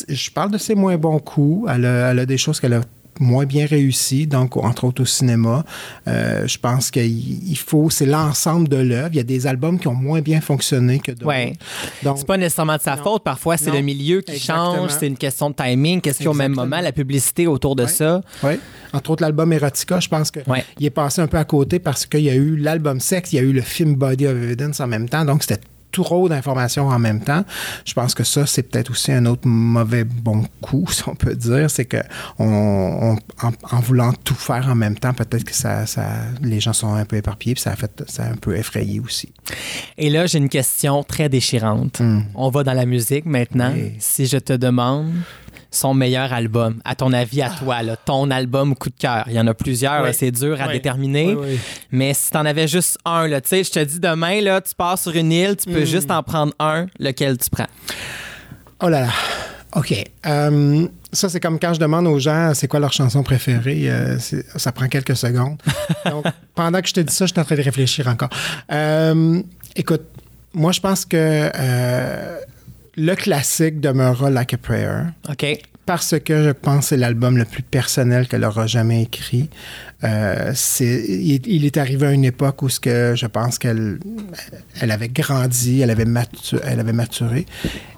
Je 0.09 0.31
parle 0.31 0.51
de 0.51 0.59
ses 0.59 0.75
moins 0.75 0.97
bons 0.97 1.21
coups. 1.21 1.71
Elle 1.73 1.85
a, 1.87 2.11
elle 2.11 2.19
a 2.19 2.27
des 2.27 2.37
choses 2.39 2.59
qu'elle 2.61 2.75
a 2.75 2.81
moins 3.21 3.45
bien 3.47 3.67
réussi, 3.67 4.27
donc 4.27 4.57
entre 4.57 4.85
autres 4.85 5.03
au 5.03 5.07
cinéma. 5.07 5.65
Euh, 6.07 6.47
je 6.47 6.59
pense 6.59 6.91
qu'il 6.91 7.49
il 7.49 7.57
faut, 7.59 7.91
c'est 7.91 8.07
l'ensemble 8.07 8.69
de 8.69 8.77
l'œuvre. 8.77 9.09
Il 9.13 9.17
y 9.17 9.21
a 9.21 9.25
des 9.25 9.47
albums 9.47 9.79
qui 9.79 9.89
ont 9.89 9.95
moins 9.95 10.21
bien 10.21 10.41
fonctionné 10.41 10.99
que 10.99 11.13
d'autres. 11.13 11.27
Ouais. 11.27 11.53
Donc, 12.03 12.19
C'est 12.19 12.27
pas 12.27 12.37
nécessairement 12.37 12.77
de 12.77 12.81
sa 12.83 12.97
Non. 12.97 13.03
faute. 13.03 13.25
Parfois, 13.25 13.57
c'est 13.57 13.71
le 13.71 13.81
milieu 13.81 14.21
qui 14.21 14.33
Exactement. 14.33 14.77
change. 14.77 14.91
C'est 14.99 15.07
une 15.07 15.17
question 15.17 15.51
de 15.51 15.55
timing. 15.55 16.01
Qu'est-ce 16.01 16.19
qu'il 16.19 16.25
y 16.25 16.29
a 16.29 16.31
au 16.31 16.35
même 16.35 16.55
moment? 16.55 16.81
La 16.81 16.93
publicité 16.93 17.47
autour 17.47 17.77
de 17.77 17.83
Ouais. 17.85 17.89
ça? 17.89 18.21
oui. 18.43 18.55
Entre 18.93 19.11
autres, 19.11 19.23
l'album 19.23 19.53
Erotica, 19.53 20.01
je 20.01 20.09
pense 20.09 20.31
qu'il 20.31 20.43
Ouais. 20.47 20.65
est 20.81 20.89
passé 20.91 21.21
un 21.21 21.27
peu 21.27 21.37
à 21.37 21.45
côté 21.45 21.79
parce 21.79 22.07
qu'il 22.07 22.21
y 22.21 22.31
a 22.31 22.35
eu 22.35 22.57
l'album 22.57 23.01
Sex, 23.01 23.33
il 23.33 23.37
y 23.37 23.39
a 23.39 23.43
eu 23.43 23.53
le 23.53 23.61
film 23.61 23.95
Body 23.97 24.27
of 24.27 24.35
Evidence 24.43 24.81
en 24.81 24.87
même 24.87 25.09
temps. 25.09 25.25
Donc, 25.27 25.43
c'était 25.43 25.61
trop 25.93 26.29
d'informations 26.29 26.89
en 26.89 26.99
même 26.99 27.21
temps. 27.21 27.45
Je 27.85 27.95
pense 27.95 28.15
que 28.15 28.25
ça, 28.25 28.47
c'est 28.47 28.63
peut-être 28.63 28.91
aussi 28.91 29.13
un 29.13 29.25
autre 29.27 29.47
mauvais 29.49 30.05
bon 30.05 30.45
coup, 30.61 30.87
si 30.91 31.09
on 31.09 31.15
peut 31.15 31.35
dire. 31.35 31.71
C'est 31.71 31.85
que 31.87 31.99
on, 32.39 32.47
on- 32.47 33.19
en, 33.47 33.53
en 33.77 33.81
voulant 33.81 34.13
tout 34.25 34.35
faire 34.35 34.69
en 34.69 34.75
même 34.75 34.99
temps, 34.99 35.15
peut-être 35.15 35.45
que 35.45 35.55
ça, 35.55 35.87
ça, 35.87 36.07
les 36.43 36.61
gens 36.61 36.73
sont 36.73 36.93
un 36.95 37.05
peu 37.05 37.17
éparpillés, 37.17 37.55
puis 37.55 37.63
ça 37.63 37.71
a, 37.73 37.77
fait, 37.77 38.03
ça 38.09 38.25
a 38.25 38.31
un 38.31 38.37
peu 38.37 38.57
effrayé 38.57 39.01
aussi. 39.01 39.33
Et 39.97 40.11
là, 40.11 40.27
j'ai 40.27 40.39
une 40.39 40.49
question 40.49 41.03
très 41.05 41.29
déchirante. 41.29 42.03
On 42.35 42.51
va 42.51 42.65
dans 42.65 42.73
la 42.75 42.87
musique 42.87 43.27
maintenant. 43.27 43.73
Si 43.99 44.27
je 44.27 44.39
te 44.39 44.53
demande 44.53 45.13
son 45.71 45.93
meilleur 45.95 46.33
album, 46.33 46.81
à 46.85 46.95
ton 46.95 47.13
avis, 47.13 47.43
à 47.43 47.51
toi, 47.51 47.83
là, 47.83 47.97
ton 47.97 48.31
album 48.31 48.75
coup 48.75 48.89
de 48.89 48.95
cœur. 48.99 49.25
Il 49.29 49.35
y 49.35 49.41
en 49.41 49.47
a 49.47 49.55
plusieurs, 49.55 50.03
Oui. 50.05 50.11
c'est 50.15 50.31
dur 50.31 50.61
à 50.61 50.67
Oui. 50.69 50.73
déterminer. 50.75 51.35
Oui. 51.35 51.59
Mais 51.91 52.15
si 52.15 52.31
t'en 52.31 52.45
avais 52.47 52.67
juste 52.67 52.97
un, 53.05 53.27
là, 53.29 53.41
tu 53.41 53.49
sais, 53.51 53.65
je 53.65 53.71
te 53.71 53.81
dis 53.85 54.01
demain, 54.01 54.41
là, 54.41 54.61
tu 54.61 54.75
pars 54.75 54.99
sur 54.99 55.15
une 55.15 55.31
île, 55.33 55.57
tu 55.57 55.71
peux 55.71 55.85
juste 55.85 56.11
en 56.11 56.23
prendre 56.23 56.53
un, 56.59 56.87
lequel 56.99 57.37
tu 57.37 57.51
prends. 57.51 57.67
Oh 58.83 58.89
là 58.89 59.03
là. 59.03 59.09
OK. 59.77 59.93
Euh, 60.27 60.89
ça, 61.13 61.29
c'est 61.29 61.41
comme 61.41 61.59
quand 61.59 61.75
je 61.75 61.81
demande 61.81 62.07
aux 62.07 62.19
gens 62.19 62.53
c'est 62.55 62.69
quoi 62.69 62.81
leur 62.81 62.93
chanson 62.93 63.23
préférée. 63.23 63.91
euh, 63.91 64.19
ça 64.57 64.73
prend 64.73 64.89
quelques 64.89 65.17
secondes. 65.17 65.59
Donc, 66.11 66.25
pendant 66.55 66.81
que 66.81 66.89
je 66.89 66.95
te 66.95 67.01
dis 67.01 67.13
ça, 67.15 67.27
je 67.27 67.33
suis 67.33 67.41
en 67.41 67.45
train 67.45 67.57
de 67.57 67.63
réfléchir 67.63 68.09
encore. 68.09 68.31
Euh, 68.73 69.43
écoute, 69.77 70.03
moi, 70.55 70.73
je 70.73 70.81
pense 70.81 71.05
que 71.05 71.51
euh, 71.55 72.39
le 72.99 73.15
classique 73.15 73.81
demeurera 73.81 74.29
Like 74.29 74.55
a 74.55 74.59
Prayer 74.59 75.03
OK. 75.29 75.47
parce 75.87 76.19
que 76.19 76.43
je 76.43 76.51
pense 76.51 76.81
que 76.81 76.85
c'est 76.87 76.97
l'album 76.97 77.39
le 77.39 77.45
plus 77.45 77.63
personnel 77.63 78.27
qu'elle 78.27 78.45
aura 78.45 78.67
jamais 78.67 79.03
écrit. 79.03 79.49
Euh, 80.05 80.53
c'est, 80.55 81.05
il, 81.09 81.41
il 81.47 81.65
est 81.65 81.77
arrivé 81.77 82.07
à 82.07 82.13
une 82.13 82.25
époque 82.25 82.63
où 82.63 82.69
ce 82.69 82.79
que 82.79 83.15
je 83.17 83.27
pense 83.27 83.59
qu'elle 83.59 83.99
elle 84.81 84.93
avait 84.93 85.09
grandi, 85.09 85.81
elle 85.81 85.91
avait, 85.91 86.05
matu- 86.05 86.61
elle 86.65 86.79
avait 86.79 86.93
maturé. 86.93 87.47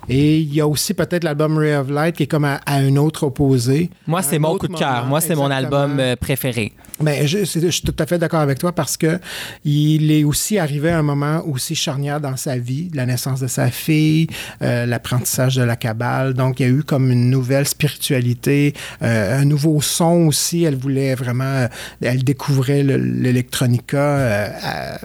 Et 0.09 0.39
il 0.39 0.53
y 0.55 0.61
a 0.61 0.67
aussi 0.67 0.95
peut-être 0.95 1.23
l'album 1.25 1.57
Ray 1.59 1.75
of 1.75 1.89
Light 1.91 2.17
qui 2.17 2.25
est 2.25 2.27
comme 2.27 2.45
à, 2.47 2.61
à 2.67 2.77
un 2.77 2.97
autre 2.97 3.25
opposé. 3.25 3.91
Moi, 4.07 4.23
c'est 4.23 4.39
mon 4.39 4.57
coup 4.59 4.67
de 4.67 4.75
cœur. 4.75 5.05
Moi, 5.07 5.21
c'est 5.21 5.37
mon 5.37 5.51
album 5.51 6.01
euh, 6.01 6.17
préféré. 6.17 6.73
Mais 7.03 7.27
je, 7.27 7.45
c'est- 7.45 7.61
je 7.61 7.69
suis 7.71 7.83
tout 7.83 7.95
à 7.99 8.07
fait 8.07 8.19
d'accord 8.19 8.41
avec 8.41 8.59
toi 8.59 8.73
parce 8.73 8.97
que 8.97 9.19
il 9.65 10.11
est 10.11 10.25
aussi 10.25 10.59
arrivé 10.59 10.91
à 10.91 10.99
un 10.99 11.03
moment 11.03 11.43
aussi 11.47 11.75
charnière 11.75 12.21
dans 12.21 12.37
sa 12.37 12.59
vie, 12.59 12.91
la 12.93 13.07
naissance 13.07 13.41
de 13.41 13.47
sa 13.47 13.71
fille, 13.71 14.27
euh, 14.63 14.85
l'apprentissage 14.85 15.57
de 15.57 15.63
la 15.63 15.77
cabale. 15.77 16.35
Donc, 16.35 16.61
il 16.61 16.67
y 16.67 16.69
a 16.69 16.73
eu 16.73 16.83
comme 16.83 17.11
une 17.11 17.31
nouvelle 17.31 17.67
spiritualité, 17.69 18.75
euh, 19.03 19.41
un 19.41 19.45
nouveau 19.45 19.81
son 19.81 20.27
aussi. 20.27 20.65
Elle 20.65 20.77
voulait 20.77 21.15
vraiment, 21.15 21.69
elle 22.01 22.25
découvrait 22.25 22.83
le- 22.83 22.97
l'électronica 22.97 23.99
euh, 23.99 24.49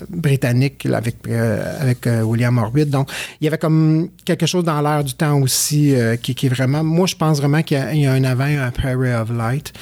britannique 0.09 0.85
avec, 0.85 1.17
euh, 1.27 1.81
avec 1.81 2.07
euh, 2.07 2.21
William 2.21 2.57
Orbit. 2.57 2.85
Donc, 2.85 3.09
il 3.41 3.45
y 3.45 3.47
avait 3.47 3.57
comme 3.57 4.09
quelque 4.23 4.45
chose 4.45 4.63
dans 4.63 4.81
l'air 4.81 5.03
du 5.03 5.13
temps 5.13 5.39
aussi 5.41 5.93
qui, 6.21 6.45
est 6.45 6.49
vraiment, 6.49 6.83
moi, 6.83 7.07
je 7.07 7.15
pense 7.15 7.39
vraiment 7.39 7.61
qu'il 7.61 7.77
y 7.77 8.05
a, 8.05 8.11
un 8.11 8.23
avant 8.23 8.45
un 8.45 8.61
après 8.67 8.95
of 8.95 9.29
Light. 9.31 9.73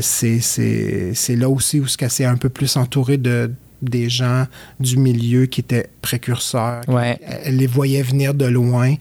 C'est, 0.00 0.40
c'est, 0.40 1.12
c'est 1.14 1.36
là 1.36 1.48
aussi 1.48 1.80
où 1.80 1.86
ce 1.86 1.96
qu'elle 1.96 2.10
s'est 2.10 2.24
un 2.24 2.36
peu 2.36 2.48
plus 2.48 2.76
entourée 2.76 3.18
de 3.18 3.50
des 3.82 4.08
gens 4.08 4.46
du 4.80 4.96
milieu 4.96 5.46
qui 5.46 5.60
étaient 5.60 5.88
précurseurs. 6.02 6.80
Ouais. 6.88 7.18
Elle 7.44 7.56
les 7.56 7.66
voyait 7.66 8.02
venir 8.02 8.34
de 8.34 8.46
loin. 8.46 8.94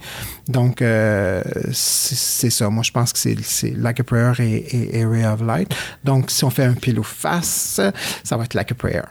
Donc, 0.47 0.81
euh, 0.81 1.41
c'est, 1.73 2.49
ça. 2.49 2.69
Moi, 2.69 2.83
je 2.83 2.91
pense 2.91 3.11
que 3.13 3.19
c'est, 3.19 3.71
Like 3.75 3.99
a 3.99 4.03
Prayer 4.03 4.31
et, 4.39 4.55
et- 4.75 4.97
et 4.99 5.05
Ray 5.05 5.25
of 5.25 5.41
Light. 5.41 5.73
Donc, 6.03 6.31
si 6.31 6.43
on 6.43 6.49
fait 6.49 6.63
un 6.65 6.73
pile 6.73 6.99
ou 6.99 7.03
face, 7.03 7.81
ça 8.23 8.37
va 8.37 8.43
être 8.45 8.53
Like 8.53 8.71
a 8.71 8.75
Prayer. 8.75 9.01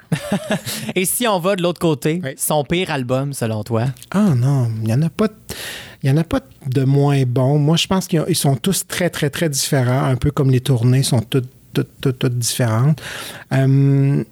Et 0.94 1.04
si 1.04 1.26
on 1.26 1.38
va 1.40 1.56
de 1.56 1.62
l'autre 1.62 1.80
côté, 1.80 2.20
Oui. 2.22 2.30
son 2.36 2.64
pire 2.64 2.90
album, 2.90 3.32
selon 3.32 3.62
toi? 3.64 3.86
Ah 4.10 4.34
non, 4.36 4.70
il 4.82 4.86
n'y 4.86 4.94
en 4.94 5.02
a 5.02 5.10
pas. 5.10 5.28
Il 6.02 6.08
y 6.10 6.12
en 6.12 6.16
a 6.18 6.24
pas 6.24 6.40
de 6.66 6.84
moins 6.84 7.22
bons. 7.24 7.58
Moi, 7.58 7.76
je 7.76 7.86
pense 7.86 8.06
qu'ils 8.06 8.22
ils 8.28 8.36
sont 8.36 8.54
tous 8.56 8.86
très, 8.86 9.10
très, 9.10 9.30
très 9.30 9.48
différents, 9.48 10.04
un 10.04 10.16
peu 10.16 10.30
comme 10.30 10.50
les 10.50 10.60
tournées 10.60 11.02
sont 11.02 11.20
toutes, 11.20 11.48
toutes, 11.72 11.88
toutes, 12.00 12.18
toutes 12.18 12.38
différentes. 12.38 13.00
Euh, 13.52 14.22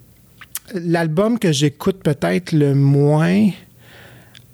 L'album 0.73 1.39
que 1.39 1.53
j'écoute 1.53 2.03
peut-être 2.03 2.53
le 2.53 2.75
moins, 2.75 3.49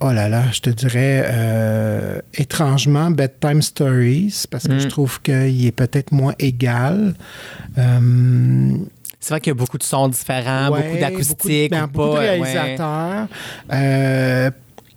oh 0.00 0.10
là 0.12 0.28
là, 0.28 0.44
je 0.52 0.60
te 0.60 0.70
dirais 0.70 1.22
euh, 1.26 2.18
étrangement 2.34 3.10
Bedtime 3.10 3.62
Stories, 3.62 4.44
parce 4.50 4.66
que 4.66 4.72
Mm. 4.74 4.80
je 4.80 4.88
trouve 4.88 5.22
qu'il 5.22 5.64
est 5.66 5.72
peut-être 5.72 6.10
moins 6.12 6.34
égal. 6.38 7.14
Euh, 7.78 8.70
C'est 9.20 9.34
vrai 9.34 9.40
qu'il 9.40 9.50
y 9.50 9.52
a 9.52 9.54
beaucoup 9.54 9.76
de 9.78 9.82
sons 9.82 10.08
différents, 10.08 10.70
Ouais, 10.70 10.82
beaucoup 10.82 10.98
d'acoustiques. 10.98 11.36
beaucoup 11.38 11.48
de- 11.48 11.68
ben, 11.68 11.84
ou 11.84 11.86
beaucoup 11.88 12.08
de 12.08 12.14
pas, 12.14 12.20
ouais. 12.20 12.28
réalisateurs. 12.30 13.28
Euh, 13.72 14.50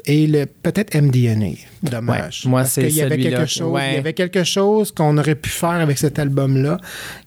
et 0.06 0.28
le 0.28 0.46
peut-être 0.46 0.96
MDNA. 0.96 1.56
Dommage. 1.82 2.44
Ouais, 2.46 2.50
moi, 2.50 2.64
c'est 2.66 2.88
qu'il 2.88 2.96
y 2.96 3.02
avait 3.02 3.12
celui-là 3.16 3.30
quelque 3.32 3.42
que- 3.44 3.50
chose. 3.50 3.72
ouais. 3.72 3.92
Il 3.92 3.96
y 3.96 3.98
avait 3.98 4.14
quelque 4.14 4.44
chose 4.44 4.92
qu'on 4.92 5.18
aurait 5.18 5.36
pu 5.36 5.50
faire 5.50 5.70
avec 5.72 5.98
cet 5.98 6.18
album-là. 6.20 6.78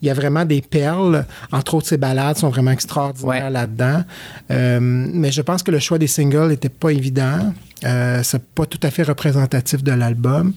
Il 0.01 0.09
y 0.09 0.11
a 0.11 0.14
vraiment 0.14 0.45
des 0.45 0.62
perles. 0.62 1.27
Entre 1.53 1.74
autres, 1.74 1.89
ses 1.89 1.97
ballades 1.99 2.37
sont 2.39 2.49
vraiment 2.49 2.70
extraordinaires 2.70 3.29
Ouais. 3.45 3.51
là-dedans. 3.51 4.03
Euh, 4.51 4.79
mais 4.81 5.31
je 5.33 5.43
pense 5.43 5.62
que 5.62 5.70
le 5.70 5.79
choix 5.79 5.99
des 5.99 6.07
singles 6.07 6.49
n'était 6.49 6.68
pas 6.70 6.91
évident. 6.91 7.53
Euh, 7.85 8.22
c'est 8.22 8.43
pas 8.43 8.64
tout 8.64 8.81
à 8.83 8.91
fait 8.91 9.03
représentatif 9.03 9.83
de 9.85 9.93
l'album. 9.93 10.55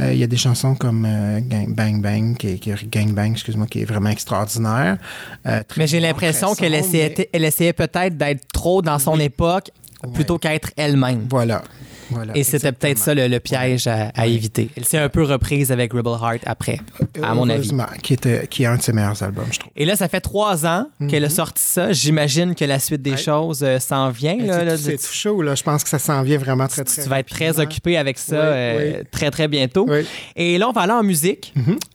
Euh, 0.00 0.12
il 0.14 0.18
y 0.18 0.22
a 0.22 0.26
des 0.26 0.38
chansons 0.38 0.74
comme 0.74 1.04
euh, 1.06 1.40
Gang 1.40 1.74
Bang 1.74 2.00
Bang, 2.00 2.36
qui, 2.38 2.48
est- 2.48 2.58
qui 2.58 2.72
Gang 2.90 3.12
Bang, 3.12 3.32
excuse-moi, 3.32 3.66
qui 3.66 3.82
est 3.82 3.84
vraiment 3.84 4.08
extraordinaire. 4.08 4.96
Mais 5.76 5.86
j'ai 5.86 6.00
l'impression 6.00 6.54
qu'elle 6.54 6.72
mais- 6.72 7.46
essayait 7.46 7.72
peut-être 7.74 8.16
d'être 8.16 8.46
trop 8.52 8.80
dans 8.80 8.98
son 8.98 9.20
époque 9.20 9.70
plutôt 10.14 10.38
qu'être 10.38 10.70
elle-même. 10.76 11.26
Voilà. 11.30 11.62
Voilà, 12.10 12.36
Et 12.36 12.42
c'était 12.44 12.72
peut-être 12.72 12.98
ça 12.98 13.14
le, 13.14 13.26
le 13.26 13.40
piège 13.40 13.86
à, 13.86 14.08
à 14.14 14.26
éviter. 14.26 14.68
Elle 14.76 14.84
s'est 14.84 14.98
un 14.98 15.08
peu 15.08 15.22
reprise 15.22 15.72
avec 15.72 15.94
Rebel 15.94 16.12
Heart 16.12 16.42
après, 16.44 16.78
à 17.22 17.34
mon 17.34 17.48
avis. 17.48 17.70
Qui, 18.02 18.12
était, 18.12 18.46
qui 18.48 18.64
est 18.64 18.66
un 18.66 18.76
de 18.76 18.82
ses 18.82 18.92
meilleurs 18.92 19.22
albums, 19.22 19.46
je 19.50 19.60
trouve. 19.60 19.72
Et 19.74 19.86
là, 19.86 19.96
ça 19.96 20.08
fait 20.08 20.20
trois 20.20 20.66
ans 20.66 20.88
qu'elle 21.08 21.24
a 21.24 21.30
sorti 21.30 21.62
ça. 21.62 21.90
J'imagine 21.92 22.54
que 22.54 22.66
la 22.66 22.78
suite 22.80 23.00
des 23.00 23.12
Mhm. 23.12 23.16
Choses 23.16 23.62
euh, 23.62 23.78
s'en 23.78 24.10
vient. 24.10 24.36
C'est 24.76 24.96
tout- 24.98 25.02
chaud, 25.10 25.40
là. 25.40 25.54
Je 25.54 25.62
pense 25.62 25.84
que 25.84 25.88
ça 25.88 25.98
s'en 25.98 26.20
vient 26.22 26.36
vraiment 26.36 26.66
très, 26.66 26.84
très 26.84 27.02
tu 27.02 27.08
vas 27.08 27.20
être 27.20 27.30
très 27.30 27.58
occupé 27.60 27.96
avec 27.96 28.18
ça 28.18 28.34
euh, 28.34 29.02
très, 29.10 29.30
très 29.30 29.48
bientôt. 29.48 29.88
Et 30.36 30.58
là, 30.58 30.68
on 30.68 30.72
va 30.72 30.82
aller 30.82 30.92
en 30.92 31.02
musique 31.04 31.54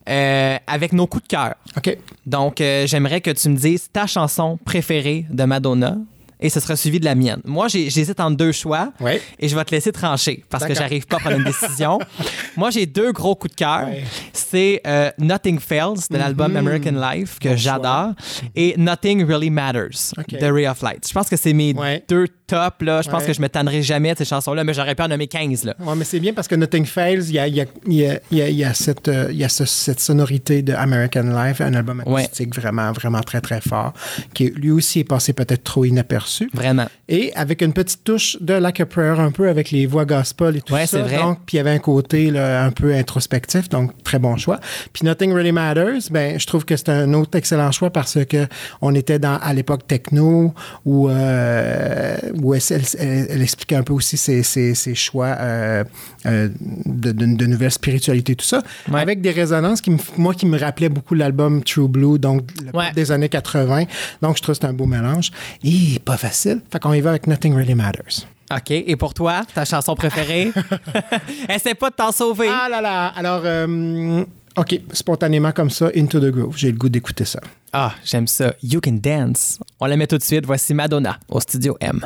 euh, 0.09 0.57
avec 0.65 0.93
nos 0.93 1.05
coups 1.05 1.25
de 1.25 1.27
cœur. 1.27 1.53
OK. 1.77 1.95
Donc, 2.25 2.55
j'aimerais 2.57 3.21
que 3.21 3.29
tu 3.31 3.49
me 3.49 3.55
dises 3.57 3.89
ta 3.93 4.07
chanson 4.07 4.57
préférée 4.65 5.25
de 5.29 5.43
Madonna 5.43 5.97
et 6.39 6.49
ce 6.49 6.59
sera 6.59 6.75
suivi 6.75 6.99
de 6.99 7.05
la 7.05 7.15
mienne. 7.15 7.41
Moi, 7.45 7.67
j'hésite 7.67 8.19
entre 8.19 8.37
deux 8.37 8.51
choix 8.51 8.91
Ouais. 8.99 9.21
et 9.39 9.47
je 9.47 9.55
vais 9.55 9.63
te 9.65 9.71
laisser 9.71 9.91
trancher 9.91 10.43
parce 10.49 10.65
que 10.65 10.73
j'arrive 10.73 11.05
pas 11.07 11.17
à 11.17 11.19
prendre 11.19 11.37
une 11.37 11.43
décision. 11.43 11.99
Moi, 12.57 12.69
j'ai 12.69 12.85
deux 12.85 13.11
gros 13.11 13.35
coups 13.35 13.53
de 13.55 13.59
cœur. 13.59 13.87
C'est 14.33 14.81
euh, 14.85 15.09
Nothing 15.17 15.59
Fails 15.59 15.95
de 16.09 16.17
l'album 16.17 16.55
American 16.55 16.91
Life 17.11 17.39
que 17.39 17.49
Bon 17.49 17.57
j'adore 17.57 18.11
et 18.55 18.75
Nothing 18.77 19.25
Really 19.25 19.49
Matters 19.49 20.13
Ok. 20.17 20.39
de 20.39 20.45
Ray 20.51 20.67
of 20.67 20.81
Light. 20.81 21.07
Je 21.07 21.13
pense 21.13 21.29
que 21.29 21.37
c'est 21.37 21.53
mes 21.53 21.73
deux 22.07 22.27
tops. 22.47 22.81
Là. 22.81 23.01
Je 23.01 23.09
pense 23.09 23.21
Ouais. 23.21 23.27
que 23.27 23.33
je 23.33 23.41
me 23.41 23.49
tannerai 23.49 23.81
jamais 23.81 24.13
de 24.13 24.17
ces 24.17 24.25
chansons-là, 24.25 24.63
mais 24.63 24.73
j'aurais 24.73 24.95
pu 24.95 25.03
en 25.03 25.07
nommer 25.07 25.27
15. 25.27 25.65
Là. 25.65 25.75
Ouais, 25.79 25.93
mais 25.95 26.05
c'est 26.05 26.19
bien 26.19 26.33
parce 26.33 26.47
que 26.47 26.55
Nothing 26.55 26.85
Fails, 26.85 27.25
il 27.27 27.33
y 27.35 27.39
a, 27.39 27.47
il 27.47 27.55
y 27.55 27.61
a- 27.61 27.65
il 27.85 27.93
y 27.93 28.05
a- 28.07 28.19
il 28.31 28.37
y 28.37 28.41
a- 28.41 28.49
il 28.49 28.55
y 28.55 28.63
a 28.63 28.73
cette, 28.73 29.07
euh, 29.07 29.27
il 29.31 29.37
y 29.37 29.43
a 29.43 29.49
ce- 29.49 29.65
cette 29.65 29.99
sonorité 29.99 30.61
de 30.61 30.73
American 30.73 31.23
Life, 31.23 31.61
un 31.61 31.73
album 31.73 32.01
Ouais. 32.05 32.23
acoustique 32.23 32.55
vraiment, 32.55 32.91
vraiment 32.93 33.21
très, 33.21 33.41
très 33.41 33.61
fort, 33.61 33.93
qui 34.33 34.49
lui 34.55 34.71
aussi 34.71 34.99
est 34.99 35.03
passé 35.03 35.33
peut-être 35.33 35.63
trop 35.63 35.85
inaperçu. 35.85 36.49
Vraiment. 36.53 36.85
Et 37.09 37.31
avec 37.35 37.61
une 37.61 37.73
petite 37.73 38.03
touche 38.03 38.37
de 38.41 38.53
Like 38.53 38.79
a 38.79 38.85
Prayer, 38.85 39.19
un 39.19 39.31
peu 39.31 39.49
avec 39.49 39.71
les 39.71 39.85
voix 39.85 40.05
gospel 40.05 40.57
et 40.57 40.61
tout 40.61 40.73
Ouais, 40.73 40.85
ça. 40.87 40.97
c'est 40.97 41.03
vrai. 41.03 41.17
Donc, 41.17 41.39
puis 41.45 41.55
il 41.55 41.57
y 41.57 41.59
avait 41.59 41.71
un 41.71 41.79
côté 41.79 42.31
là, 42.31 42.63
un 42.63 42.71
peu 42.71 42.93
introspectif, 42.93 43.69
donc 43.69 43.91
très 44.03 44.19
bon 44.19 44.37
choix. 44.37 44.59
Puis 44.93 45.05
Nothing 45.05 45.33
Really 45.33 45.51
Matters, 45.51 46.09
ben, 46.11 46.39
je 46.39 46.45
trouve 46.45 46.65
que 46.65 46.75
c'est 46.77 46.89
un 46.89 47.13
autre 47.13 47.37
excellent 47.37 47.71
choix 47.71 47.89
parce 47.91 48.17
que 48.25 48.47
on 48.81 48.93
était 48.95 49.19
dans, 49.19 49.37
à 49.37 49.53
l'époque 49.53 49.85
techno 49.87 50.53
où, 50.85 51.09
euh, 51.09 52.17
où 52.41 52.53
elle, 52.53 52.61
elle- 52.69 52.81
elle- 52.99 53.27
elle 53.29 53.41
expliquait 53.41 53.75
un 53.75 53.83
peu 53.83 53.93
aussi 53.93 54.17
ses, 54.17 54.43
ses- 54.43 54.75
ses 54.75 54.95
choix 54.95 55.35
euh, 55.39 55.83
euh, 56.25 56.49
de, 56.85 57.11
de, 57.11 57.25
de 57.35 57.45
nouvelles 57.45 57.71
spiritualités, 57.71 58.35
tout 58.35 58.45
ça, 58.45 58.61
Ouais. 58.91 59.01
avec 59.01 59.21
des 59.21 59.31
résonances 59.31 59.81
qui, 59.81 59.91
me- 59.91 59.97
moi, 60.17 60.33
qui 60.33 60.45
me 60.45 60.57
rappelaient 60.59 60.89
beaucoup 60.89 61.13
l'album 61.15 61.63
True 61.63 61.87
Blue, 61.87 62.19
donc 62.19 62.43
le 62.63 62.71
pop 62.71 62.81
Ouais. 62.81 62.91
des 62.93 63.11
années 63.11 63.29
80. 63.29 63.85
Donc, 64.21 64.37
je 64.37 64.41
trouve 64.41 64.55
que 64.55 64.61
c'est 64.61 64.67
un 64.67 64.73
beau 64.73 64.85
mélange. 64.85 65.31
Et 65.63 65.99
pas 66.03 66.17
facile. 66.17 66.61
Fait 66.71 66.79
qu'on 66.79 66.93
y 66.93 67.01
va 67.01 67.11
avec 67.11 67.27
Nothing 67.27 67.53
Really 67.55 67.75
Matters. 67.75 68.25
OK. 68.51 68.71
Et 68.71 68.95
pour 68.95 69.13
toi, 69.13 69.41
ta 69.53 69.65
chanson 69.65 69.93
préférée? 69.95 70.51
Essaie 71.49 71.75
pas 71.75 71.89
de 71.89 71.95
t'en 71.95 72.11
sauver. 72.11 72.47
Ah 72.49 72.67
là 72.69 72.81
là! 72.81 73.07
Alors, 73.15 73.41
euh, 73.43 74.23
OK, 74.55 74.79
spontanément 74.93 75.51
comme 75.51 75.69
ça, 75.69 75.89
Into 75.95 76.19
the 76.19 76.31
Groove. 76.31 76.57
J'ai 76.57 76.71
le 76.71 76.77
goût 76.77 76.89
d'écouter 76.89 77.25
ça. 77.25 77.39
Ah, 77.73 77.93
j'aime 78.05 78.25
ça. 78.27 78.53
You 78.63 78.79
Can 78.81 78.99
Dance. 79.03 79.59
On 79.79 79.85
la 79.85 79.97
met 79.97 80.07
tout 80.07 80.17
de 80.17 80.23
suite. 80.23 80.45
Voici 80.45 80.73
Madonna 80.73 81.19
au 81.29 81.39
Studio 81.41 81.77
M. 81.81 81.99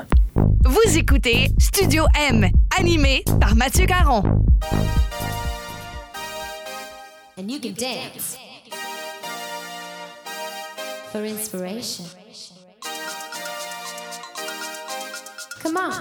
Vous 0.63 0.97
écoutez 0.97 1.49
Studio 1.57 2.05
M, 2.17 2.47
animé 2.77 3.23
par 3.39 3.55
Mathieu 3.55 3.85
Caron. 3.85 4.23
And 7.37 7.49
you 7.49 7.59
can 7.59 7.73
dance 7.73 8.37
for 11.11 11.23
inspiration. 11.23 12.05
Come 15.61 15.77
on. 15.77 15.91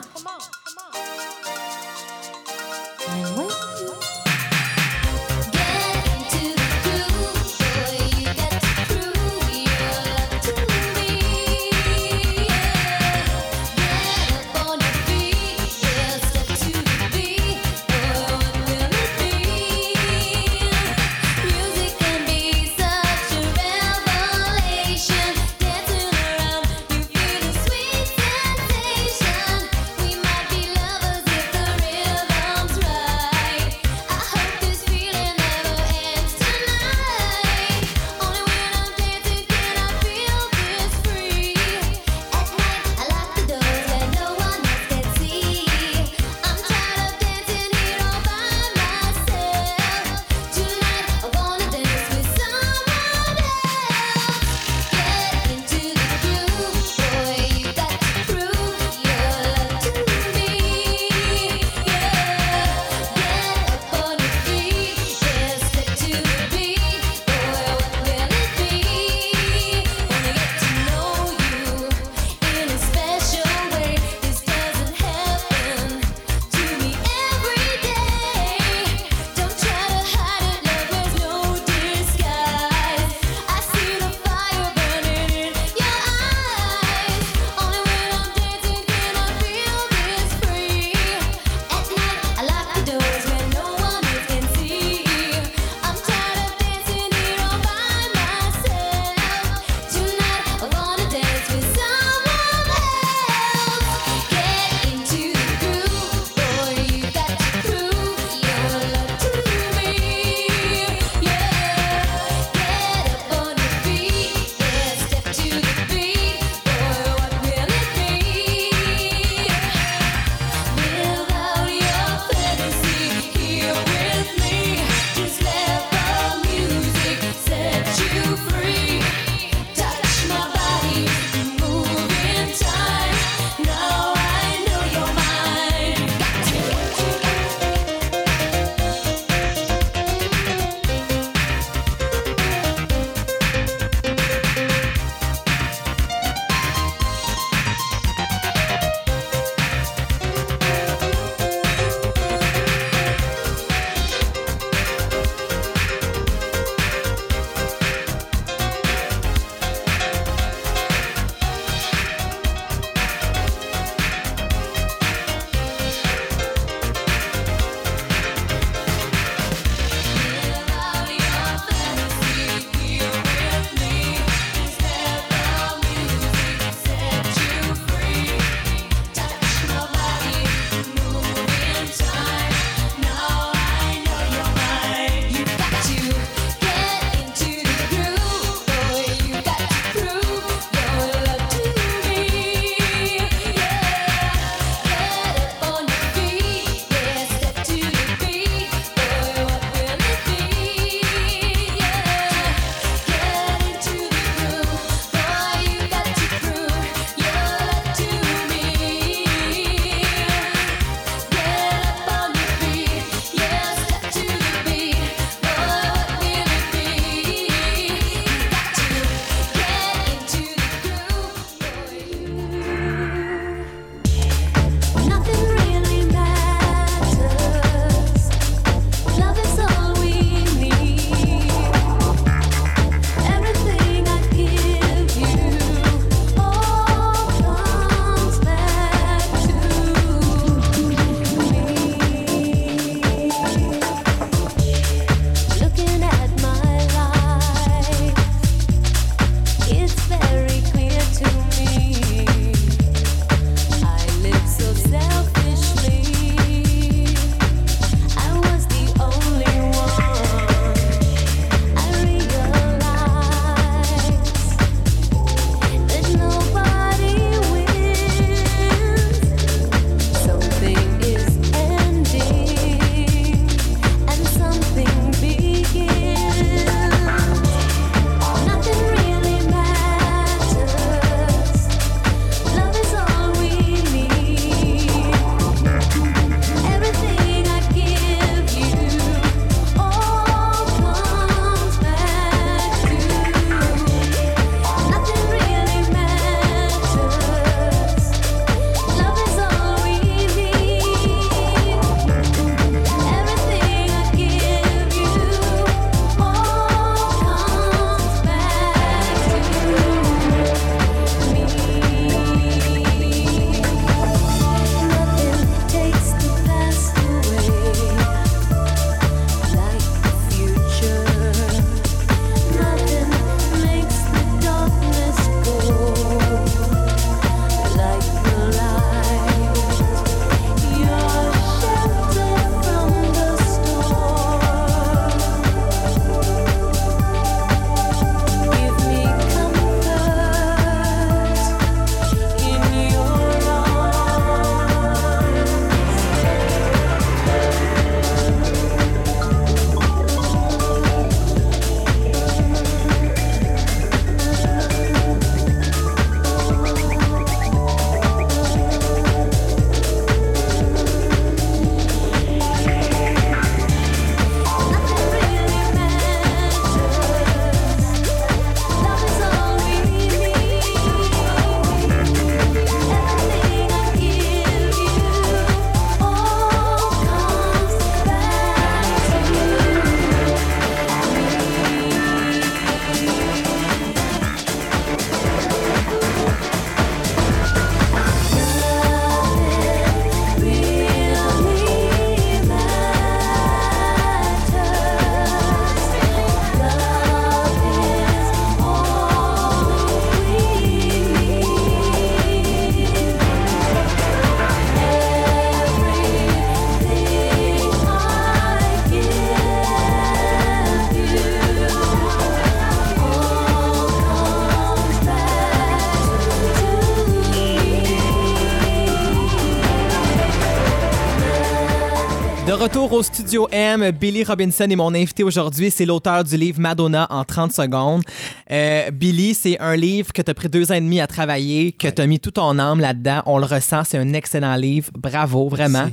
Retour 422.60 422.92
au 422.92 423.02
studio 423.02 423.48
M, 423.52 423.90
Billy 423.90 424.22
Robinson 424.22 424.64
est 424.68 424.76
mon 424.76 424.94
invité 424.94 425.24
aujourd'hui. 425.24 425.70
C'est 425.70 425.86
l'auteur 425.86 426.24
du 426.24 426.36
livre 426.36 426.60
Madonna 426.60 427.06
en 427.08 427.24
30 427.24 427.52
secondes. 427.52 428.02
Euh, 428.50 428.90
Billy, 428.90 429.32
c'est 429.32 429.58
un 429.60 429.76
livre 429.76 430.12
que 430.12 430.20
tu 430.20 430.30
as 430.30 430.34
pris 430.34 430.50
deux 430.50 430.70
ans 430.70 430.74
et 430.74 430.80
demi 430.82 431.00
à 431.00 431.06
travailler, 431.06 431.72
que 431.72 431.88
tu 431.88 432.02
as 432.02 432.06
mis 432.06 432.20
tout 432.20 432.32
ton 432.32 432.58
âme 432.58 432.80
là-dedans. 432.80 433.22
On 433.24 433.38
le 433.38 433.46
ressent, 433.46 433.82
c'est 433.84 433.96
un 433.96 434.12
excellent 434.12 434.56
livre. 434.56 434.90
Bravo, 434.94 435.48
vraiment. 435.48 435.88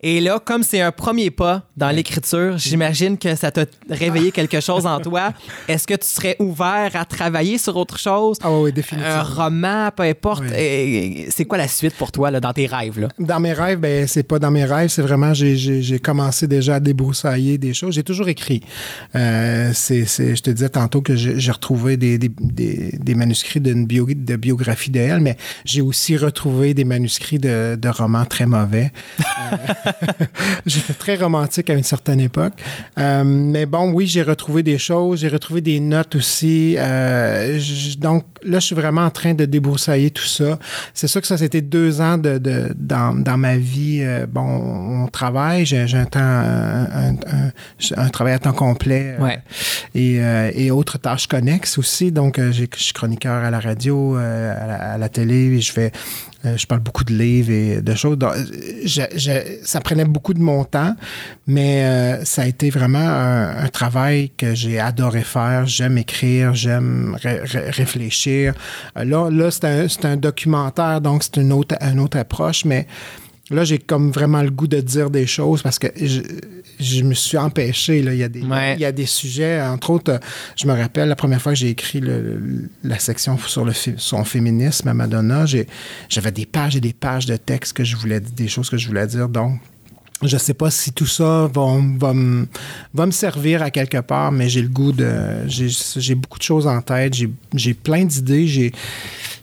Et 0.00 0.20
là, 0.20 0.38
comme 0.38 0.62
c'est 0.62 0.80
un 0.80 0.92
premier 0.92 1.32
pas 1.32 1.62
dans 1.76 1.90
l'écriture, 1.90 2.56
j'imagine 2.56 3.18
que 3.18 3.34
ça 3.34 3.50
t'a 3.50 3.64
réveillé 3.90 4.30
quelque 4.30 4.60
chose 4.60 4.86
en 4.86 5.00
toi. 5.00 5.32
Est-ce 5.68 5.88
que 5.88 5.94
tu 5.94 6.06
serais 6.06 6.36
ouvert 6.38 6.90
à 6.94 7.04
travailler 7.04 7.58
sur 7.58 7.76
autre 7.76 7.98
chose? 7.98 8.36
Ah 8.44 8.50
oui, 8.52 8.60
oui, 8.62 8.70
Un 8.70 8.74
définitivement. 8.74 9.22
roman, 9.24 9.90
peu 9.96 10.04
importe. 10.04 10.44
Oui. 10.48 11.26
C'est 11.30 11.46
quoi 11.46 11.58
la 11.58 11.66
suite 11.66 11.96
pour 11.96 12.12
toi 12.12 12.30
là, 12.30 12.38
dans 12.38 12.52
tes 12.52 12.66
rêves? 12.66 13.00
Là? 13.00 13.08
Dans 13.18 13.40
mes 13.40 13.54
rêves, 13.54 13.80
ben 13.80 14.06
c'est 14.06 14.22
pas 14.22 14.38
dans 14.38 14.52
mes 14.52 14.64
rêves, 14.64 14.90
c'est 14.90 15.02
vraiment 15.02 15.34
j'ai 15.34 15.98
commencé 16.12 16.46
déjà 16.46 16.74
à 16.74 16.80
débroussailler 16.80 17.56
des 17.56 17.72
choses. 17.72 17.94
J'ai 17.94 18.02
toujours 18.02 18.28
écrit. 18.28 18.60
Euh, 19.14 19.70
c'est 19.72 20.04
c'est- 20.04 20.36
je 20.36 20.42
te 20.42 20.50
disais 20.50 20.68
tantôt 20.68 21.00
que 21.00 21.16
j'ai 21.16 21.50
retrouvé 21.50 21.96
des, 21.96 22.18
des, 22.18 22.28
des, 22.28 23.14
manuscrits 23.14 23.60
bio, 23.60 24.06
de 24.14 24.36
biographie 24.36 24.90
d'elle, 24.90 25.20
mais 25.20 25.36
j'ai 25.64 25.80
aussi 25.80 26.18
retrouvé 26.18 26.74
des 26.74 26.84
manuscrits 26.84 27.38
de, 27.38 27.76
de 27.80 27.88
romans 27.88 28.26
très 28.26 28.44
mauvais. 28.44 28.92
Euh, 29.20 29.56
J'étais 30.66 30.92
très 30.92 31.16
romantique 31.16 31.70
à 31.70 31.74
une 31.74 31.82
certaine 31.82 32.20
époque. 32.20 32.54
Euh, 32.98 33.24
mais 33.24 33.64
bon, 33.64 33.90
oui, 33.92 34.06
j'ai 34.06 34.22
retrouvé 34.22 34.62
des 34.62 34.76
choses, 34.78 35.20
j'ai 35.20 35.28
retrouvé 35.28 35.62
des 35.62 35.80
notes 35.80 36.14
aussi. 36.16 36.76
Donc 37.98 38.24
là, 38.44 38.58
je 38.60 38.66
suis 38.66 38.74
vraiment 38.74 39.02
en 39.06 39.10
train 39.10 39.32
de 39.32 39.46
débroussailler 39.46 40.10
tout 40.10 40.26
ça. 40.26 40.58
C'est 40.92 41.08
sûr 41.08 41.22
que 41.22 41.26
ça, 41.26 41.38
c'était 41.38 41.62
deux 41.62 42.00
ans 42.02 42.18
de, 42.18 42.36
de- 42.36 42.74
dans, 42.76 43.14
dans 43.14 43.38
ma 43.38 43.56
vie. 43.56 44.04
bon, 44.30 44.42
on 45.04 45.08
travaille, 45.08 45.64
j'ai 45.64 46.01
un 46.02 46.06
temps, 46.06 46.20
un, 46.20 46.84
un- 47.10 47.14
un- 47.14 48.02
un 48.04 48.08
travail 48.08 48.34
à 48.34 48.38
temps 48.38 48.52
complet 48.52 49.16
euh, 49.18 49.22
Ouais. 49.24 49.38
et, 49.94 50.16
euh, 50.22 50.50
et 50.54 50.70
autres 50.70 50.98
tâches 50.98 51.26
connexes 51.26 51.78
aussi. 51.78 52.12
Donc, 52.12 52.38
euh, 52.38 52.52
je 52.52 52.64
suis 52.76 52.92
chroniqueur 52.92 53.42
à 53.44 53.50
la 53.50 53.60
radio, 53.60 54.16
à, 54.16 54.66
la, 54.66 54.74
à 54.94 54.98
la 54.98 55.08
télé, 55.08 55.56
et 55.56 55.60
je 55.60 55.72
fais, 55.72 55.92
je 56.44 56.66
parle 56.66 56.80
beaucoup 56.80 57.04
de 57.04 57.14
livres 57.14 57.50
et 57.50 57.80
de 57.82 57.94
choses. 57.94 58.18
Donc, 58.18 58.32
je- 58.84 59.02
je- 59.16 59.58
ça 59.64 59.80
prenait 59.80 60.04
beaucoup 60.04 60.34
de 60.34 60.40
mon 60.40 60.64
temps, 60.64 60.94
mais 61.46 61.84
euh, 61.84 62.24
ça 62.24 62.42
a 62.42 62.46
été 62.46 62.70
vraiment 62.70 62.98
un, 62.98 63.64
un 63.64 63.68
travail 63.68 64.30
que 64.36 64.54
j'ai 64.54 64.78
adoré 64.80 65.22
faire. 65.22 65.66
J'aime 65.66 65.98
écrire, 65.98 66.54
j'aime 66.54 67.16
ré- 67.22 67.40
ré- 67.44 67.70
réfléchir. 67.70 68.54
Là, 68.96 69.30
là 69.30 69.50
c'est 69.50 69.64
un, 69.64 69.88
c'est 69.88 70.04
un 70.04 70.16
documentaire, 70.16 71.00
donc 71.00 71.22
c'est 71.22 71.36
une 71.40 71.52
autre, 71.52 71.76
une 71.80 72.00
autre 72.00 72.18
approche, 72.18 72.64
mais 72.64 72.86
Là, 73.52 73.64
j'ai 73.64 73.78
comme 73.78 74.10
vraiment 74.10 74.42
le 74.42 74.50
goût 74.50 74.66
de 74.66 74.80
dire 74.80 75.10
des 75.10 75.26
choses 75.26 75.62
parce 75.62 75.78
que 75.78 75.88
je, 75.96 76.20
je 76.80 77.02
me 77.02 77.14
suis 77.14 77.36
empêché. 77.38 78.02
Là. 78.02 78.12
Il, 78.14 78.18
y 78.18 78.22
a 78.24 78.28
des, 78.28 78.42
Ouais. 78.42 78.74
il 78.74 78.80
y 78.80 78.84
a 78.84 78.92
des 78.92 79.06
sujets, 79.06 79.60
entre 79.62 79.90
autres, 79.90 80.18
je 80.56 80.66
me 80.66 80.72
rappelle 80.72 81.08
la 81.08 81.16
première 81.16 81.40
fois 81.40 81.52
que 81.52 81.58
j'ai 81.58 81.68
écrit 81.70 82.00
le- 82.00 82.68
la 82.82 82.98
section 82.98 83.36
sur 83.38 83.64
le, 83.64 83.72
son 83.72 84.24
féminisme 84.24 84.88
à 84.88 84.94
Madonna, 84.94 85.44
j'avais 86.08 86.32
des 86.32 86.46
pages 86.46 86.76
et 86.76 86.80
des 86.80 86.92
pages 86.92 87.26
de 87.26 87.36
textes 87.36 87.74
que 87.74 87.84
je 87.84 87.96
voulais 87.96 88.20
des 88.20 88.48
choses 88.48 88.70
que 88.70 88.76
je 88.76 88.88
voulais 88.88 89.06
dire. 89.06 89.28
Donc, 89.28 89.60
je 90.22 90.36
sais 90.36 90.54
pas 90.54 90.70
si 90.70 90.92
tout 90.92 91.06
ça 91.06 91.50
va, 91.52 92.12
me, 92.12 92.46
va 92.94 93.06
me 93.06 93.10
servir 93.10 93.62
à 93.62 93.70
quelque 93.70 93.98
part, 93.98 94.32
mais 94.32 94.48
j'ai 94.48 94.62
le 94.62 94.68
goût 94.68 94.92
de. 94.92 95.12
J'ai 95.48 96.14
beaucoup 96.14 96.38
de 96.38 96.42
choses 96.44 96.66
en 96.66 96.80
tête. 96.80 97.14
J'ai 97.54 97.74
plein 97.74 98.04
d'idées. 98.04 98.46
J'ai- 98.46 98.72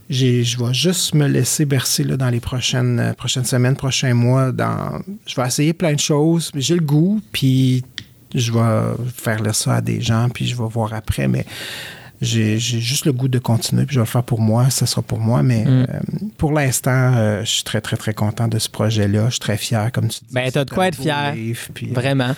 Je 0.10 0.58
vais 0.58 0.74
juste 0.74 1.14
me 1.14 1.28
laisser 1.28 1.66
bercer 1.66 2.04
là, 2.04 2.18
dans 2.18 2.30
les 2.32 2.40
prochaines, 2.40 3.00
euh, 3.00 3.14
prochaines 3.14 3.46
semaines, 3.46 3.76
prochains 3.76 4.16
mois. 4.16 4.52
Dans, 4.52 5.00
je 5.28 5.36
vais 5.36 5.46
essayer 5.48 5.74
plein 5.74 5.94
de 5.94 6.00
choses. 6.00 6.50
J'ai 6.56 6.74
le 6.76 6.82
goût, 6.84 7.22
puis 7.32 7.84
je 8.34 8.52
vais 8.52 8.96
faire 9.16 9.42
lire 9.44 9.54
ça 9.54 9.76
à 9.76 9.82
des 9.82 10.02
gens, 10.02 10.28
puis 10.34 10.48
je 10.48 10.56
vais 10.56 10.68
voir 10.68 10.94
après. 10.96 11.28
Mais 11.28 11.46
j'ai 12.22 12.60
juste 12.60 13.06
le 13.06 13.14
goût 13.14 13.28
de 13.28 13.40
continuer, 13.40 13.86
puis 13.86 13.94
je 13.96 14.00
vais 14.00 14.06
le 14.06 14.10
faire 14.10 14.24
pour 14.24 14.42
moi. 14.42 14.70
Ça 14.70 14.86
sera 14.86 15.02
pour 15.02 15.20
moi. 15.20 15.42
Mais 15.42 15.64
euh, 15.66 15.86
pour 16.38 16.52
l'instant, 16.52 17.14
euh, 17.16 17.42
je 17.42 17.50
suis 17.50 17.64
très, 17.64 17.82
très, 17.82 17.98
très 17.98 18.14
content 18.14 18.48
de 18.48 18.60
ce 18.60 18.70
projet-là. 18.70 19.26
Je 19.26 19.32
suis 19.32 19.40
très 19.40 19.58
fier, 19.58 19.92
comme 19.92 20.10
tu 20.10 20.20
dis. 20.20 20.34
Ben, 20.34 20.52
t'as 20.52 20.66
de 20.66 20.70
quoi 20.70 20.88
être 20.88 21.02
fier. 21.02 21.34
livre, 21.34 21.62
puis, 21.74 21.90
euh, 21.90 21.94
Vraiment. 21.94 22.36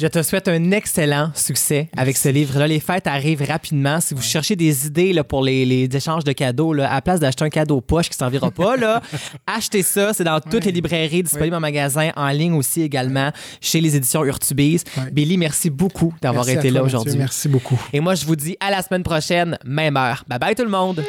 Je 0.00 0.06
te 0.06 0.22
souhaite 0.22 0.46
un 0.46 0.70
excellent 0.70 1.32
succès 1.34 1.88
avec 1.96 2.16
ce 2.16 2.28
livre-là. 2.28 2.68
Les 2.68 2.78
fêtes 2.78 3.08
arrivent 3.08 3.42
rapidement. 3.42 4.00
Si 4.00 4.14
vous 4.14 4.22
cherchez 4.22 4.54
des 4.54 4.86
idées 4.86 5.12
là, 5.12 5.24
pour 5.24 5.42
les, 5.42 5.64
les 5.64 5.88
échanges 5.92 6.22
de 6.22 6.30
cadeaux, 6.30 6.72
là, 6.72 6.88
à 6.88 6.94
la 6.94 7.02
place 7.02 7.18
d'acheter 7.18 7.44
un 7.44 7.50
cadeau 7.50 7.80
poche 7.80 8.08
qui 8.08 8.14
ne 8.14 8.18
servira 8.18 8.52
pas, 8.52 8.76
là, 8.76 9.02
achetez 9.48 9.82
ça. 9.82 10.14
C'est 10.14 10.22
dans 10.22 10.38
toutes 10.40 10.66
les 10.66 10.70
librairies, 10.70 11.24
disponibles 11.24 11.56
en 11.56 11.60
magasin, 11.60 12.12
en 12.14 12.28
ligne 12.28 12.52
aussi 12.52 12.82
également, 12.82 13.32
chez 13.60 13.80
les 13.80 13.96
éditions 13.96 14.24
Urtubise. 14.24 14.84
Ouais. 14.96 15.10
Billy, 15.10 15.36
merci 15.36 15.68
beaucoup 15.68 16.14
d'avoir 16.22 16.48
été 16.48 16.68
toi, 16.68 16.70
là 16.70 16.82
aujourd'hui. 16.84 17.18
Merci 17.18 17.48
beaucoup. 17.48 17.80
Et 17.92 17.98
moi, 17.98 18.14
je 18.14 18.24
vous 18.24 18.36
dis 18.36 18.56
à 18.60 18.70
la 18.70 18.82
semaine 18.82 19.02
prochaine, 19.02 19.58
même 19.64 19.96
heure. 19.96 20.22
Bye 20.28 20.38
bye 20.38 20.54
tout 20.54 20.62
le 20.62 20.70
monde. 20.70 21.02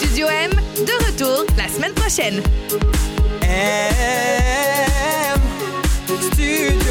Studio 0.00 0.26
M, 0.26 0.50
de 0.84 1.06
retour 1.06 1.44
la 1.56 1.68
semaine 1.68 1.92
prochaine. 1.92 2.42
Studio 6.32 6.70
M. 6.72 6.81